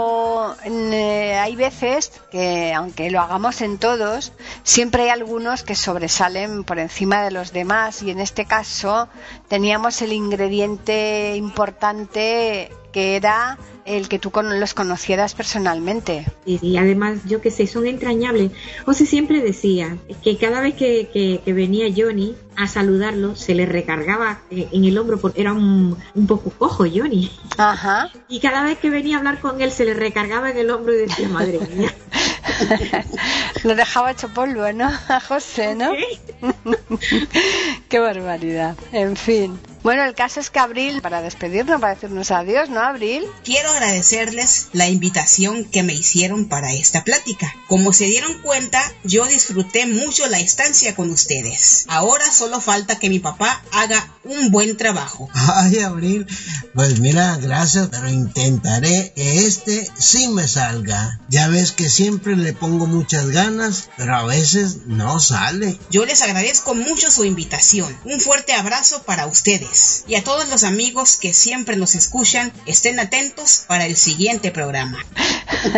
eh, 0.65 1.37
hay 1.37 1.55
veces 1.55 2.11
que, 2.31 2.73
aunque 2.73 3.11
lo 3.11 3.21
hagamos 3.21 3.61
en 3.61 3.77
todos, 3.77 4.33
siempre 4.63 5.03
hay 5.03 5.09
algunos 5.09 5.63
que 5.63 5.75
sobresalen 5.75 6.63
por 6.63 6.79
encima 6.79 7.23
de 7.23 7.31
los 7.31 7.51
demás. 7.51 8.01
Y 8.03 8.11
en 8.11 8.19
este 8.19 8.45
caso 8.45 9.07
teníamos 9.47 10.01
el 10.01 10.13
ingrediente 10.13 11.35
importante 11.35 12.71
que 12.95 13.17
era 13.17 13.57
el 13.83 14.07
que 14.07 14.19
tú 14.19 14.31
con- 14.31 14.57
los 14.61 14.73
conocieras 14.73 15.35
personalmente. 15.35 16.25
Y, 16.45 16.65
y 16.65 16.77
además, 16.77 17.17
yo 17.25 17.41
que 17.41 17.51
sé, 17.51 17.67
son 17.67 17.85
entrañables. 17.87 18.51
José 18.85 19.05
siempre 19.05 19.41
decía 19.41 19.97
que 20.23 20.37
cada 20.37 20.61
vez 20.61 20.75
que, 20.75 21.09
que- 21.11 21.41
que 21.43 21.51
venía 21.53 21.87
Johnny 21.93 22.35
a 22.55 22.67
saludarlo, 22.69 23.35
se 23.35 23.53
le 23.53 23.65
recargaba 23.65 24.39
eh, 24.49 24.69
en 24.71 24.85
el 24.85 24.97
hombro, 24.97 25.19
porque 25.19 25.41
era 25.41 25.51
un, 25.51 25.97
un 26.13 26.25
poco 26.27 26.51
cojo 26.51 26.85
Johnny. 26.85 27.29
Ajá. 27.57 28.11
Y 28.29 28.39
cada 28.39 28.63
vez 28.63 28.77
que 28.77 28.89
venía 28.89 29.17
a 29.17 29.19
hablar 29.19 29.41
con 29.41 29.61
él, 29.61 29.71
se 29.71 29.83
le 29.83 29.93
recargaba 29.93 30.49
en 30.51 30.57
el 30.57 30.69
hombro 30.69 30.93
y 30.93 30.97
decía, 30.99 31.27
madre 31.27 31.59
mía. 31.75 31.93
Lo 33.65 33.75
dejaba 33.75 34.11
hecho 34.11 34.29
polvo, 34.29 34.71
¿no? 34.71 34.89
A 35.09 35.19
José, 35.19 35.75
¿no? 35.75 35.91
Qué 37.89 37.99
barbaridad. 37.99 38.77
En 38.93 39.17
fin. 39.17 39.59
Bueno, 39.85 40.03
el 40.03 40.15
caso 40.15 40.39
es 40.39 40.49
que 40.49 40.57
Abril, 40.57 40.99
para 41.03 41.21
despedirnos, 41.21 41.79
para 41.79 41.93
decirnos 41.93 42.31
adiós, 42.31 42.69
¿no, 42.69 42.79
Abril? 42.79 43.23
Quiero 43.43 43.69
agradecerles 43.69 44.69
la 44.73 44.87
invitación 44.87 45.63
que 45.63 45.83
me 45.83 45.93
hicieron 45.93 46.49
para 46.49 46.73
esta 46.73 47.03
plática. 47.03 47.53
Como 47.67 47.93
se 47.93 48.05
dieron 48.05 48.41
cuenta, 48.41 48.81
yo 49.03 49.27
disfruté 49.27 49.85
mucho 49.85 50.25
la 50.25 50.39
estancia 50.39 50.95
con 50.95 51.11
ustedes. 51.11 51.85
Ahora 51.87 52.31
solo 52.31 52.59
falta 52.61 52.97
que 52.97 53.11
mi 53.11 53.19
papá 53.19 53.61
haga 53.73 54.11
un 54.23 54.49
buen 54.49 54.75
trabajo. 54.75 55.29
Ay, 55.53 55.77
Abril, 55.81 56.25
pues 56.73 56.99
mira, 56.99 57.37
gracias, 57.37 57.89
pero 57.91 58.09
intentaré 58.09 59.13
que 59.15 59.45
este 59.45 59.87
sí 59.99 60.29
me 60.29 60.47
salga. 60.47 61.19
Ya 61.29 61.47
ves 61.47 61.71
que 61.71 61.91
siempre 61.91 62.35
le 62.35 62.53
pongo 62.53 62.87
muchas 62.87 63.29
ganas, 63.29 63.89
pero 63.97 64.15
a 64.15 64.25
veces 64.25 64.87
no 64.87 65.19
sale. 65.19 65.79
Yo 65.91 66.07
les 66.07 66.23
agradezco 66.23 66.73
mucho 66.73 67.11
su 67.11 67.23
invitación. 67.23 67.95
Un 68.03 68.19
fuerte 68.19 68.53
abrazo 68.53 69.03
para 69.03 69.27
ustedes. 69.27 69.74
Y 70.07 70.15
a 70.15 70.23
todos 70.23 70.49
los 70.49 70.63
amigos 70.63 71.17
que 71.17 71.33
siempre 71.33 71.75
nos 71.75 71.95
escuchan, 71.95 72.51
estén 72.65 72.99
atentos 72.99 73.63
para 73.67 73.85
el 73.85 73.95
siguiente 73.95 74.51
programa. 74.51 75.03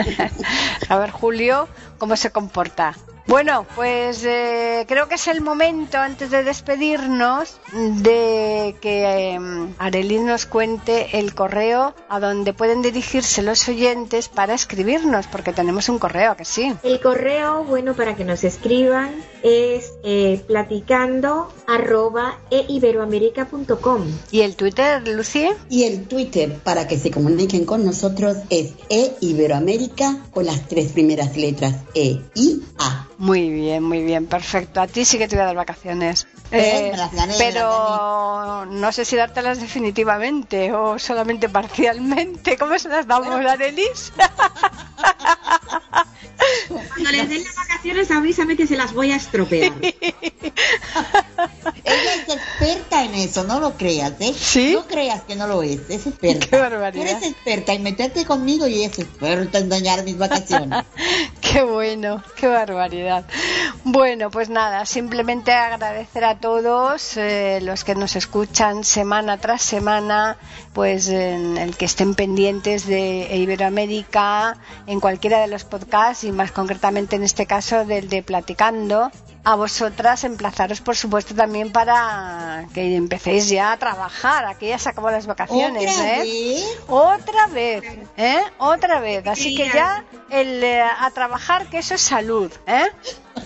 A 0.90 0.98
ver, 0.98 1.12
Julio, 1.12 1.68
¿cómo 1.98 2.16
se 2.16 2.32
comporta? 2.32 2.96
Bueno, 3.28 3.66
pues 3.76 4.24
eh, 4.24 4.86
creo 4.88 5.10
que 5.10 5.16
es 5.16 5.28
el 5.28 5.42
momento, 5.42 5.98
antes 5.98 6.32
de 6.32 6.46
despedirnos, 6.46 7.60
de 7.74 8.74
que 8.80 9.36
eh, 9.36 9.40
Arelis 9.80 10.22
nos 10.22 10.46
cuente 10.46 11.20
el 11.20 11.36
correo 11.36 11.94
a 12.08 12.22
donde 12.22 12.54
pueden 12.54 12.82
dirigirse 12.82 13.42
los 13.42 13.68
oyentes 13.68 14.30
para 14.30 14.54
escribirnos, 14.54 15.28
porque 15.28 15.52
tenemos 15.52 15.90
un 15.90 16.00
correo, 16.00 16.32
¿a 16.32 16.38
que 16.38 16.46
sí. 16.46 16.74
El 16.84 17.02
correo, 17.02 17.66
bueno, 17.66 17.96
para 17.96 18.16
que 18.16 18.24
nos 18.24 18.46
escriban 18.46 19.14
es 19.44 19.92
eh, 20.04 20.42
platicando 20.48 21.54
arroba 21.68 22.40
eiberoamerica.com. 22.50 24.06
¿Y 24.32 24.42
el 24.42 24.56
Twitter, 24.56 25.06
Lucy? 25.06 25.50
Y 25.70 25.84
el 25.84 26.08
Twitter 26.08 26.60
para 26.64 26.88
que 26.88 26.98
se 26.98 27.12
comuniquen 27.12 27.66
con 27.66 27.84
nosotros 27.86 28.38
es 28.50 28.72
E 28.88 29.18
Iberoamérica 29.20 30.18
con 30.32 30.46
las 30.46 30.66
tres 30.70 30.94
primeras 30.94 31.36
letras 31.36 31.76
e-I-A. 31.96 33.08
Muy 33.18 33.50
bien, 33.50 33.84
muy 33.84 34.04
bien, 34.04 34.28
perfecto. 34.28 34.80
A 34.80 34.88
ti 34.88 35.04
sí 35.04 35.18
que 35.18 35.28
te 35.28 35.36
voy 35.36 35.44
a 35.44 35.48
dar 35.48 35.56
vacaciones. 35.56 36.28
Eh, 36.52 36.90
me 36.92 36.98
las 36.98 37.12
gané, 37.14 37.34
me 37.34 37.40
las 37.40 37.40
pero 37.40 38.66
no 38.68 38.92
sé 38.92 39.06
si 39.06 39.16
dártelas 39.16 39.60
definitivamente 39.60 40.72
o 40.74 41.00
solamente 41.00 41.50
parcialmente. 41.50 42.58
¿Cómo 42.58 42.78
se 42.78 42.90
las 42.90 43.08
damos, 43.08 43.30
Arelis? 43.30 44.14
Cuando 46.68 47.12
les 47.12 47.30
den 47.30 47.44
las 47.44 47.56
vacaciones, 47.56 48.12
avísame 48.12 48.56
que 48.56 48.68
se 48.68 48.78
las 48.78 48.94
voy 48.94 49.12
a 49.12 49.16
estropear. 49.16 49.74
Ella 49.82 49.96
es 51.84 52.30
experta 52.30 53.04
en 53.04 53.16
eso, 53.16 53.44
no 53.44 53.60
lo 53.60 53.78
creas, 53.78 54.14
¿eh? 54.20 54.34
¿Sí? 54.36 54.74
No 54.74 54.86
creas 54.86 55.24
que 55.24 55.36
no 55.36 55.48
lo 55.48 55.64
es, 55.64 55.80
es 55.90 56.08
experta. 56.08 56.48
Qué 56.48 56.58
barbaridad. 56.58 57.06
Tú 57.06 57.10
eres 57.10 57.24
experta 57.24 57.74
en 57.74 57.84
meterte 57.84 58.26
conmigo 58.26 58.68
y 58.68 58.84
es 58.84 59.00
experta 59.00 59.60
en 59.60 59.70
dañar 59.70 60.04
mis 60.04 60.18
vacaciones. 60.18 60.84
Qué 61.42 61.64
bueno, 61.64 62.24
qué 62.36 62.48
barbaridad. 62.48 63.07
Bueno, 63.84 64.30
pues 64.30 64.50
nada, 64.50 64.86
simplemente 64.86 65.52
agradecer 65.52 66.26
a 66.26 66.40
todos 66.40 67.18
eh, 67.18 67.60
los 67.62 67.84
que 67.84 67.96
nos 67.96 68.16
escuchan 68.16 68.84
semana 68.84 69.38
tras 69.38 69.62
semana, 69.62 70.38
pues 70.74 71.08
en 71.08 71.58
el 71.58 71.76
que 71.78 71.86
estén 71.86 72.16
pendientes 72.16 72.86
de 72.86 73.28
Iberoamérica, 73.36 74.58
en 74.88 75.00
cualquiera 75.00 75.40
de 75.40 75.48
los 75.48 75.64
podcasts 75.64 76.24
y 76.24 76.32
más 76.32 76.52
concretamente 76.52 77.16
en 77.16 77.24
este 77.24 77.46
caso 77.46 77.86
del 77.86 78.10
de 78.10 78.24
Platicando. 78.24 79.12
A 79.50 79.56
vosotras 79.56 80.26
emplazaros, 80.26 80.82
por 80.82 80.98
supuesto, 80.98 81.34
también 81.34 81.72
para 81.72 82.66
que 82.74 82.98
empecéis 82.98 83.48
ya 83.48 83.72
a 83.72 83.78
trabajar. 83.78 84.44
Aquí 84.44 84.68
ya 84.68 84.78
se 84.78 84.90
acabó 84.90 85.10
las 85.10 85.26
vacaciones, 85.26 85.90
¿Otra 85.90 86.16
¿eh? 86.18 86.20
vez? 86.20 86.80
Otra 86.90 87.48
vez, 87.48 87.84
¿eh? 88.18 88.42
Otra 88.58 89.00
vez. 89.00 89.26
Así 89.26 89.56
que 89.56 89.70
ya 89.70 90.04
el 90.32 90.62
eh, 90.62 90.82
a 90.82 91.10
trabajar, 91.12 91.68
que 91.68 91.78
eso 91.78 91.96
es 91.96 92.02
salud, 92.02 92.52
¿eh? 92.66 92.92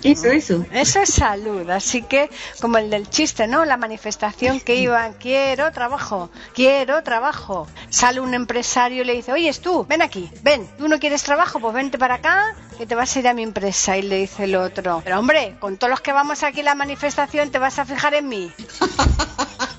Eso, 0.04 0.28
eso. 0.28 0.66
Eso 0.72 1.02
es 1.02 1.14
salud. 1.14 1.70
Así 1.70 2.02
que, 2.02 2.30
como 2.60 2.78
el 2.78 2.90
del 2.90 3.10
chiste, 3.10 3.48
¿no? 3.48 3.66
La 3.66 3.78
manifestación 3.78 4.60
que 4.60 4.76
iban, 4.76 5.14
quiero 5.14 5.72
trabajo, 5.72 6.30
quiero 6.54 7.04
trabajo. 7.04 7.68
Sale 7.90 8.20
un 8.20 8.34
empresario 8.34 9.04
y 9.04 9.06
le 9.06 9.14
dice, 9.14 9.32
oye, 9.32 9.52
tú, 9.54 9.86
ven 9.88 10.02
aquí, 10.02 10.30
ven, 10.44 10.68
tú 10.78 10.88
no 10.88 11.00
quieres 11.00 11.24
trabajo, 11.24 11.60
pues 11.60 11.74
vente 11.74 11.98
para 11.98 12.16
acá, 12.16 12.56
que 12.78 12.86
te 12.86 12.96
vas 12.96 13.16
a 13.16 13.20
ir 13.20 13.28
a 13.28 13.34
mi 13.34 13.44
empresa. 13.44 13.98
Y 13.98 14.04
le 14.04 14.18
dice 14.18 14.46
el 14.46 14.56
otro, 14.56 15.02
pero 15.04 15.20
hombre, 15.20 15.56
con 15.60 15.78
todos 15.78 15.92
los 15.92 16.02
que 16.02 16.14
vamos 16.14 16.44
aquí 16.44 16.62
a 16.62 16.64
la 16.64 16.76
manifestación, 16.76 17.52
te 17.52 17.60
vas 17.60 17.80
a 17.80 17.86
fijar 17.86 18.14
en 18.14 18.28
mí. 18.28 18.52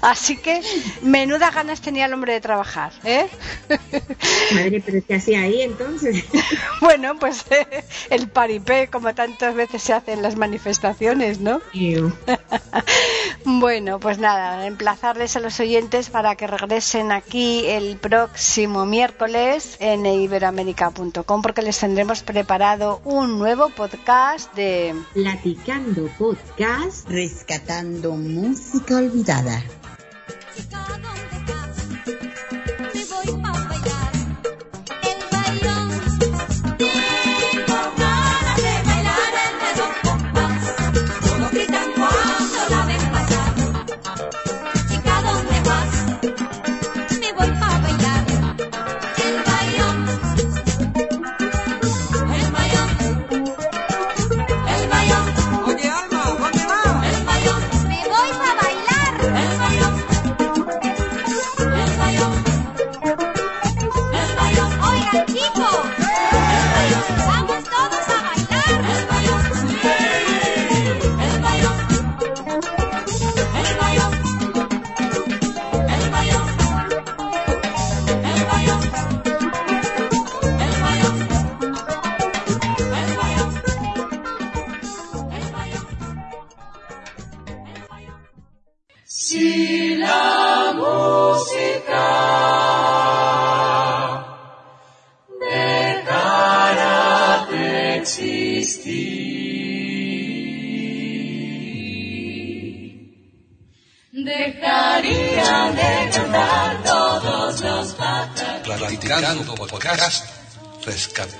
Así 0.00 0.36
que, 0.36 0.62
menudas 1.02 1.54
ganas 1.54 1.80
tenía 1.80 2.06
el 2.06 2.14
hombre 2.14 2.34
de 2.34 2.40
trabajar, 2.40 2.92
¿eh? 3.04 3.26
Madre, 4.54 4.82
pero 4.84 5.02
¿qué 5.06 5.14
hacía 5.16 5.42
ahí 5.42 5.62
entonces? 5.62 6.24
Bueno, 6.80 7.18
pues 7.18 7.44
eh, 7.50 7.84
el 8.10 8.28
paripé, 8.28 8.88
como 8.88 9.14
tantas 9.14 9.54
veces 9.54 9.82
se 9.82 9.92
hace 9.92 10.12
en 10.12 10.22
las 10.22 10.36
manifestaciones, 10.36 11.40
¿no? 11.40 11.60
Bueno, 13.44 13.98
pues 13.98 14.18
nada, 14.18 14.66
emplazarles 14.66 15.36
a 15.36 15.40
los 15.40 15.58
oyentes 15.58 16.10
para 16.10 16.36
que 16.36 16.46
regresen 16.46 17.12
aquí 17.12 17.66
el 17.66 17.96
próximo 17.96 18.84
miércoles 18.86 19.76
en 19.80 20.04
iberoamérica.com 20.06 21.42
porque 21.42 21.62
les 21.62 21.78
tendremos 21.78 22.22
preparado 22.22 23.00
un 23.04 23.38
nuevo 23.38 23.70
podcast 23.70 24.54
de 24.54 24.94
Platicando 25.14 26.08
podcast. 26.18 27.08
Rescatando 27.08 28.12
música 28.12 28.96
olvidada 28.96 29.62
hasta 30.58 30.88
donde 30.88 31.37